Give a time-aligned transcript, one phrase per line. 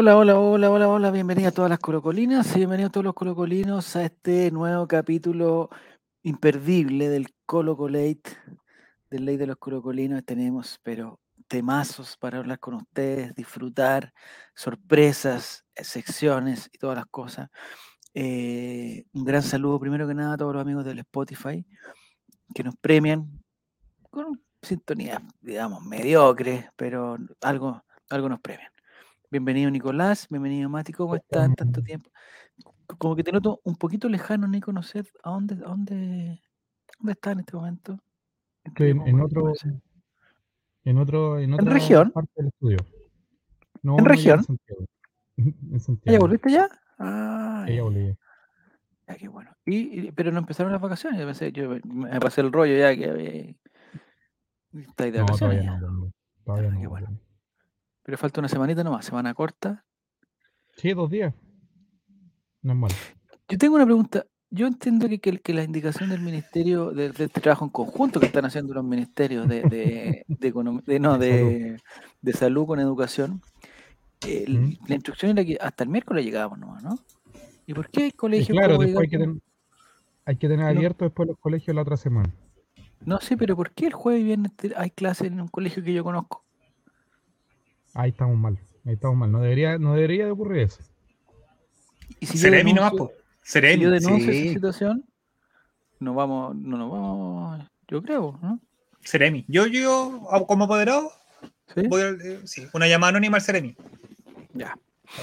[0.00, 3.12] Hola, hola, hola, hola, hola, bienvenidos a todas las colocolinas y bienvenidos a todos los
[3.12, 5.68] colocolinos a este nuevo capítulo
[6.22, 8.22] imperdible del Colocolate,
[9.10, 10.24] del Ley de los Colocolinos.
[10.24, 14.14] Tenemos, pero temazos para hablar con ustedes, disfrutar,
[14.54, 17.50] sorpresas, secciones y todas las cosas.
[18.14, 21.62] Eh, un gran saludo primero que nada a todos los amigos del Spotify
[22.54, 23.44] que nos premian
[24.08, 28.70] con sintonía, digamos, mediocre, pero algo, algo nos premian.
[29.30, 31.54] Bienvenido Nicolás, bienvenido Mati, ¿cómo estás?
[31.54, 32.10] Tanto tiempo.
[32.98, 36.40] Como que te noto un poquito lejano, Nico, no sé a dónde, a dónde,
[36.98, 37.96] dónde está en este momento.
[38.64, 39.52] Estoy en, en otro,
[40.84, 42.10] en otro, en otra región?
[42.10, 42.78] parte del estudio.
[43.82, 44.40] No, ¿En no, región?
[44.46, 44.84] En Santiago.
[45.36, 46.12] En ¿Ah, Santiago.
[46.12, 46.68] ¿Ya volviste ya?
[46.98, 48.14] Ah, ya volví.
[49.06, 49.52] ya, qué bueno.
[49.64, 52.94] Y, y- pero no empezaron las vacaciones, yo pensé, yo me pasé el rollo ya
[52.96, 53.54] que había-
[54.88, 55.80] estáis de No, vacaciones todavía ya.
[55.80, 56.12] no.
[56.44, 56.80] Todavía Ah, no.
[56.80, 57.20] qué bueno.
[58.10, 59.84] Pero falta una semanita nomás, semana corta.
[60.76, 61.32] Sí, dos días.
[62.60, 62.94] No es malo.
[63.48, 64.26] Yo tengo una pregunta.
[64.50, 68.18] Yo entiendo que, que, que la indicación del ministerio, de, de este trabajo en conjunto
[68.18, 73.42] que están haciendo los ministerios de, de, de, econom- no, De salud con educación,
[74.26, 74.72] ¿Mm?
[74.88, 76.98] la instrucción era que hasta el miércoles llegábamos nomás, ¿no?
[77.64, 79.42] ¿Y por qué hay colegios claro, después hay que, digamos- ten-
[80.24, 82.34] hay que tener no- abierto después los colegios la otra semana.
[83.04, 85.92] No sé, pero ¿por qué el jueves y viernes hay clases en un colegio que
[85.92, 86.44] yo conozco?
[87.94, 88.58] Ahí estamos mal.
[88.84, 89.30] Ahí estamos mal.
[89.30, 90.80] No debería, no debería de ocurrir eso.
[92.20, 93.22] Y si Seremi nomás, denuncio, po.
[93.42, 93.84] si Seremi.
[93.84, 94.38] yo denuncio sí.
[94.38, 95.04] esa situación,
[95.98, 98.60] no vamos, no nos vamos, yo creo, ¿no?
[99.02, 99.44] Seremi.
[99.48, 101.10] Yo, yo, como apoderado,
[101.74, 101.86] ¿Sí?
[101.88, 103.74] voy al- eh, sí, una llamada anónima al Seremi.
[104.52, 104.76] Ya.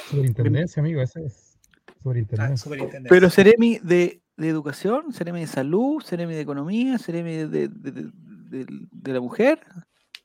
[0.10, 1.58] Superintendencia, amigo, esa es.
[1.88, 2.58] Ah, Superintendencia.
[2.58, 3.10] superintendencia.
[3.10, 6.98] Pero Ceremi de, de educación, Ceremi de salud, Ceremi de economía,
[7.48, 9.60] de- de- de- de la mujer.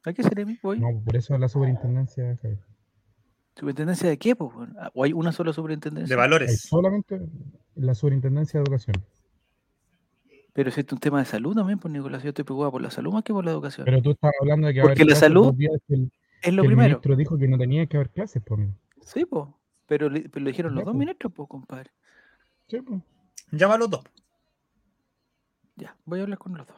[0.05, 0.81] ¿A qué Ceremi voy?
[0.81, 2.37] No, por eso es la superintendencia.
[3.55, 4.35] ¿Superintendencia de qué?
[4.35, 4.53] po?
[4.95, 6.15] ¿O hay una sola de superintendencia?
[6.15, 6.61] Hay valores.
[6.63, 7.21] solamente
[7.77, 8.97] la superintendencia de educación.
[10.55, 12.91] Pero si es un tema de salud también, pues Nicolás, yo estoy preocupado por la
[12.91, 13.85] salud más que por la educación.
[13.85, 16.13] Pero tú estás hablando de que Porque haber la salud que el,
[16.43, 16.89] es lo que el primero.
[16.89, 18.71] ministro dijo que no tenía que haber clases, por mí.
[19.03, 19.47] Sí, pues.
[19.87, 20.99] Pero, le- pero lo dijeron los dos po.
[20.99, 21.91] ministros, pues, compadre.
[22.69, 23.01] Sí, pues.
[23.51, 24.03] Llama a los dos.
[25.77, 26.77] Ya, voy a hablar con los dos.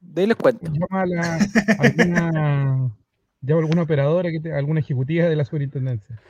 [0.00, 0.70] De ahí les cuento.
[0.72, 1.38] Llama a la,
[1.78, 2.30] alguna,
[3.40, 6.20] llama a alguna operadora, que te- alguna ejecutiva de la superintendencia.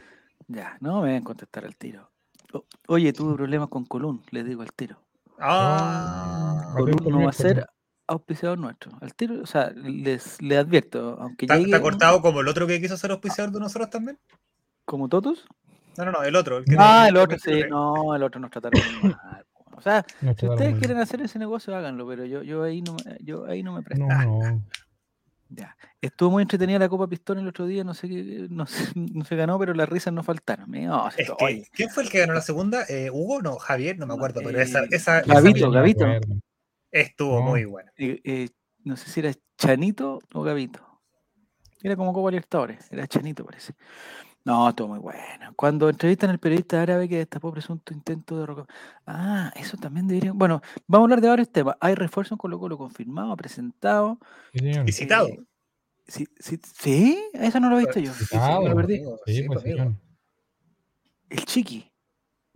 [0.49, 2.11] Ya, no me ven a contestar al tiro.
[2.53, 4.99] O- Oye, tuve problemas con Colún, les digo al tiro.
[5.39, 7.67] Ah, Colún el no va a ser
[8.07, 8.93] auspiciador nuestro.
[9.01, 12.67] Al tiro, o sea, les, les advierto, aunque ¿Está, llegue está cortado como el otro
[12.67, 14.19] que quiso ser auspiciador de nosotros también?
[14.85, 15.45] como totus.
[15.99, 16.59] No, no, no, el otro.
[16.59, 19.46] El que Ah, no- el otro, sí, no, el otro nos trataron mal.
[19.77, 20.05] O sea,
[20.37, 23.63] si ustedes quieren hacer ese negocio, háganlo, pero yo, yo ahí no, me- yo ahí
[23.63, 24.05] no me presto.
[24.07, 24.19] bien.
[24.19, 24.63] No, no.
[25.49, 25.77] Ya.
[26.01, 29.25] Estuvo muy entretenida la Copa Pistón el otro día, no sé qué, no, sé- no
[29.25, 30.69] se ganó, pero las risas no faltaron.
[30.73, 32.83] No, Es que, oye, ¿Quién fue el que ganó la segunda?
[32.89, 33.41] Eh, ¿Hugo?
[33.43, 36.35] No, Javier, no me acuerdo, pero esa, Eh, esa, esa Gavito, acuerdo.
[36.91, 37.43] estuvo No.
[37.51, 37.93] muy buena.
[37.97, 38.49] eh, eh,
[38.83, 40.81] no sé si era Chanito o Gavito.
[41.81, 43.75] Era como Copa Libertadores, era Chanito parece.
[44.47, 45.53] No, estuvo muy bueno.
[45.57, 48.73] Cuando entrevistan al periodista árabe que destapó presunto intento de roca.
[49.05, 50.31] Ah, eso también debería.
[50.33, 51.75] Bueno, vamos a hablar de varios temas.
[51.81, 54.21] Hay refuerzo en Colo Colo confirmado, presentado.
[54.55, 54.71] Sí.
[54.87, 55.27] Y citado.
[55.27, 55.45] Eh,
[56.07, 58.13] sí, sí, sí, eso no lo he visto yo.
[58.13, 58.63] Citado.
[58.63, 58.99] me lo perdí.
[58.99, 59.65] amigo, Sí, sí, pues.
[59.65, 61.91] El chiqui.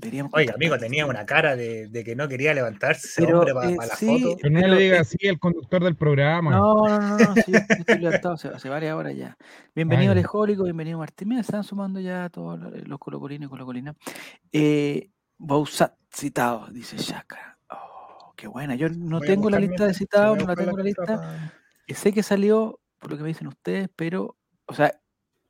[0.01, 3.71] Deberíamos Oiga, amigo, tenía una cara de, de que no quería levantarse Pero, hombre para
[3.71, 4.37] eh, la sí, foto.
[4.41, 6.51] Pero no le diga eh, así al conductor del programa.
[6.53, 9.37] No, no, no, no, sí, estoy levantado hace, hace varias horas ya.
[9.75, 10.13] Bienvenido.
[10.13, 11.29] Alejólico, bienvenido Martín.
[11.29, 13.95] Mira, están sumando ya todos los- los colocolinos y colocolinas.
[14.51, 17.59] Eh, Bausat citado, dice Shaka.
[17.71, 18.77] Oh, qué buena.
[18.77, 21.53] Yo no Voy a tengo la lista de citados, no la tengo la lista.
[21.87, 24.99] Eh, Sé que salió, por lo que me dicen ustedes, pero, o sea,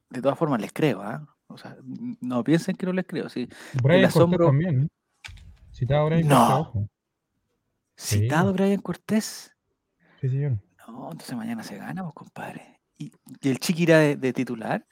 [0.08, 1.24] de todas formas les creo, ¿ah?
[1.50, 1.76] O sea,
[2.20, 3.28] no piensen que no les creo.
[3.28, 3.48] Sí.
[3.82, 4.82] Brian Cortés asombro- también.
[4.84, 4.88] ¿eh?
[5.72, 6.36] Citado Brian No.
[6.36, 6.88] Cortés, ojo.
[7.96, 8.18] Sí.
[8.20, 9.52] Citado Brian Cortés.
[10.20, 10.52] Sí, señor.
[10.86, 12.80] No, entonces mañana se gana, pues, compadre.
[12.98, 14.86] ¿Y, y el Chiqui irá de, de titular?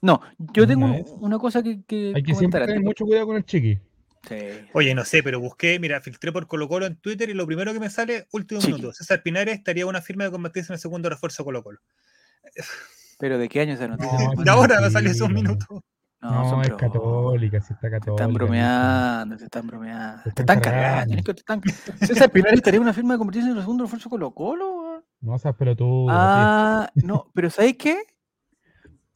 [0.00, 0.86] No, yo tengo
[1.20, 3.78] Una cosa que, que Hay que comentar siempre tener mucho cuidado con el chiqui.
[4.26, 4.36] Sí.
[4.72, 7.72] Oye, no sé, pero busqué, mira, filtré por Colo Colo en Twitter y lo primero
[7.74, 8.72] que me sale, último Chiqui.
[8.74, 8.94] minuto.
[8.94, 11.80] César Pinares estaría una firma de convertirse en el segundo refuerzo Colo Colo.
[13.18, 14.28] Pero ¿de qué año esa noticia?
[14.36, 14.42] No?
[14.42, 15.68] De ahora me salió esos minutos.
[16.24, 18.22] No, No, es católica, sí está Te católica.
[18.22, 20.22] están bromeando, te están bromeando.
[20.24, 21.22] Te Te están cagando.
[21.22, 21.62] te están...
[22.00, 25.04] César Pinar estaría en una firma de convertirse en el segundo refuerzo Colo Colo.
[25.20, 26.06] No seas pelotudo.
[26.10, 27.98] Ah, no, pero ¿sabéis qué?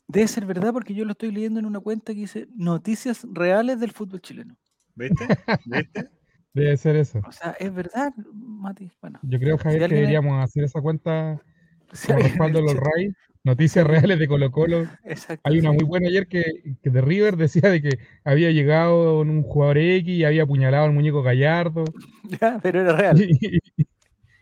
[0.07, 3.79] Debe ser verdad porque yo lo estoy leyendo en una cuenta que dice Noticias Reales
[3.81, 4.57] del Fútbol Chileno.
[4.95, 5.27] ¿Viste?
[5.67, 6.11] ¿Viste?
[6.55, 7.21] Debe ser eso.
[7.27, 8.91] O sea, es verdad, Mati.
[9.01, 11.41] Bueno, Yo creo, Javier, que deberíamos hacer esa cuenta
[11.93, 13.13] si respaldo los RAI.
[13.45, 14.87] Noticias reales de Colo Colo.
[15.05, 15.41] Exacto.
[15.45, 16.45] Hay una muy buena ayer que,
[16.83, 20.93] que de River decía de que había llegado un jugador X y había apuñalado al
[20.93, 21.85] muñeco Gallardo.
[22.41, 23.17] Ya, pero era real.
[23.41, 23.59] Y-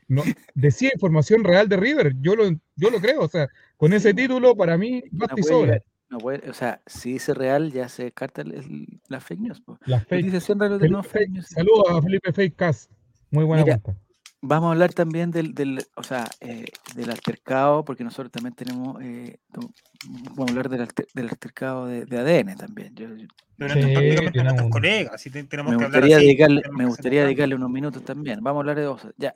[0.08, 0.22] no,
[0.54, 2.14] decía información real de River.
[2.20, 3.22] Yo lo, yo lo creo.
[3.22, 5.64] O sea, con ese título, para mí, no basta y sobra.
[5.66, 9.40] llegar- no puede- o sea, si dice real, ya se descarta el- el- la fake
[9.40, 9.60] news.
[9.60, 9.78] po.
[9.84, 10.30] Las fake.
[10.40, 12.88] Saludos a Felipe Fake Cas.
[13.32, 14.00] Muy buena Mira, cuenta.
[14.48, 19.02] Vamos a hablar también del, del o sea, eh, del altercado, porque nosotros también tenemos,
[19.02, 19.70] eh, to-
[20.08, 22.94] vamos a hablar del, alter- del altercado de, de ADN también.
[22.94, 23.26] Yo- yo-
[23.56, 26.78] Pero Sí, prácticamente nuestros colegas, así te- tenemos me que hablar gustaría, así, dedicarle, tenemos
[26.78, 28.40] me gustaría dedicarle unos minutos también.
[28.42, 29.34] Vamos a hablar de Bausat, ya.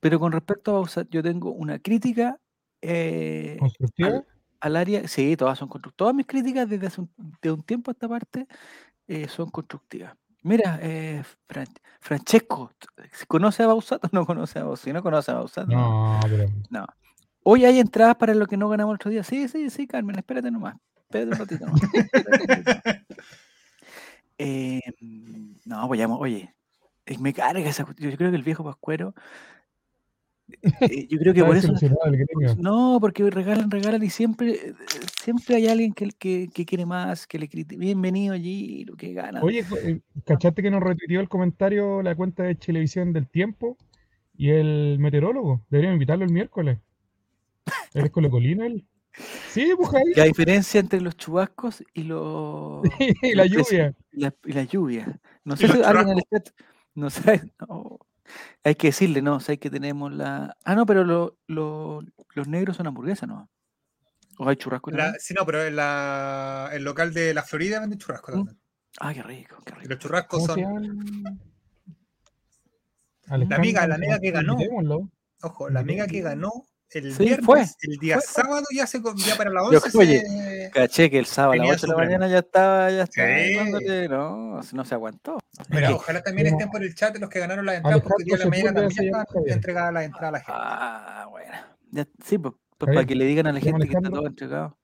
[0.00, 2.38] Pero con respecto a Bausat, yo tengo una crítica
[2.82, 4.08] eh, ¿Constructiva?
[4.08, 4.26] al,
[4.60, 5.96] al área, sí, todas son constructivas.
[5.96, 7.10] Todas mis críticas desde hace un,
[7.42, 8.46] de un tiempo a esta parte
[9.08, 10.14] eh, son constructivas.
[10.46, 11.66] Mira, eh, Fran-
[12.00, 12.70] Francesco,
[13.26, 14.84] ¿conoce a Bausat o no conoce a Bausat?
[14.84, 16.20] Si no conoce a Bausat, no.
[16.22, 16.46] Pero.
[16.70, 16.86] no.
[17.42, 19.24] Hoy hay entradas para lo que no ganamos el otro día.
[19.24, 20.76] Sí, sí, sí, Carmen, espérate nomás.
[21.02, 21.80] Espérate un ratito nomás.
[24.38, 24.80] Eh,
[25.64, 26.54] no, pues ya, oye,
[27.06, 27.86] eh, me carga esa.
[27.96, 29.14] Yo creo que el viejo Pascuero.
[30.62, 31.72] Eh, yo creo que por eso.
[32.58, 34.74] No, porque regalan, regalan y siempre, eh,
[35.20, 37.78] siempre hay alguien que, que, que quiere más, que le critica.
[37.78, 39.42] Bienvenido allí, lo que gana.
[39.42, 43.76] Oye, eh, ¿cachaste que nos retuiteó el comentario la cuenta de Televisión del Tiempo
[44.36, 45.64] y el meteorólogo?
[45.70, 46.78] Deberíamos invitarlo el miércoles.
[47.94, 48.86] ¿Eres colocolino él?
[49.50, 49.90] Sí, pues.
[50.16, 52.82] La diferencia entre los chubascos y los.
[53.22, 53.94] y la lluvia.
[54.12, 55.20] y la, y la lluvia.
[55.44, 56.50] No sé si alguien en el chat
[56.94, 57.42] no sabe.
[57.68, 57.98] no,
[58.64, 60.56] Hay que decirle, no, sé que tenemos la.
[60.64, 62.02] Ah, no, pero lo- lo-
[62.34, 63.48] los negros son hamburguesas, ¿no?
[64.38, 65.20] ¿O hay churrasco La- también?
[65.20, 68.34] sí, no, pero en la, el local de la Florida vende churrasco ¿Mm?
[68.34, 68.58] también.
[69.00, 69.88] Ah, qué rico, qué Y rico.
[69.90, 71.38] los churrascos ¿Cómo se son?
[73.28, 74.56] La amiga, la amiga que ganó.
[75.42, 76.50] ojo, la amiga que ganó
[76.90, 79.98] el Sí, viernes, fue, el día fue, sábado ya se ya para la Yo, 11
[79.98, 80.70] oye, se...
[80.72, 83.28] Caché que el sábado a las Tenía 8 de la mañana ya estaba, ya estaba
[83.80, 84.08] Sí.
[84.08, 85.38] no, no se aguantó.
[85.70, 88.38] Que ojalá también estén por el chat los que ganaron las entradas, porque día en
[88.40, 89.52] la Alejandro mañana también Javier.
[89.52, 90.52] entregadas las entradas a la gente.
[90.54, 91.52] Ah, bueno.
[91.90, 94.20] Ya, sí, pues, pues para que le digan a la gente que está Alejandro.
[94.20, 94.78] todo entregado.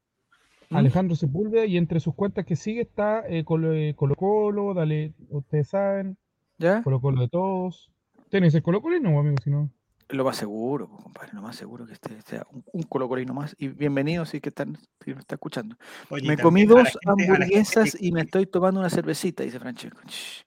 [0.70, 5.12] Alejandro Sepúlveda y entre sus cuentas que sigue está eh, Colo, eh, Colo Colo, dale,
[5.28, 6.16] ustedes saben,
[6.58, 6.82] ¿Ya?
[6.82, 7.90] Colo Colo de todos.
[8.30, 9.36] ¿Tenés el Colo Colino, amigo?
[9.44, 9.70] Si no.
[10.12, 13.54] Lo más seguro, compadre, lo más seguro que este sea un, un colocolino más.
[13.58, 15.76] Y bienvenido si que están, si me está escuchando.
[16.10, 18.90] Oye, me comí también la dos gente- la hamburguesas que- y me estoy tomando una
[18.90, 19.98] cervecita, dice Francesco.
[20.06, 20.42] Shh,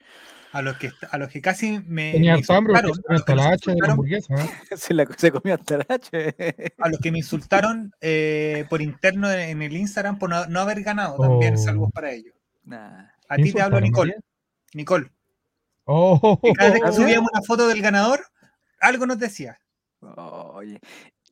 [0.51, 2.11] A los que, a los que casi me,
[2.47, 2.75] hambre,
[3.09, 4.35] hasta nos la hacha de la hamburguesa.
[4.35, 4.49] ¿eh?
[4.77, 6.35] Se, la, se comió hasta el H.
[6.77, 10.83] a los que me insultaron eh, por interno en, el Instagram por no, no haber
[10.83, 11.57] ganado, también Oh.
[11.57, 12.35] saludos para ellos.
[12.63, 13.07] Nah.
[13.27, 14.15] A ti te hablo, ¿Insultaron, Nicole.
[14.73, 15.11] Nicole,
[15.87, 18.19] Oh, cada vez que subíamos una foto del ganador,
[18.79, 19.59] algo nos decía.
[20.01, 20.79] Oye.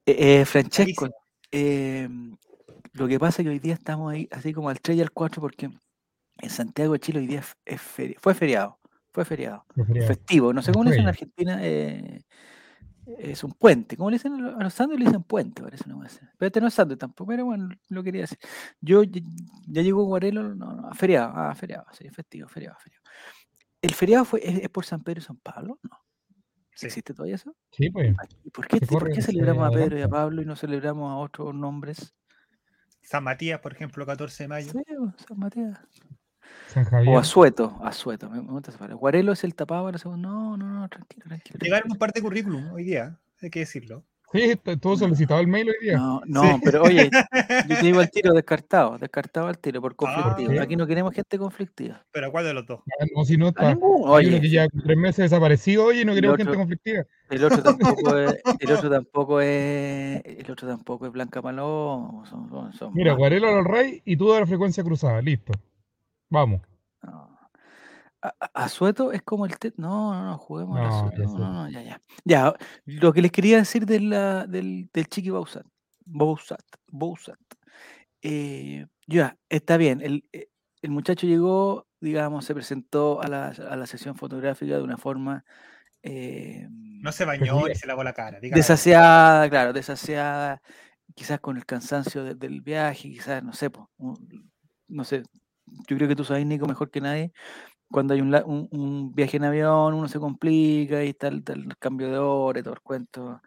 [0.05, 1.07] Eh, eh, Francesco,
[1.51, 2.09] eh,
[2.93, 5.11] lo que pasa es que hoy día estamos ahí así como al 3 y al
[5.11, 5.69] 4 porque
[6.41, 8.79] en Santiago de Chile hoy día es, es feri- fue feriado.
[9.11, 9.63] Fue feriado.
[9.75, 10.51] Prefería- Festivo.
[10.53, 11.09] No sé cómo le dicen en.
[11.09, 11.59] Argentina.
[11.61, 12.21] eh,
[13.19, 13.95] es un puente.
[13.97, 15.03] ¿Cómo le dicen a los- sándwiches?
[15.03, 16.31] Le dicen puente, parece cosa.
[16.37, 18.39] Pero este no es sándwich tampoco, pero bueno, lo quería decir.
[18.81, 19.21] Yo ya,
[19.67, 23.03] ya llegó Guarelo, no, no, feriado, ah, feriado, sí, festivo, feriado, feriado.
[23.81, 25.79] ¿El feriado fue, es, es por San Pedro y San Pablo?
[25.83, 26.02] No.
[26.75, 26.87] Sí.
[26.87, 27.55] ¿Existe todavía eso?
[27.71, 28.15] Sí, pues.
[28.43, 30.07] ¿Y por qué, Se y por qué celebramos a Pedro y a.
[30.07, 32.13] Pablo y no celebramos a otros nombres?
[33.01, 34.71] San Matías, por ejemplo, 14 de mayo.
[34.71, 35.73] Sí, o San Mateo.
[36.67, 37.17] San O Javier.
[37.17, 38.29] Asueto, Asueto.
[38.29, 38.95] Me, me gusta esa palabra.
[38.95, 39.91] Guarelo es el tapado.
[39.91, 41.59] No, no, no, tranquilo, tranquilo.
[41.61, 44.05] Llegaron un par de currículum hoy día, hay que decirlo.
[44.33, 45.97] Sí, estuvo solicitado el mail hoy día.
[45.97, 47.09] No, no, pero oye,
[47.69, 50.61] yo te digo al tiro, descartado, descartado al tiro por Ah, conflictivo.
[50.61, 52.03] Aquí no queremos gente conflictiva.
[52.11, 52.79] Pero ¿cuál de los dos?
[53.15, 53.69] No, si no está.
[53.69, 57.03] Hay uno oye, que ya tres meses desaparecido hoy y no queremos otro- gente conflictiva.
[57.29, 62.25] el otro tampoco es, el otro tampoco es, el otro tampoco es Blanca Paloma.
[62.27, 65.21] Son, son, son Mira, Guarelo al Rey y tú de la frecuencia cruzada.
[65.21, 65.53] Listo.
[66.29, 66.61] Vamos.
[68.23, 68.29] No.
[68.29, 69.73] A- a- Asueto es como el TET.
[69.77, 71.17] No, no, no, juguemos No, Asueto.
[71.17, 72.01] ya No, no, no, ya, ya.
[72.23, 72.53] Ya,
[72.85, 75.65] lo que les quería decir de la, del, del Chiqui Bausat.
[76.05, 76.61] Bausat.
[76.87, 77.39] Bausat.
[78.21, 80.01] Eh, ya, está bien.
[80.01, 80.47] El, eh,
[80.81, 85.43] el muchacho llegó, digamos, se presentó a la, a la sesión fotográfica de una forma
[86.01, 88.39] eh, No se bañó ni se lavó la cara.
[88.39, 88.57] dígame.
[88.59, 90.61] desaseada, claro, desaseada,
[91.15, 93.89] quizás con el cansancio de- del viaje, quizás, no sé, po,
[94.87, 95.23] no sé,
[95.87, 97.31] yo creo que tú sabes, Nico, mejor que nadie,
[97.93, 101.77] cuando hay un, un- un viaje en avión, uno se complica y está el, el
[101.77, 103.39] cambio de hora y todo el cuento,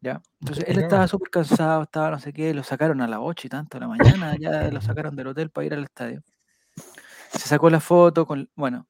[0.00, 0.20] ¿ya?
[0.40, 3.50] Entonces él estaba súper cansado, estaba no sé qué, lo sacaron a las 8 y
[3.50, 6.22] tanto de la mañana, ya lo sacaron del hotel para ir al estadio.
[7.30, 8.88] Se sacó la foto con, bueno,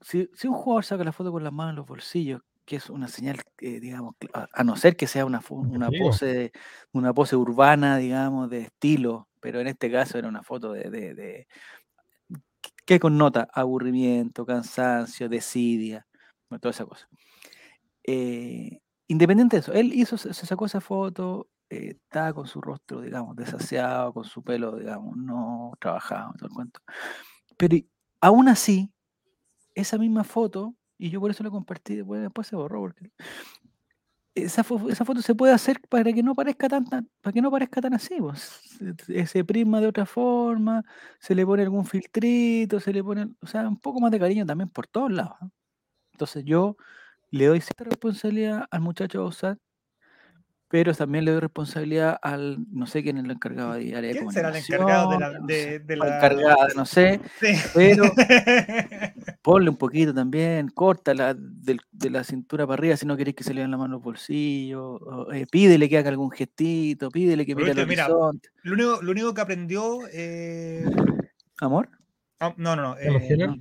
[0.00, 2.90] si, si un jugador saca la foto con las manos en los bolsillos, que es
[2.90, 6.52] una señal, eh, digamos, a, a no ser que sea una, una pose,
[6.92, 11.14] una pose urbana, digamos, de estilo, pero en este caso era una foto de, de-
[11.14, 11.46] de-
[12.84, 16.06] que connota aburrimiento, cansancio, desidia,
[16.60, 17.08] toda esa cosa.
[18.04, 23.00] Eh, independiente de eso, él hizo, se sacó esa foto, eh, estaba con su rostro,
[23.00, 26.80] digamos, desasiado, con su pelo, digamos, no trabajado, todo el cuento.
[27.56, 27.76] Pero
[28.20, 28.92] aún así,
[29.74, 33.10] esa misma foto, y yo por eso la compartí, después, después se borró, porque
[34.34, 37.42] esa, fo- esa foto se puede hacer para que no parezca tan, tan- para que
[37.42, 38.60] no parezca tan así, pues.
[39.26, 40.82] Se, prisma de otra forma,
[41.20, 44.46] se le pone algún filtrito, se le pone, o sea, un poco más de cariño
[44.46, 45.36] también por todos lados.
[45.40, 45.50] ¿no?
[46.12, 46.76] Entonces yo
[47.30, 49.58] le doy cierta responsabilidad al muchacho Bausat,
[50.68, 54.18] pero también le doy responsabilidad al, no sé quién es el encargado de área de
[54.18, 57.54] ¿Quién será el encargado de la- de- de encargada, no sé, Sí.
[57.74, 58.04] pero
[59.42, 63.44] ponle un poquito también, corta del- de la cintura para arriba si no queréis que
[63.44, 67.44] se le vean la mano los bolsillos, o, eh, pídele que haga algún gestito, pídele
[67.44, 68.48] que mire al mira, horizonte.
[68.62, 69.98] lo, único, lo único que aprendió.
[70.12, 70.86] eh,
[71.60, 71.88] ¿Amor?
[72.40, 72.96] ah, no, no, no.
[72.98, 73.58] Eh, no.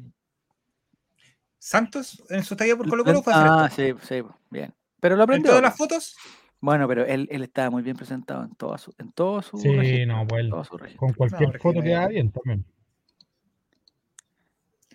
[1.57, 4.73] Santos en su estadía por Colo Colo fue Ah, sí, sí, bien.
[4.99, 5.51] Pero lo En aprendió.
[5.51, 6.15] todas las fotos,
[6.59, 9.69] Bueno, pero él, él estaba muy bien presentado en todo su, en todo su Sí,
[9.69, 10.45] registro, no, pues en
[10.87, 10.95] él-.
[10.97, 12.65] Con cualquier foto no queda es- bien también.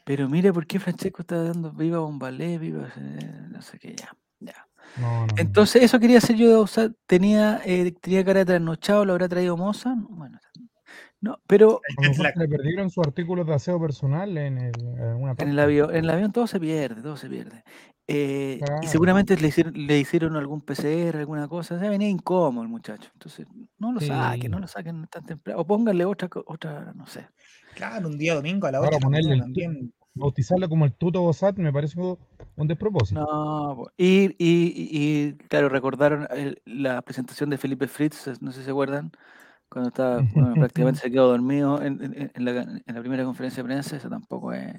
[0.06, 4.16] Pero mire por qué Francesco está dando viva Bombalé, viva eh, no sé qué ya.
[4.38, 4.54] ya.
[5.00, 5.34] No, no.
[5.36, 6.92] Entonces, eso quería hacer yo de usar.
[7.08, 9.96] Tenía, eh, tenía cara de trasnochado, lo habrá traído Moza.
[10.08, 10.38] Bueno,
[11.20, 11.80] no, pero
[12.12, 15.90] se le perdieron sus artículos de aseo personal en, el, en alguna en el avión,
[15.90, 17.64] en el avión todo se pierde, todo se pierde.
[18.06, 18.80] Eh, Claro.
[18.82, 21.74] Y seguramente le hicieron, le hicieron algún PCR, alguna cosa.
[21.74, 23.10] O sea, venía incómodo el muchacho.
[23.14, 23.48] Entonces,
[23.78, 24.06] no lo Sí.
[24.06, 25.60] saquen, no lo saquen tan temprano.
[25.60, 27.26] O pónganle otra, otra, no sé.
[27.74, 30.26] Claro, un día domingo a las Ahora 8 de la ponerle mañana el también.
[30.26, 33.20] Bautizarlo como el Tuto Bosat me parece un despropósito.
[33.20, 38.64] No, y, y, y- claro, recordaron el- la presentación de Felipe Fritz, no sé si
[38.64, 39.12] se acuerdan,
[39.68, 40.54] cuando estaba, bueno,
[40.94, 44.08] prácticamente se quedó dormido en, en- en la, en la primera conferencia de prensa, eso
[44.08, 44.74] tampoco es...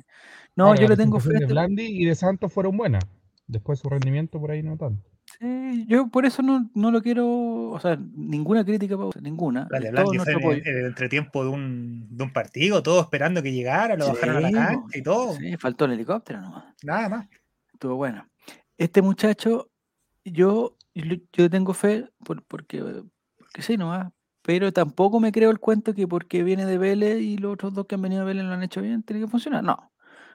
[0.56, 1.30] No, Ahora, yo le tengo fe.
[1.30, 3.04] de este- Blandi y de Santos fueron buenas.
[3.48, 5.08] Después su rendimiento por ahí no tanto.
[5.40, 7.28] Sí, yo por eso no, no lo quiero,
[7.70, 9.68] o sea, ninguna crítica, Pausa, ninguna.
[9.70, 13.52] Dale, todo en, el- en el entretiempo de un, de un partido, todos esperando que
[13.52, 15.34] llegara, lo bajaron a la Sí, cancha y todo.
[15.34, 16.66] Sí, faltó el helicóptero nomás.
[16.84, 17.28] Nada más.
[17.74, 18.28] Estuvo bueno.
[18.80, 19.70] Este muchacho,
[20.26, 20.76] yo,
[21.34, 22.84] yo tengo fe por- porque,
[23.38, 27.38] porque sí nomás, pero tampoco me creo el cuento que porque viene de Vélez y
[27.38, 29.64] los otros dos que han venido de Vélez lo han hecho bien, tiene que funcionar.
[29.64, 29.92] No.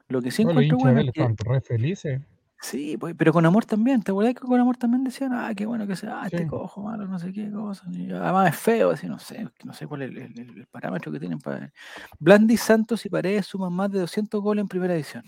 [0.09, 2.21] Lo que sí los encuentro bueno es que, re felices.
[2.62, 5.66] Sí, pues, pero con amor también, ¿te acuerdas que con amor también decían, ah, qué
[5.66, 6.47] bueno que sea, ah, este Sí.
[6.47, 9.87] cojo malo, no sé qué cosa, y además es feo, así, no sé, no sé
[9.87, 11.71] cuál es el, el- el- el parámetro que tienen para...
[12.19, 15.25] Blandi, Santos y Paredes suman más de 200 goles en primera edición.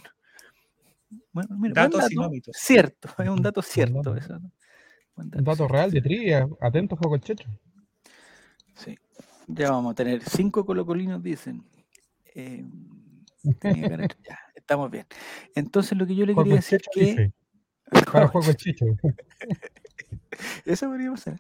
[1.33, 2.51] Bueno, mira, buen Datos dato.
[2.53, 4.17] Cierto, es un dato cierto dato.
[4.17, 4.39] eso.
[4.39, 4.51] ¿no?
[5.17, 6.49] Buen Un dato real de trivia.
[6.61, 7.49] Atentos, Juego Checho.
[8.75, 8.99] Sí.
[9.47, 11.63] Ya vamos a tener cinco colocolinos, dicen.
[12.35, 12.65] Eh,
[13.61, 15.07] tenía de- ya, estamos bien.
[15.55, 17.33] Entonces lo que yo le quería decir Checho que...
[18.13, 18.87] Para Juego Checho.
[20.65, 21.39] Eso podría pasar.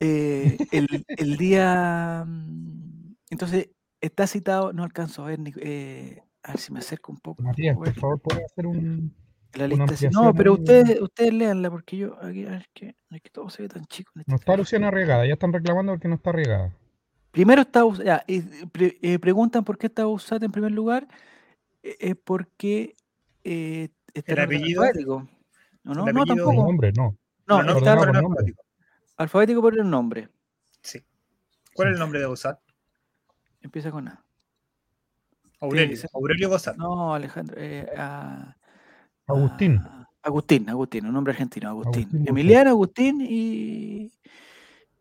[0.00, 2.24] Eh, el, el día...
[2.26, 7.12] mm, Entonces, está citado, no alcanzo a ver, ni- eh, a ver si me acerco
[7.12, 7.42] un poco.
[7.42, 9.14] Matías, por favor, ¿puedes hacer un.
[9.54, 9.84] la lista.
[10.10, 13.62] No, pero ustedes, ustedes léanla porque yo, aquí, a ver, que, es que todo se
[13.62, 14.10] ve tan chico.
[14.16, 14.56] En este No está.
[14.56, 15.26] Luciana regada.
[15.26, 16.74] Ya están reclamando porque no está regada.
[17.30, 21.06] Primero está ya, y pre- eh, preguntan por qué está USAT en primer lugar.
[21.82, 22.94] Eh, Es porque
[23.44, 25.28] eh, está El apellido, alfabético.
[25.84, 26.52] No, no, no, tampoco.
[26.66, 27.16] nombre, no.
[27.46, 28.38] No, pero no está por por el nombre.
[28.40, 28.64] alfabético.
[29.16, 30.28] alfabético por el nombre.
[30.82, 31.00] Sí.
[31.74, 32.60] ¿Cuál es el nombre de Bosat?
[33.60, 34.24] Empieza con A.
[35.60, 35.96] Aurelio.
[36.14, 36.76] Aurelio Bosat.
[36.76, 37.56] No, Alejandro.
[37.58, 38.56] eh, a-
[39.26, 39.78] Agustín.
[39.78, 42.04] a- Agustín, Agustín, un nombre argentino, Agustín.
[42.04, 42.28] Agustín.
[42.28, 44.12] Emiliano, Agustín y,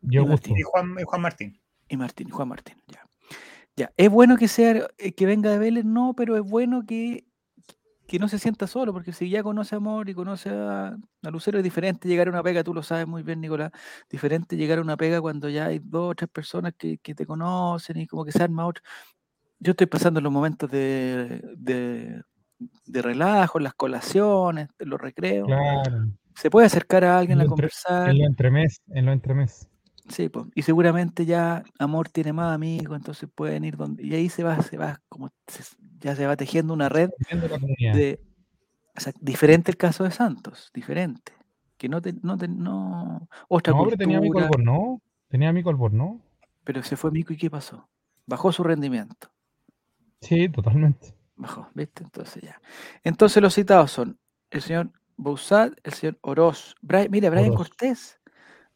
[0.01, 0.49] Y Augusto.
[0.49, 0.57] Martín.
[0.57, 1.61] Y Juan, y Juan Martín.
[1.89, 2.75] y Martín, Juan Martín.
[2.87, 3.05] Ya.
[3.75, 3.91] Ya.
[3.97, 5.85] ¿Es bueno que sea eh, que venga de Vélez?
[5.85, 7.25] No, pero es bueno que,
[8.07, 10.87] que no se sienta solo, porque si ya conoce a Amor y conoce a,
[11.23, 13.71] a Lucero, es diferente llegar a una pega, tú lo sabes muy bien, Nicolás,
[14.09, 17.25] diferente llegar a una pega cuando ya hay dos o tres personas que, que te
[17.25, 18.83] conocen y como que se arma otro.
[19.59, 22.21] Yo estoy pasando los momentos de, de,
[22.85, 25.47] de relajo, en las colaciones, en los recreos.
[25.47, 26.07] Claro.
[26.35, 28.09] Se puede acercar a alguien En a entre- conversar.
[28.09, 28.81] En lo entremés.
[28.89, 29.67] En lo entremés.
[30.11, 34.05] Sí, pues, y seguramente ya Amor tiene más amigos, entonces pueden ir donde.
[34.05, 37.09] Y ahí se va, se va, como se- ya se va tejiendo una red
[37.93, 38.19] de.
[38.95, 41.31] o sea, diferente el caso de Santos, diferente.
[41.77, 43.27] Que no te, no te- no.
[43.47, 44.99] Otra No, pero tenía amigo cultura, Albornoz.
[45.29, 46.21] Tenía Albornoz.
[46.63, 47.87] pero se fue Mico y ¿qué pasó?
[48.27, 49.29] Bajó su rendimiento.
[50.21, 51.15] Sí, totalmente.
[51.35, 52.03] Bajó, ¿viste?
[52.03, 52.61] Entonces ya.
[53.03, 54.19] Entonces los citados son
[54.51, 56.75] el señor Bouzat, el señor Oroz.
[56.83, 57.69] Bri- mira, Brian Oroz.
[57.69, 58.19] Cortés.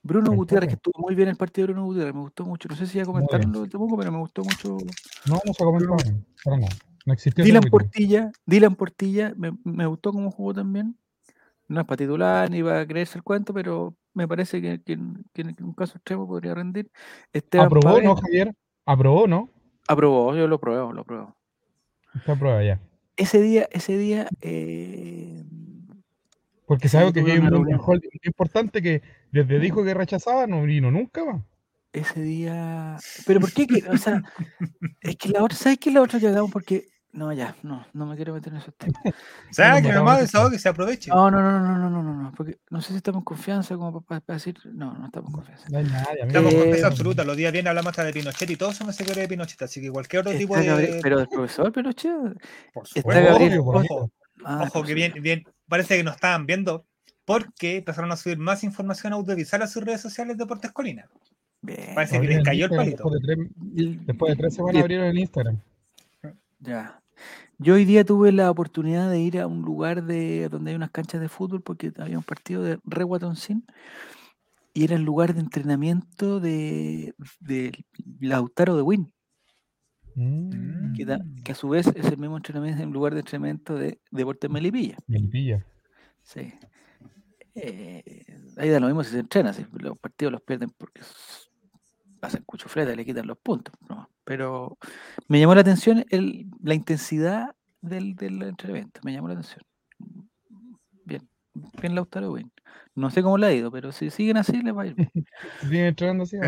[0.07, 2.69] Bruno Gutiérrez, que estuvo muy bien el partido de Bruno Gutiérrez, me gustó mucho.
[2.69, 4.77] No sé si ya comentaron lo de Temuco, pero me gustó mucho.
[5.25, 5.97] No, no se comentado.
[6.43, 6.71] Para nada.
[7.07, 7.63] No existió Dylan.
[7.63, 10.95] Portilla, Dylan Portilla, me, me gustó cómo jugó también.
[11.67, 14.93] No es para titular ni va a creerse el cuento, pero me parece que, que
[14.93, 16.91] en- que en un caso extremo podría rendir.
[17.33, 18.55] Esteban Aprobó, ¿no, Javier?
[18.85, 19.49] Aprobó, ¿no?
[19.87, 21.35] aprobó, yo lo pruebo, lo pruebo.
[22.15, 22.79] Está aprobada ya.
[23.17, 25.43] Ese día, ese día, eh,
[26.65, 30.89] Porque sabemos que hay un holding muy importante que desde dijo que rechazaba no vino
[30.91, 31.41] nunca más.
[31.93, 32.97] ese día.
[33.25, 33.67] Pero ¿por qué?
[33.67, 34.21] que- o sea,
[35.01, 36.51] es que la otra, ¿sabes qué es la otra que hagamos?
[36.51, 36.87] Porque.
[37.13, 38.99] No, ya, no, no me quiero meter en esos temas.
[39.49, 40.21] O sea, Bueno, que nomás bueno.
[40.25, 41.09] desahogó que se aproveche.
[41.11, 43.75] No, no, no, no, no, no, no, no, porque no sé si estamos en confianza
[43.77, 44.57] como para, decir.
[44.73, 45.65] No, no estamos en confianza.
[45.69, 46.21] No hay nadie.
[46.27, 47.23] Estamos Eh, confianza absoluta.
[47.23, 49.61] Los días vienen hablamos hasta de Pinochet y todos somos seguidores de Pinochet.
[49.61, 50.99] Así que cualquier otro tipo de.
[51.01, 52.11] pero el profesor Pinochet.
[52.73, 54.11] Por está supuesto, Gabriel ojo,
[54.43, 55.43] Ah, ojo, que bien, bien.
[55.67, 56.85] Parece que nos estaban viendo
[57.25, 61.09] porque empezaron a subir más información audiovisual a sus redes sociales Deportes Colina.
[61.61, 61.95] Bien.
[61.95, 63.09] Parece que les el cayó el palito.
[63.09, 65.59] Después de tres, después de tres semanas abrieron el Instagram.
[66.59, 67.01] Ya.
[67.57, 70.91] Yo hoy día tuve la oportunidad de ir a un lugar de donde hay unas
[70.91, 73.65] canchas de fútbol porque había un partido de Reguatoncín
[74.73, 77.85] y era el lugar de entrenamiento de, de
[78.19, 79.13] Lautaro de Win,
[80.15, 83.75] Mm, que, da- que a su vez es el mismo entrenamiento, el lugar de entrenamiento
[83.75, 84.97] de Deportes Melipilla.
[85.07, 85.65] Melipilla.
[86.23, 86.53] Sí.
[87.53, 88.25] Eh,
[88.57, 91.01] ahí da lo mismo si se entrena, si los partidos los pierden porque
[92.21, 93.73] hacen cuchufleta y le quitan los puntos.
[93.89, 94.09] ¿no?
[94.23, 94.77] Pero
[95.27, 99.61] me llamó la atención el- la intensidad del, del entrenamiento, me llamó la atención.
[101.05, 101.21] Bien,
[101.81, 102.51] bien Lautaro Win.
[102.95, 105.11] No sé cómo le ha ido, pero si siguen así les va a ir bien.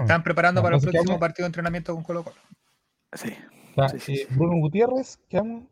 [0.06, 2.36] Están preparando para el entonces, ¿qué próximo partido de entrenamiento con Colo Colo.
[3.14, 3.34] Sí.
[3.86, 4.36] Está, sí, sí, eh, sí.
[4.36, 5.64] Bruno Gutiérrez, quedamos.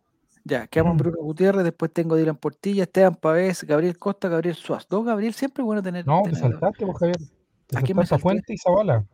[0.44, 1.00] Ya, quedamos en Mm.
[1.00, 4.88] Bruno Gutiérrez, después tengo Dylan Portilla, Esteban Pavés, Gabriel Costa, Gabriel Suaz.
[4.88, 6.06] Dos Gabriel, siempre bueno tener.
[6.06, 7.18] No, te tener- saltaste, pues, Javier.
[7.66, 8.22] Te ¿A quién me saltaste a salté?
[8.22, 9.06] Fuente y Zavala.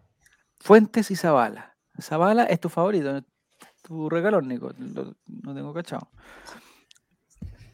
[0.59, 1.77] Fuentes y Zavala.
[2.01, 3.21] Zavala es tu favorito,
[3.81, 4.71] tu regalón, Nico.
[4.77, 6.09] lo- no tengo cachado.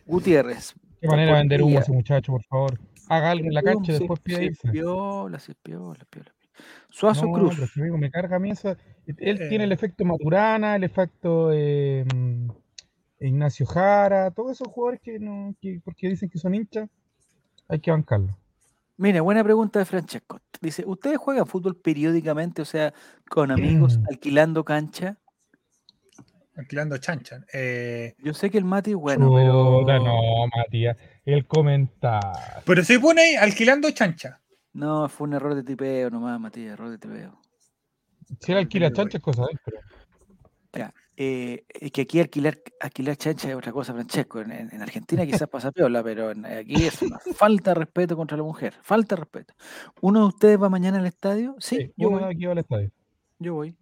[0.05, 0.73] Gutiérrez.
[1.01, 2.79] Qué manera de vender humo ese muchacho, por favor.
[3.09, 4.69] Haga algo en la cancha y después pide irse.
[4.69, 6.33] Piola, sí, piola, piola.
[6.89, 7.51] Suazo No, Cruz.
[7.55, 8.75] pero es que, amigo, me carga a mí eso.
[9.05, 9.15] Él
[9.49, 9.75] tiene el Eh.
[9.75, 12.49] efecto Maturana, el efecto eh, mm,
[13.21, 16.89] Ignacio Jara, todos esos jugadores que no, que porque dicen que son hinchas,
[17.67, 18.37] hay que bancarlo.
[18.97, 20.39] Mira, buena pregunta de Francesco.
[20.59, 22.93] Dice, ¿ustedes juegan fútbol periódicamente, o sea,
[23.29, 25.17] con amigos, alquilando cancha?
[26.55, 27.41] Alquilando chancha.
[27.53, 29.83] Eh, Yo sé que el Mati es bueno, pero...
[29.99, 32.31] No, Matías, el comentario.
[32.65, 34.39] pero se pone ahí alquilando chancha.
[34.77, 37.41] No, fue un error de tipeo nomás, Matías, error de tipeo.
[38.39, 39.77] Si él alquila chancha es cosa de él, pero
[40.73, 44.39] Ya, eh, es que aquí alquilar, alquilar chancha es otra cosa, Francesco.
[44.41, 48.15] En, en- en Argentina quizás pasa piola, pero en- aquí es una falta de respeto
[48.15, 48.75] contra la mujer.
[48.83, 49.53] Falta de respeto.
[50.01, 51.55] ¿Uno de ustedes va mañana al estadio?
[51.57, 52.23] Sí, sí, yo voy.
[52.23, 52.91] aquí va al estadio.
[53.39, 53.75] Yo voy.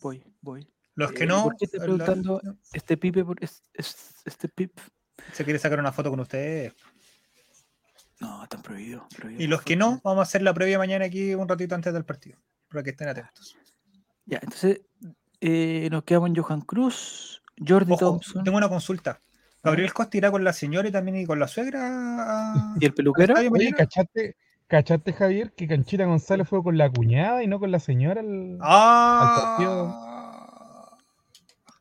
[0.00, 0.68] Voy, voy.
[0.94, 2.40] Los que Eh, no, ¿Por qué está la- preguntando
[2.72, 3.24] este pipe?
[3.24, 4.78] Por, es- es- este pip?
[5.32, 6.74] se quiere sacar una foto con ustedes.
[8.20, 9.04] No, están prohibidos.
[9.16, 11.92] prohibido Y los que no, vamos a hacer la previa mañana aquí un ratito antes
[11.92, 12.38] del partido.
[12.68, 13.56] Para que estén atentos.
[14.24, 14.80] Ya, entonces
[15.40, 19.20] eh, nos quedamos en Johan Cruz, Jordi Ojo, Thompson tengo una consulta.
[19.62, 21.80] ¿Gabriel Costa irá con la señora y también y con la suegra?
[21.82, 23.34] a- y el peluquero.
[23.52, 23.72] Oye?
[23.72, 28.20] ¿cachaste, ¿cachaste, Javier, que Canchita González fue con la cuñada y no con la señora?
[28.20, 29.56] al- Ah.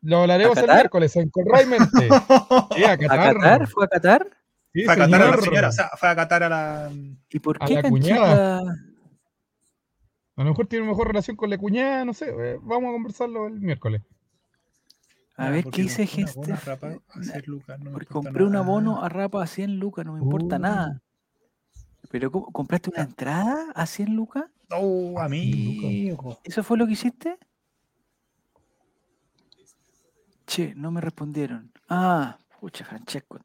[0.02, 1.88] Lo hablaremos ¿A el miércoles en Colraimente.
[2.76, 3.36] Sí, a ¿A Qatar.
[3.38, 3.68] Qatar?
[3.68, 4.28] ¿Fue a Qatar?
[4.76, 5.44] Sí, Fue a catar a la señor.
[5.46, 6.92] señora, o sea, fue a catar a la.
[7.30, 8.08] ¿Y por A qué la Canchita?
[8.18, 8.60] cuñada.
[8.60, 12.26] A lo mejor tiene mejor relación con la cuñada, no sé.
[12.30, 14.02] eh, Vamos a conversarlo el miércoles.
[15.38, 19.80] A ver, ¿qué dice a no me Porque compré un abono a Rapa a 100
[19.80, 20.60] lucas, no me importa Uh.
[20.60, 21.02] nada.
[22.12, 22.52] Pero ¿cómo?
[22.52, 24.44] ¿compraste una entrada a 100 lucas?
[24.72, 26.38] Oh, amigo.
[26.44, 27.38] ¿Eso fue lo que hiciste?
[30.46, 31.72] Che, no me respondieron.
[31.90, 33.40] Ah, pucha, Francesco.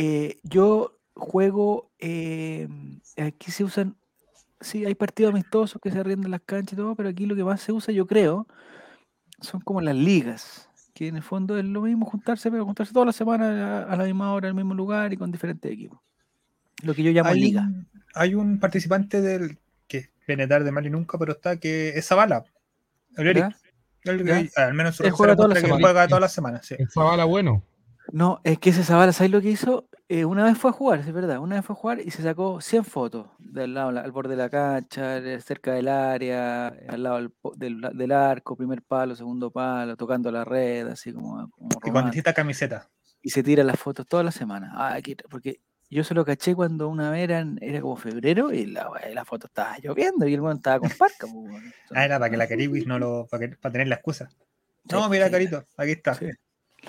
[0.00, 2.68] Eh, yo juego, eh,
[3.16, 3.96] aquí se usan,
[4.60, 7.42] sí, hay partidos amistosos que se arriendan las canchas y todo, pero aquí lo que
[7.42, 8.46] más se usa, yo creo,
[9.40, 13.06] son como las ligas, que en el fondo es lo mismo juntarse, pero juntarse toda
[13.06, 15.98] la semana a, a la misma hora, en el mismo lugar y con diferentes equipos.
[16.84, 17.62] Lo que yo llamo Hay liga.
[17.62, 19.58] un, hay un participante del
[19.88, 22.44] que viene tarde mal y nunca, pero está que es Zavala.
[23.16, 23.52] El
[24.56, 25.80] al menos su juega toda la muestra que semana.
[25.80, 26.66] juega todas las semanas.
[26.66, 26.76] Sí.
[26.78, 27.64] El Zavala bueno.
[28.12, 29.86] No, es que ese Zavala, ¿sabes lo que hizo?
[30.08, 32.22] Eh, una vez fue a jugar, es verdad, una vez fue a jugar y se
[32.22, 37.02] sacó 100 fotos del lado, al borde de la cancha, eh, cerca del área, al
[37.02, 41.50] lado del, po- del, del arco, primer palo, segundo palo, tocando la red, así como,
[41.50, 42.06] como Y con romántico.
[42.12, 42.88] distintas camisetas.
[43.20, 44.72] Y se tira las fotos toda la semana.
[44.74, 47.44] Ah, aquí- porque Yo se lo caché cuando una vez era,
[47.82, 51.26] como febrero y la, la foto estaba lloviendo y el weón estaba con parca.
[51.26, 51.62] weón.
[51.90, 53.26] Ah, era para que la Cariwis no lo.
[53.30, 54.28] para, que- para tener la excusa.
[54.30, 54.36] Sí,
[54.92, 56.14] No, mira, sí, Carito, aquí está.
[56.14, 56.30] sí.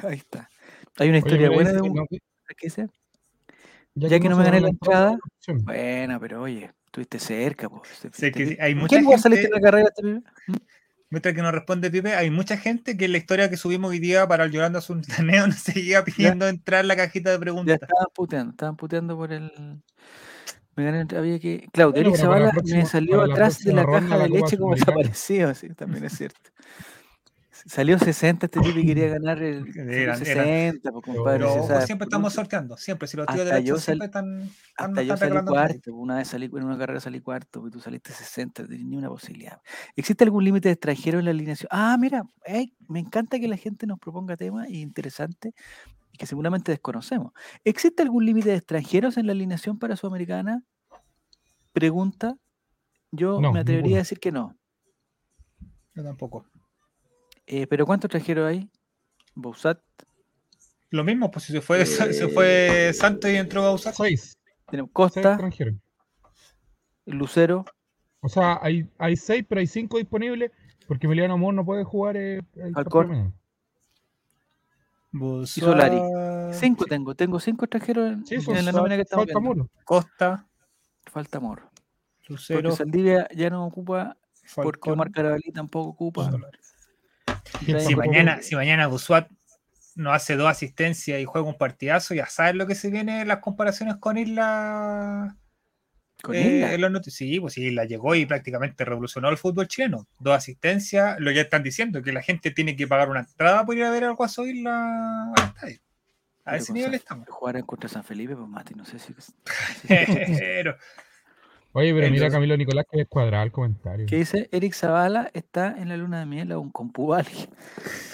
[0.03, 0.49] Ahí está.
[0.97, 1.93] Hay una historia buena de un.
[1.93, 2.19] no- que-
[2.57, 2.87] ¿Qué dice?
[3.95, 5.19] Ya que no me gané la entrada.
[5.47, 7.69] Buena, pero oye, estuviste cerca.
[7.69, 7.81] Po.
[8.11, 10.21] Sé que hay ¿En mucha qué lugar saliste en gente- la carrera este pibe?
[11.11, 13.97] Mientras que nos responde Pipe, hay mucha gente que en la historia que subimos hoy
[13.97, 17.79] día para el Llorando Sultaneo nos seguía pidiendo entrar en la cajita de Ya preguntas.
[17.81, 19.51] estaban puteando, estaban puteando por el.
[20.75, 21.67] Me gané, había que.
[21.73, 24.75] Claudio, Bueno, Eric Zavala me salió atrás de la ronda caja de la leche como
[24.75, 26.39] desaparecido, sí, también es cierto.
[27.65, 31.39] Salió 60 este tipo y quería ganar el Eran- 60, pues, compadre.
[31.39, 33.07] Pero pues, siempre estamos sorteando, siempre.
[33.07, 36.15] Si los tíos de yo la siempre están, están, Hasta yo están salí cuarto, una
[36.17, 39.61] vez salí en una carrera salí cuarto, y tú saliste 60, no ni una posibilidad.
[39.95, 41.67] ¿Existe algún límite de extranjero en la alineación?
[41.71, 45.53] Ah, mira, ey, me encanta que la gente nos proponga temas interesantes
[46.11, 47.33] y que seguramente desconocemos.
[47.63, 50.63] ¿Existe algún límite de extranjeros en la alineación para Sudamericana?
[51.73, 52.35] Pregunta.
[53.11, 54.55] Yo No, me atrevería a decir que no.
[55.95, 56.45] Yo tampoco.
[57.51, 58.69] Eh, ¿Pero cuántos extranjeros hay?
[59.33, 59.79] Bousat,
[60.91, 63.95] Lo mismo, pues si se fue, se fue Santos y entró Bausat.
[63.95, 64.37] Seis,
[64.69, 65.37] tenemos Costa.
[67.05, 67.65] Lucero,
[68.21, 70.51] O sea, hay, hay seis, pero hay cinco disponibles
[70.87, 73.33] porque Emiliano Amor no puede jugar eh, el partido mañana.
[75.11, 76.53] Bossuat, Solari.
[76.53, 79.65] cinco tengo, tengo cinco extranjeros en, Sí, en son- la nómina que estamos falta.
[79.83, 80.45] Costa,
[81.11, 81.61] Falta amor.
[81.63, 86.25] Porque Lucero, Saldivia ya no ocupa, porque Falcón, Omar Carabalí tampoco ocupa.
[86.29, 86.59] Solari.
[87.61, 89.27] Y ¿Quién trae Si mañana, si mañana Busuat
[89.95, 93.27] no hace dos asistencias y juega un partidazo, ya sabes lo que se viene en
[93.27, 95.35] las comparaciones con Isla.
[96.21, 96.73] con eh, Isla.
[96.87, 100.07] en los sí, pues Isla llegó y prácticamente revolucionó el fútbol chileno.
[100.19, 103.75] Dos asistencias, lo ya están diciendo, que la gente tiene que pagar una entrada por
[103.75, 105.79] ir a ver al Guaso Isla al estadio.
[106.45, 107.27] A Pero ese nivel San- estamos.
[107.29, 109.11] Jugar contra San Felipe, pues Mati, no sé si.
[109.13, 109.33] no sé
[110.25, 110.77] si- Pero,
[111.73, 114.05] Oye, pero mira Entonces- Camilo Nicolás que es cuadrado el comentario.
[114.07, 114.49] ¿Qué dice?
[114.51, 117.29] Eric Zavala está en la luna de miel aún con Pubali.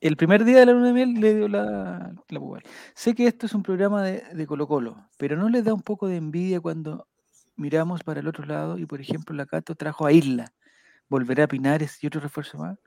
[0.00, 2.64] El primer día de la luna de miel le dio la, la Pubali.
[2.94, 5.82] Sé que esto es un programa de, de Colo Colo, pero ¿no les da un
[5.82, 7.08] poco de envidia cuando
[7.56, 10.52] miramos para el otro lado y, por ejemplo, la Cato trajo a Isla?
[11.08, 12.78] ¿Volverá a Pinares y otro refuerzo más?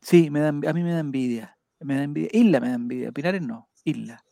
[0.00, 1.58] Sí, me da, a mí me da envidia.
[1.80, 2.30] Me da envidia.
[2.32, 3.10] Isla me da envidia.
[3.12, 3.68] Pinares no.
[3.84, 4.22] Isla.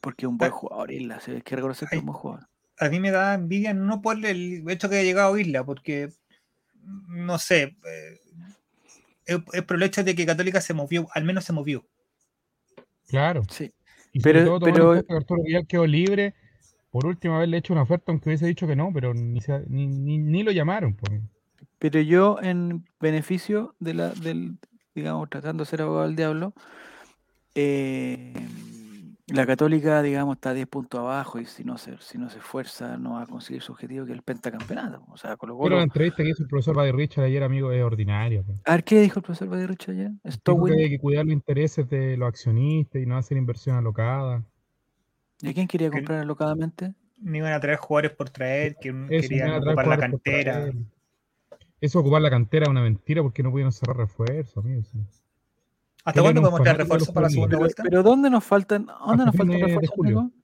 [0.00, 1.20] Porque es un buen jugador, Isla.
[1.20, 2.46] Se hay que reconocer que es un buen jugador.
[2.78, 6.10] a mí me da envidia no por el hecho que haya llegado a Isla, porque
[7.08, 8.20] no sé, eh,
[9.26, 11.84] es, es por el hecho de que Católica se movió, al menos se movió.
[13.08, 13.42] Claro.
[13.50, 13.70] Sí.
[14.12, 16.34] Y sobre Pero- todo pero- que Arturo Vidal quedó libre.
[16.90, 19.40] Por última vez le he hecho una oferta, aunque hubiese dicho que no, pero ni,
[19.40, 20.94] se- ni, ni, ni lo llamaron.
[20.94, 21.20] Pues.
[21.78, 24.56] Pero yo, en beneficio de la, del,
[24.94, 26.52] digamos, tratando de ser abogado del diablo,
[27.54, 28.32] eh,
[29.32, 32.96] la católica, digamos, está 10 puntos abajo y si no se, si no se esfuerza
[32.98, 35.04] no va a conseguir su objetivo que es el pentacampeonato.
[35.08, 35.76] O sea, Colo Pero Colo.
[35.76, 38.42] la entrevista que hizo el profesor Buddy Richard ayer, amigo, es ordinaria.
[38.42, 38.58] pues.
[38.64, 40.10] A ver, ¿qué dijo el profesor Badirrich ayer?
[40.24, 44.44] Dijo que hay que cuidar los intereses de los accionistas y no hacer inversión alocada.
[45.40, 46.94] ¿Y a quién quería Que- comprar alocadamente?
[47.18, 50.70] No iban a traer jugadores por traer, que Eso, querían ocupar la cantera.
[51.80, 54.82] Eso ocupar la cantera es una mentira porque no pudieron cerrar refuerzos, amigo.
[56.04, 57.82] ¿Hasta cuándo podemos traer refuerzos para la segunda Pero, vuelta?
[57.84, 60.18] pero ¿dónde nos faltan, dónde nos faltan refuerzos, julio.
[60.20, 60.34] amigo?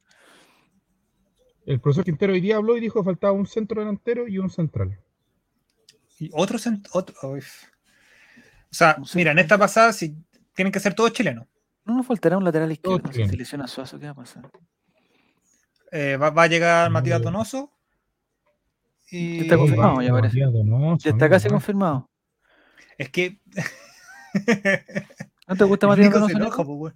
[1.67, 4.49] El profesor Quintero hoy día habló y dijo que faltaba un centro delantero y un
[4.51, 4.99] central.
[6.19, 7.15] Y otro, cent- otro.
[7.23, 7.39] O
[8.71, 10.17] sea, mira, en esta pasada si
[10.55, 11.47] tienen que ser todos chilenos.
[11.85, 13.03] No nos faltará un lateral izquierdo.
[13.07, 13.31] Si chilenos.
[13.31, 14.51] se lesiona Suazo, ¿qué va a pasar?
[15.91, 17.73] Eh, va, va a llegar No, Matías Donoso.
[19.11, 20.37] Y Está confirmado, ya parece.
[20.39, 21.53] Matías Donoso, Ya está casi ¿no?
[21.55, 22.11] confirmado.
[22.97, 23.41] Es que.
[25.49, 26.95] ¿No te gusta Matías Nico se enoja, pues.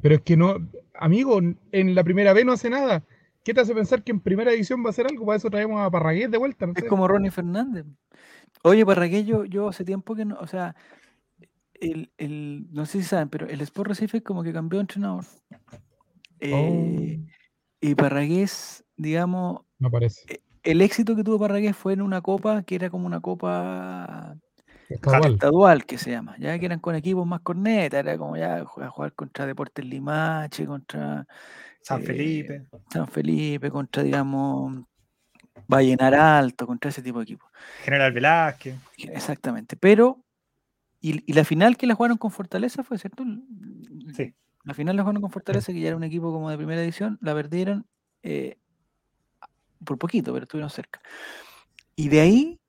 [0.00, 0.56] Pero es que no,
[0.94, 1.40] amigo,
[1.72, 3.04] en la primera vez no hace nada.
[3.42, 5.26] ¿Qué te hace pensar que en primera edición va a hacer algo?
[5.26, 6.88] Para eso traemos a Parragués de vuelta, no Es sé.
[6.88, 7.84] como Ronnie Fernández.
[8.62, 10.74] Oye, Parragués, yo, yo hace tiempo que no, o sea,
[11.74, 15.24] el, el, no sé si saben, pero el Sport Recife como que cambió de entrenador.
[16.40, 17.30] Eh, Oh,
[17.80, 20.40] Y Parragués, digamos, no parece.
[20.62, 24.36] el éxito que tuvo Parragués fue en una copa que era como una copa
[24.88, 25.32] Estadual.
[25.32, 29.12] estadual, que se llama, ya que eran con equipos más cornetas, era como ya jugar
[29.14, 31.26] contra Deportes Limache, contra
[31.80, 32.66] San eh, Felipe.
[32.90, 34.84] San Felipe, contra, digamos,
[35.66, 37.50] Vallenar Alto, contra ese tipo de equipos.
[37.82, 38.76] General Velázquez.
[38.98, 39.76] Exactamente.
[39.76, 40.22] Pero,
[41.00, 43.24] y, y la final que la jugaron con Fortaleza fue, ¿cierto?
[44.14, 44.34] Sí.
[44.64, 47.18] La final la jugaron con Fortaleza, que ya era un equipo como de primera edición,
[47.20, 47.86] la perdieron
[48.22, 48.56] eh,
[49.84, 51.00] por poquito, pero estuvieron cerca.
[51.94, 52.60] Y de ahí,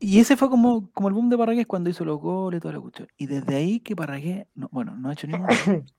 [0.00, 2.80] y ese fue como, como el boom de Parragués cuando hizo los goles toda la
[2.80, 3.08] cuestión.
[3.18, 5.84] Y desde ahí que Parragués, no, bueno, no ha hecho ningún gol.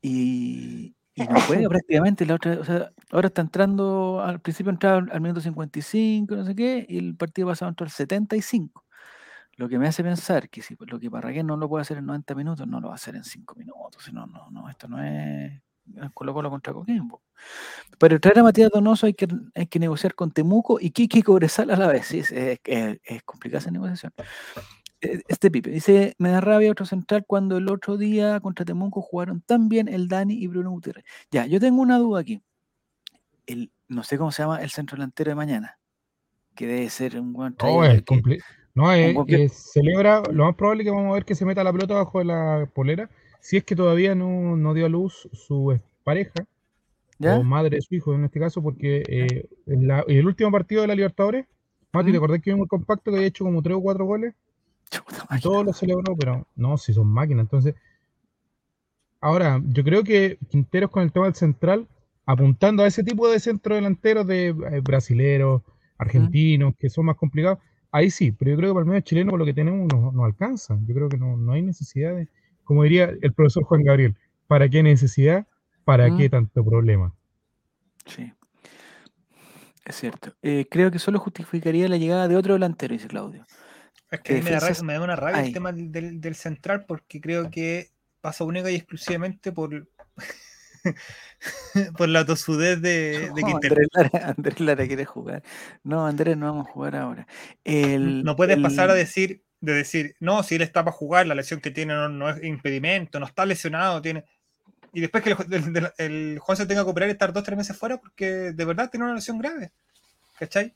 [0.00, 4.98] Y, y no juega prácticamente la otra, o sea, ahora está entrando, al principio entraba
[5.10, 8.84] al minuto 55, no sé qué, y el partido pasado entró al 75.
[9.56, 12.06] Lo que me hace pensar que si lo que Parragués no lo puede hacer en
[12.06, 14.04] 90 minutos, no lo va a hacer en 5 minutos.
[14.04, 15.60] Si no, no, no, esto no es
[16.14, 17.22] Colo Colo contra Coquimbo.
[17.98, 21.70] Para traer a Matías Donoso hay que, hay que negociar con Temuco y Kiki Cobresal
[21.70, 22.06] a la vez.
[22.06, 24.12] Sí, es, es, es complicada esa negociación.
[25.00, 29.00] Eh, Este Pipe dice: Me da rabia otro central cuando el otro día contra Temuco
[29.02, 31.04] jugaron tan bien el Dani y Bruno Gutiérrez.
[31.30, 32.42] Ya, yo tengo una duda aquí.
[33.46, 35.78] El, no sé cómo se llama el centro delantero de mañana.
[36.54, 38.42] Que debe ser un buen No, es compli-
[38.74, 41.64] no es, es- celebra, lo más probable es que vamos a ver que se meta
[41.64, 43.08] la pelota bajo la polera,
[43.40, 46.46] si es que todavía no, no dio a luz su pareja,
[47.18, 47.36] ¿Ya?
[47.36, 50.82] o madre de su hijo en este caso, porque eh, en la- el último partido
[50.82, 51.46] de la Libertadores,
[51.92, 52.12] Mati, ¿Mm?
[52.12, 54.34] ¿te acordás que vimos el compacto que había hecho como tres o cuatro goles?
[55.42, 57.44] Todos lo celebró, pero no, si son máquinas.
[57.44, 57.74] Entonces,
[59.20, 61.86] ahora, yo creo que Quinteros con el tema del central,
[62.26, 65.62] apuntando a ese tipo de centro delanteros de eh, brasileros,
[65.98, 67.58] argentinos, que son más complicados,
[67.90, 70.12] ahí sí, pero yo creo que para el medio chileno, con lo que tenemos, no,
[70.12, 70.78] no alcanza.
[70.86, 72.28] Yo creo que no, no hay necesidad de,
[72.68, 74.14] como diría el profesor Juan Gabriel,
[74.46, 75.46] ¿para qué necesidad?
[75.84, 76.18] ¿Para ¿Mm?
[76.18, 77.14] qué tanto problema?
[78.04, 78.30] Sí.
[79.86, 80.34] Es cierto.
[80.42, 83.46] Eh, creo que solo justificaría la llegada de otro delantero, dice Claudio.
[84.10, 86.84] Es que a mí me da, rabia- me da una rabia el tema del, central
[86.86, 87.88] porque creo que
[88.20, 89.88] pasa única y exclusivamente por,
[91.96, 93.48] por la tosudez de, de No.
[93.54, 95.42] Andrés Lara, Andrés Lara quiere jugar.
[95.84, 97.26] No, Andrés, no vamos a jugar ahora.
[97.64, 101.34] El- no puedes pasar a decir, de decir, no, si él está para jugar, la
[101.34, 104.24] lesión que tiene no, no es impedimento, no está lesionado, tiene.
[104.92, 107.76] Y después que el, el, Juan se tenga que operar y estar dos tres meses
[107.76, 109.72] fuera porque de verdad tiene una lesión grave.
[110.38, 110.74] ¿Cachai?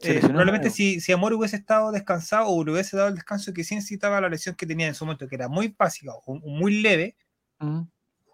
[0.00, 3.62] Eh, probablemente si, si Amor hubiese estado descansado o le hubiese dado el descanso que
[3.62, 6.48] sí necesitaba la lesión que tenía en su momento, que era muy básica o, o
[6.48, 7.14] muy leve,
[7.62, 7.82] Mm.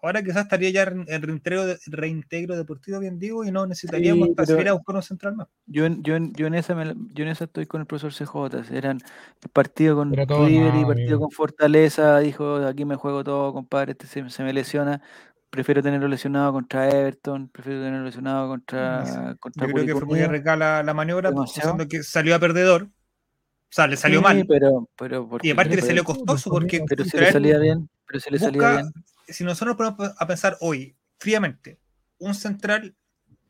[0.01, 4.67] Ahora quizás estaría ya en reintegro, de- reintegro deportivo, bien digo, y no necesitaríamos Sí,
[4.67, 5.47] a buscar un central más.
[5.65, 7.87] Yo, en- yo, en- yo, en esa me la- yo en esa estoy con el
[7.87, 8.71] profesor CJ.
[8.71, 8.99] Eran
[9.43, 11.19] el partido con River y partido amigo.
[11.19, 12.19] con Fortaleza.
[12.19, 13.91] Dijo: aquí me juego todo, compadre.
[13.93, 15.01] Este se, se me lesiona.
[15.49, 17.49] Prefiero tenerlo lesionado contra Everton.
[17.49, 21.71] Prefiero tenerlo lesionado contra, contra Yo creo que fue muy arriesgada la, la maniobra, Demasiado.
[21.71, 22.83] pensando que salió a perdedor.
[22.83, 24.45] O sea, le salió Sí, mal.
[24.47, 27.89] Pero, pero, Y aparte le salió costoso porque Pero si le salía bien.
[28.07, 28.91] Pero si le salía bien.
[29.33, 31.79] Si nosotros nos ponemos a pensar hoy, fríamente,
[32.17, 32.95] un central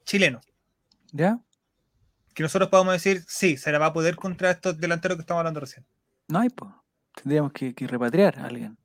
[0.05, 0.41] chileno,
[1.11, 1.39] ¿Ya?
[2.33, 5.39] que nosotros podamos decir, sí, se la va a poder contra estos delanteros que estamos
[5.39, 5.85] hablando recién.
[6.27, 6.71] No hay, pues.
[7.15, 8.77] Tendríamos que, que repatriar a alguien.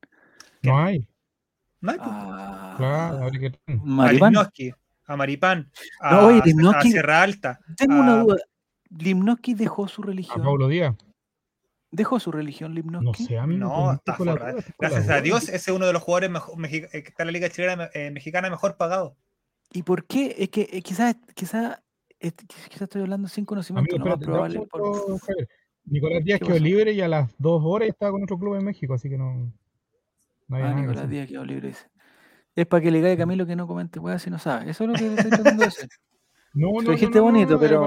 [0.62, 1.07] No hay.
[1.80, 2.11] No hay, pues.
[2.11, 4.33] Ah, Claro, que- a Maripán.
[4.33, 4.74] Limnoski,
[5.07, 6.42] a Maripán, a, No, oye,
[6.74, 7.61] a Sierra Alta.
[7.76, 8.37] Tengo una duda.
[8.90, 10.42] Limnoski dejó su A religión.
[10.42, 10.96] Pablo Díaz.
[11.94, 13.24] Dejó su religión No Limnoski.
[13.24, 13.61] sé, amigo.
[13.68, 15.20] No, está la la Gracias a.
[15.20, 17.48] Dios, ese es uno de los jugadores mejor, mexi- eh, que está en la Liga
[17.48, 19.16] Chilena eh, Mexicana mejor pagado.
[19.72, 20.35] ¿Y por qué?
[20.38, 21.80] Es que eh, quizás quizás
[22.18, 23.94] quizás estoy hablando sin conocimiento.
[23.94, 25.20] Amigo, lo más espérate, probable por-.
[25.85, 28.64] Nicolás Díaz ¿Qué quedó libre y a las dos horas estaba con otro club en
[28.64, 29.52] México, así que no.
[30.48, 31.11] No Ah, nada Nicolás hacer.
[31.11, 31.68] Díaz quedó libre.
[31.68, 31.87] dice.
[32.57, 34.70] Es para que le caiga a Camilo que no comente weá si no sabe.
[34.70, 35.88] Eso es lo que estoy tratando de decir.
[36.57, 37.80] No, Lo no, dijiste no, no, bonito, no, pero,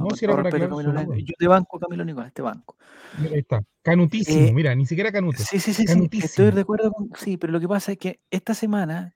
[0.00, 1.06] No, si era para Nicolás.
[1.24, 2.76] Yo te banco, Camilo Nicolás, te banco.
[3.16, 3.62] Mira, ahí está.
[3.82, 5.42] Canutísimo, Eh, mira, ni siquiera canuto.
[5.42, 6.08] Sí, sí, sí, sí.
[6.12, 7.10] Estoy de acuerdo con.
[7.16, 9.14] Sí, pero lo que pasa es que esta semana,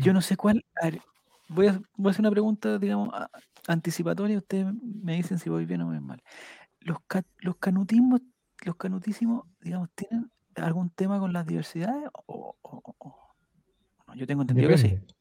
[0.00, 0.64] yo no sé cuál.
[0.80, 1.00] a ver,
[1.48, 3.10] voy, a, voy a hacer una pregunta, digamos,
[3.66, 4.38] anticipatoria.
[4.38, 6.22] Ustedes me dicen si voy bien o voy mal.
[6.80, 6.98] Los,
[7.38, 8.20] los canutismos,
[8.64, 12.08] los canutísimos, digamos, ¿tienen algún tema con las diversidades?
[12.26, 13.34] O, o- o- o-
[14.06, 14.14] no?
[14.14, 14.88] Yo tengo entendido que sí.
[14.88, 15.14] Depende,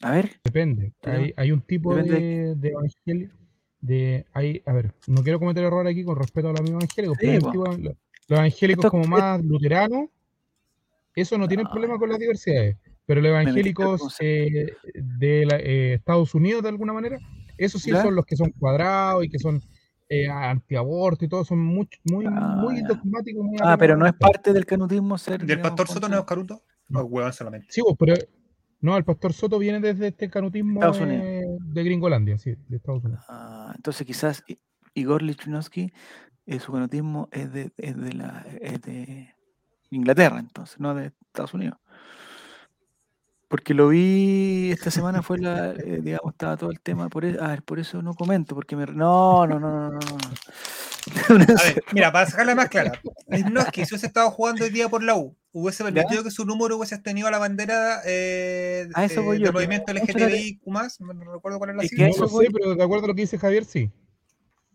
[0.00, 0.92] A ver, depende.
[1.00, 3.30] ¿Qué Hay, hay un tipo Depende de, de evangelio.
[3.82, 7.18] De, hay, a ver, no quiero cometer error aquí con respecto a los amigos evangélicos,
[7.20, 7.96] Sí, pero los
[8.28, 10.08] evangélicos Esto- como es- más luteranos,
[11.14, 12.76] eso no tienen No, problema con las diversidades.
[13.04, 17.18] Pero los evangélicos eh, de la- eh, Estados Unidos, de alguna manera,
[17.58, 18.02] esos sí ¿Ya?
[18.02, 19.60] son los que son cuadrados y que son
[20.08, 23.42] eh, antiaborto y todo, son muy, muy, Ah, muy dogmáticos.
[23.44, 25.38] muy Ah, pero no es parte del canutismo ser.
[25.38, 26.62] ¿Del digamos, Pastor Soto no es Caruto?
[26.88, 27.00] No.
[27.00, 27.66] No, huevón solamente.
[27.70, 28.14] Sí, vos, pero
[28.82, 31.24] no, el pastor Soto viene desde este canutismo Estados Unidos.
[31.72, 33.24] De Gringolandia, sí, de Estados Unidos.
[33.28, 34.44] Ah, entonces quizás
[34.94, 35.92] Igor Lichnowsky,
[36.46, 38.44] eh, su canutismo es de, de la
[38.84, 39.34] de
[39.90, 41.78] Inglaterra, entonces, no de Estados Unidos.
[43.48, 47.42] Porque lo vi esta semana fue la, eh, digamos, estaba todo el tema, por eso,
[47.42, 50.18] a ver, por eso no comento, porque me no, no, no, no, no, no.
[51.28, 52.92] A ver, mira, para sacarla más clara,
[53.28, 56.76] Limnoski, si hubiese estado jugando hoy día por la U, hubiese permitido que su número
[56.76, 61.58] hubiese tenido la bandera eh, A eso eh, voy yo, del movimiento LGTBIQ, no recuerdo
[61.58, 62.08] cuál es la Es sigla.
[62.08, 63.90] No lo sé, pero de acuerdo a lo que dice Javier, sí.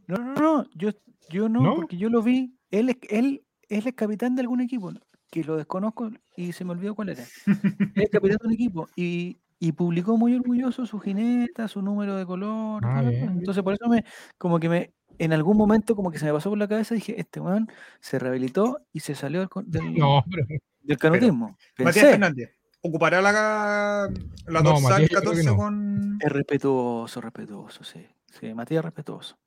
[0.07, 0.91] No, no, no, yo,
[1.29, 1.75] yo no, ¿No?
[1.75, 4.91] porque yo lo vi, él es, él, él es capitán de algún equipo.
[5.29, 7.23] que lo desconozco y se me olvidó cuál era.
[7.23, 12.15] Es el capitán de un equipo y, y publicó muy orgulloso su jineta, su número
[12.15, 12.81] de color.
[12.85, 13.01] Ah.
[13.03, 14.05] Entonces por eso me,
[14.37, 17.19] como que me, en algún momento como que se me pasó por la cabeza, dije,
[17.19, 20.45] este weón se rehabilitó y se salió del, del, No, pero
[20.81, 21.57] del canutismo.
[21.79, 22.51] Matías Fernández.
[22.81, 24.09] ¿Ocupará la,
[24.45, 25.57] la No, dorsal Matías yo creo que 14 no.
[25.57, 26.19] con.
[26.21, 28.05] es respetuoso, respetuoso, sí.
[28.39, 29.37] Sí, Matías respetuoso.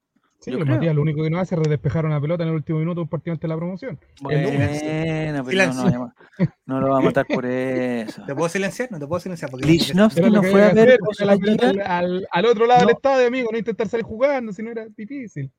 [0.40, 0.74] sí, Yo creo.
[0.74, 3.02] Matías lo único que no hace es despejar una pelota en el último minuto de
[3.02, 3.98] un partido ante la promoción.
[4.28, 4.42] El.
[4.44, 6.12] Bueno, pero no,
[6.66, 8.22] no, lo va a matar por eso.
[8.26, 8.90] ¿Te puedo silenciar?
[8.90, 9.50] No te puedo silenciar.
[9.50, 11.32] Porque Lichnowsky no fue a ver la
[11.98, 15.50] al, al- otro lado del estadio, amigo, no intentar salir jugando, si no era difícil.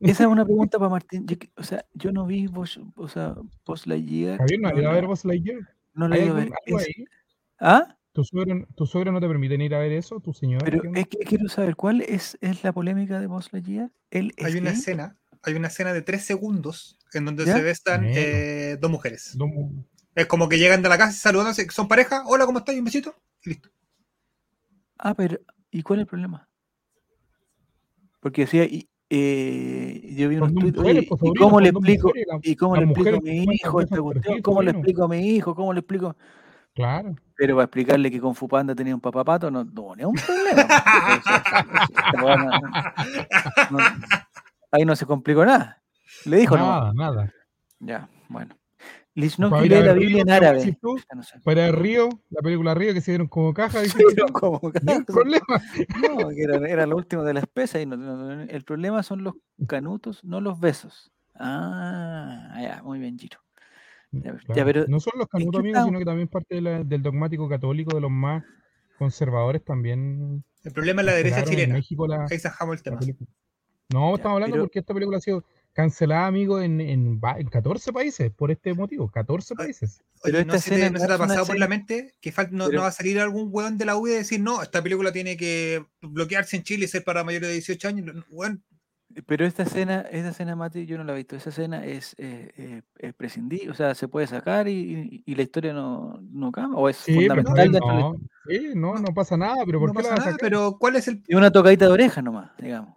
[0.00, 1.26] Esa es una pregunta para Martín.
[1.26, 4.38] Yo o sea, yo no vi Buzz, o sea, Buzz Lightyear.
[4.38, 5.60] Javier, ¿no ha ido a ver Buzz Lightyear?
[5.94, 6.52] No la ¿Hay he ido a ver.
[6.66, 6.86] Es-?
[7.60, 7.96] ¿Ah?
[8.12, 10.18] ¿Tu suegro, ¿Tu suegro no te permiten ir a ver eso?
[10.20, 10.64] ¿Tu señora?
[10.64, 13.90] Pero es que quiero saber cuál es, es la polémica de Buzz Lightyear.
[14.10, 17.56] Él es hay una escena, hay una escena de tres segundos en donde ¿Ya?
[17.56, 19.36] se besan eh, dos mujeres.
[20.14, 22.74] Es como que llegan de la casa saludándose, son pareja, hola, ¿cómo estás?
[22.74, 23.70] Y un besito, y listo.
[24.98, 25.38] Ah, pero
[25.70, 26.48] ¿y cuál es el problema?
[28.20, 31.68] Porque decía, y, eh, yo vi unos tweets, mujeres, oye, pues, ¿y sobrino, cómo le
[31.70, 32.06] explico?
[32.08, 34.12] mujeres, la- ¿Y cómo le explico a mi hijo esta cuestión?
[34.22, 34.78] perfectas, ¿Cómo le sobrino.
[34.78, 35.54] explico a mi hijo?
[35.54, 36.16] ¿Cómo le explico?
[36.74, 37.16] Claro.
[37.36, 40.68] Pero para explicarle que con Fupanda tenía un papapato no tuvo ni un problema.
[42.20, 42.50] Bueno,
[43.70, 43.78] no-
[44.70, 45.82] ahí no se complicó nada.
[46.26, 46.94] Le dijo nada, no.
[46.94, 47.32] nada.
[47.80, 48.54] Ya, bueno.
[49.12, 50.78] Para Lichnowsky ir a lee la Biblia en Río, ¿qué árabe.
[50.80, 50.96] tú?
[51.44, 55.02] Para Río, la película Río que se dieron como caja, dice Pero como no hay
[55.02, 55.46] problema.
[56.18, 59.24] No, que era, era lo último de la espesa y no- no- el problema son
[59.24, 59.34] los
[59.66, 61.10] canutos, no los besos.
[61.34, 63.38] Ah, ya, muy bien, Giro.
[64.12, 64.64] Ya, ya, Claro.
[64.64, 67.94] pero no solo los canutos amigos, sino que también parte de la- del dogmático católico
[67.94, 68.44] de los más
[68.98, 70.44] conservadores también.
[70.64, 71.74] El problema es la derecha en chilena.
[71.74, 72.98] México la, Ahí zajamos el tema.
[73.92, 77.38] No, Ya, estamos hablando pero- porque esta película ha sido cancelada, amigo, en, en, va-
[77.38, 79.10] en 14 países por este motivo.
[79.10, 80.02] 14 países.
[80.22, 82.32] Pero Oye, no esta se te, no se te ha pasado por la mente que
[82.32, 84.62] fal- no, Pero- no va a salir algún weón de la U y decir, no,
[84.62, 88.24] esta película tiene que bloquearse en Chile y ser para mayores de 18 años.
[88.30, 88.62] Weón,
[89.26, 91.34] Pero esta escena, esta escena, Mati, yo no la he visto.
[91.36, 95.34] Esa escena es, eh, eh, es prescindible, o sea, se puede sacar y, y- y
[95.34, 98.16] la historia no, no cambia, o es Sí, fundamental de la no,
[98.48, 100.48] sí, no, no pasa nada, pero ¿por no qué la pasa vas a nada, sacar?
[100.50, 102.94] pero ¿cuál es el Y una tocadita de oreja nomás, digamos.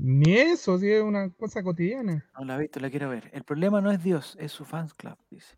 [0.00, 2.24] Ni eso, sí, es una cosa cotidiana.
[2.38, 3.30] No la he visto, la quiero ver.
[3.32, 5.56] El problema no es Dios, es su fans club, dice.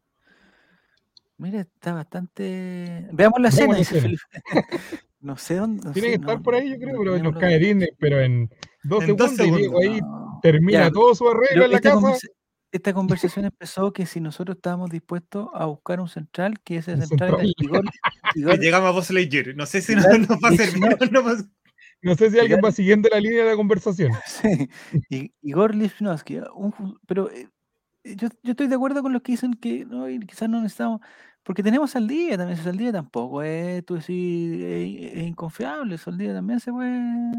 [1.36, 3.06] Mira, está bastante.
[3.12, 4.00] Veamos la escena, la dice.
[4.00, 4.22] Felipe.
[5.22, 5.82] No sé dónde.
[5.84, 7.90] no Tiene sé, que estar no, por ahí, yo creo, no pero nos cae Disney,
[7.98, 8.48] pero en
[8.82, 10.00] dos En dos segundos, y Diego ahí
[10.40, 12.00] termina Ya, todo su arreglo en la esta, casa.
[12.00, 12.28] conversa-
[12.72, 17.34] esta conversación empezó que si nosotros estábamos dispuestos a buscar un central, que ese central
[17.34, 17.54] era central.
[17.58, 17.90] Igor, que
[18.40, 19.54] Igor, llegamos a Buzz Lightyear?
[19.54, 20.96] No sé si nos va a servir.
[22.02, 24.12] No sé si alguien va siguiendo la línea de la conversación.
[25.08, 25.74] Sí, Igor
[26.54, 27.48] un ju- pero eh,
[28.04, 31.00] yo, yo estoy de acuerdo con los que dicen que no, quizás no necesitamos,
[31.42, 35.96] porque tenemos al día también, si al día tampoco, es, tú decís, es, es inconfiable,
[36.10, 37.32] al día también se puede...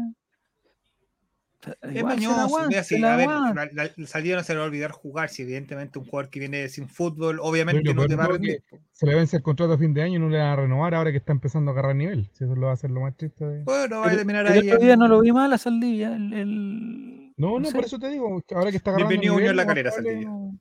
[1.82, 2.66] Es mañoso.
[2.68, 3.68] mira, se sí, la a ver, aguanta.
[3.72, 5.28] la, la- Saldivia no se le va a olvidar jugar.
[5.28, 8.62] Si evidentemente un jugador que viene sin fútbol, obviamente Pero no te va a rendir.
[8.90, 10.94] Se le vence el contrato a fin de año y no le van a renovar
[10.94, 12.28] ahora que está empezando a agarrar nivel.
[12.32, 13.44] Si eso lo va a hacer lo más triste.
[13.44, 14.68] de- Bueno, va a El, terminar el ahí.
[14.70, 17.74] otro día no lo vi mal a Saldivia, el, el- No, no no, sé.
[17.76, 20.28] por eso te digo, ahora que está agarrando Bienvenido nivel, Unión La Calera, Saldivia.
[20.28, 20.58] no-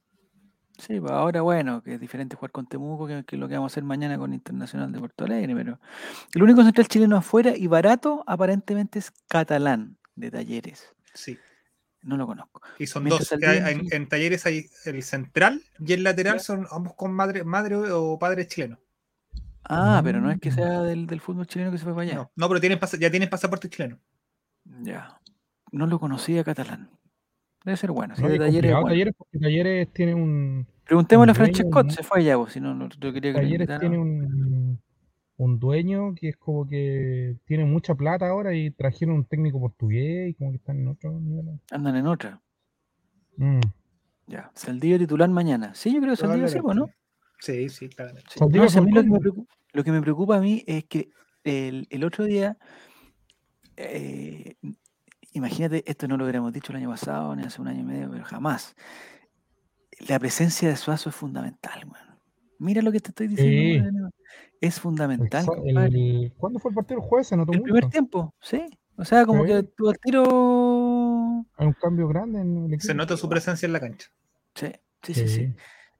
[0.78, 3.72] Sí, pues ahora bueno, que es diferente jugar con Temuco que, que lo que vamos
[3.72, 5.80] a hacer mañana con Internacional de Porto Alegre, pero
[6.34, 10.88] el único central chileno afuera y barato aparentemente es catalán de talleres.
[11.13, 11.38] Sí.
[12.03, 12.62] No lo conozco.
[12.79, 13.39] Y son Mientras dos.
[13.91, 16.39] En talleres hay el central y el lateral Ya.
[16.39, 18.79] son ambos con madre, madre o padre chileno.
[19.63, 20.55] Ah, pero no es que Mm.
[20.55, 22.15] sea del, del fútbol chileno que se fue para allá.
[22.15, 23.99] No, no, pero tienen ya tienen pasaporte chileno.
[24.81, 25.19] Ya.
[25.71, 26.89] No lo conocía catalán.
[27.63, 28.15] Debe ser bueno.
[28.15, 28.88] Si No, de es talleres, bueno.
[28.88, 31.91] talleres porque Talleres tiene un Preguntémosle a un dueño, Francescot, ¿no?
[31.91, 34.81] se fue allá, pues, si no, no, yo quería que lo Talleres tiene un,
[35.43, 40.30] un dueño que es como que tiene mucha plata ahora y trajeron un técnico portugués
[40.30, 41.60] y como que están en otro nivel.
[41.71, 42.39] Andan en otra.
[43.38, 43.60] Mm.
[44.28, 44.51] Ya.
[44.53, 45.74] Saldivia titular mañana.
[45.74, 46.91] Sí, yo creo que Saldivia sí, ¿no?
[47.39, 48.30] Sí, sí, claramente.
[48.30, 48.38] Sí.
[48.38, 50.63] Saldivia No, si a mí lo, que me preocupa, lo que me preocupa a mí
[50.68, 51.09] es que
[51.43, 52.59] el, el otro día,
[53.78, 54.57] eh,
[55.34, 58.11] imagínate, esto no lo hubiéramos dicho el año pasado, ni hace un año y medio,
[58.11, 58.76] pero jamás.
[60.07, 62.11] La presencia de Suazo es fundamental, weón.
[62.62, 64.09] Mira lo que te estoy diciendo.
[64.09, 64.26] Sí.
[64.62, 66.99] Es fundamental, el- ¿Cuándo fue el partido?
[67.01, 68.64] El jueves El primer tiempo, sí.
[68.97, 69.47] O sea, como Sí.
[69.47, 71.45] que al tiro.
[71.57, 72.86] Hay un cambio grande en el equipo.
[72.88, 74.09] Se nota su presencia en la cancha.
[74.53, 74.68] Sí,
[75.01, 75.36] sí, sí, sí.
[75.47, 75.53] Sí.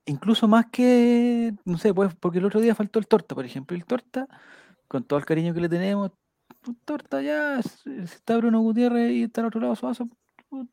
[0.06, 3.76] Incluso más que, no sé, pues, porque el otro día faltó el torta, por ejemplo.
[3.76, 4.28] El torta,
[4.88, 6.12] con todo el cariño que le tenemos,
[6.86, 7.60] torta ya,
[8.04, 10.08] está Bruno Gutiérrez y está al otro lado Suazo,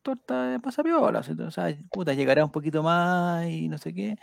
[0.03, 1.19] torta pasa piola.
[1.21, 4.17] O sea, puta, llegará un poquito más y no sé qué.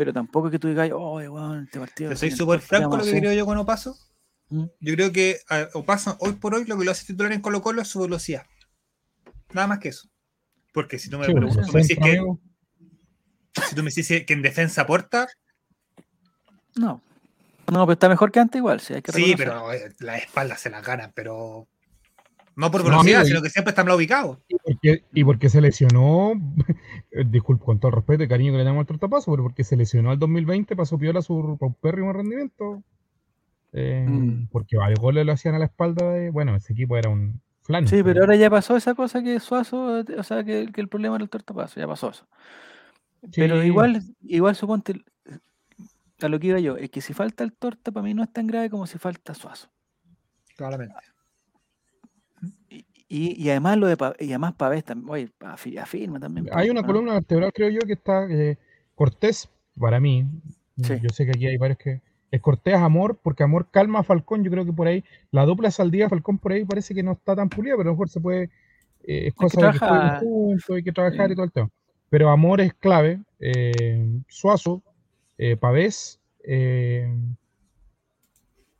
[0.00, 2.08] Pero tampoco es que tú digas, oh, weón, este partido.
[2.08, 3.20] Te soy súper franco lo que hacer".
[3.20, 3.98] creo yo con Opaso.
[4.48, 4.64] ¿Mm?
[4.80, 7.60] Yo creo que a Opaso hoy por hoy lo que lo hace titular en Colo
[7.60, 8.46] Colo es su velocidad.
[9.52, 10.08] Nada más que eso.
[10.72, 12.40] Porque si tú me, Sí, preguntas- pues, tú me decís centro, que, amigo.
[13.68, 15.28] si tú me decís que en defensa aporta,
[16.76, 17.02] No.
[17.70, 19.66] No, pero está mejor que antes igual, sí, hay que sí, reconocerlo.
[19.68, 21.68] pero eh, las espaldas se las ganan, pero
[22.60, 24.38] no por No, velocidad, y- sino que siempre están mal ubicados.
[24.48, 26.32] Y porque, y porque se lesionó,
[27.26, 29.76] disculpe, con todo el respeto y cariño que le damos al tortapaso, pero porque se
[29.76, 32.82] lesionó el 2020, pasó piola su paupérrimo rendimiento.
[33.72, 34.48] eh, Mm.
[34.52, 36.30] Porque varios goles lo hacían a la espalda de.
[36.30, 37.86] Bueno, ese equipo era un flan.
[37.88, 41.16] Sí, pero ahora ya pasó esa cosa que Suazo, o sea, que, que el problema
[41.16, 42.26] era el tortapaso, ya pasó eso.
[43.34, 45.04] Pero igual, igual suponte,
[46.20, 48.32] a lo que iba yo, es que si falta el torta, para mí no es
[48.32, 49.68] tan grave como si falta Suazo.
[50.56, 50.94] Claramente.
[53.12, 56.46] Y, además lo de y además Pavés también, oye, afi- afirma también.
[56.52, 56.86] Hay pues, una ¿no?
[56.86, 58.56] columna vertebral, creo yo, que está eh,
[58.94, 59.48] Cortés,
[59.78, 60.26] para mí.
[60.80, 60.94] Sí.
[61.02, 62.00] Yo sé que aquí hay varios que.
[62.30, 64.44] Es Cortés Amor, porque Amor calma a Falcón.
[64.44, 65.02] Yo creo que por ahí,
[65.32, 67.94] la dupla Saldía Falcón por ahí parece que no está tan pulida, pero a lo
[67.94, 68.44] mejor se puede.
[69.02, 70.20] eh, es que cosa de que trabajar.
[70.20, 71.32] juntos, hay que trabajar Sí.
[71.32, 71.70] y todo el tema.
[72.10, 73.18] Pero Amor es clave.
[73.40, 74.82] eh, Suazo,
[75.38, 76.20] eh, Pavés.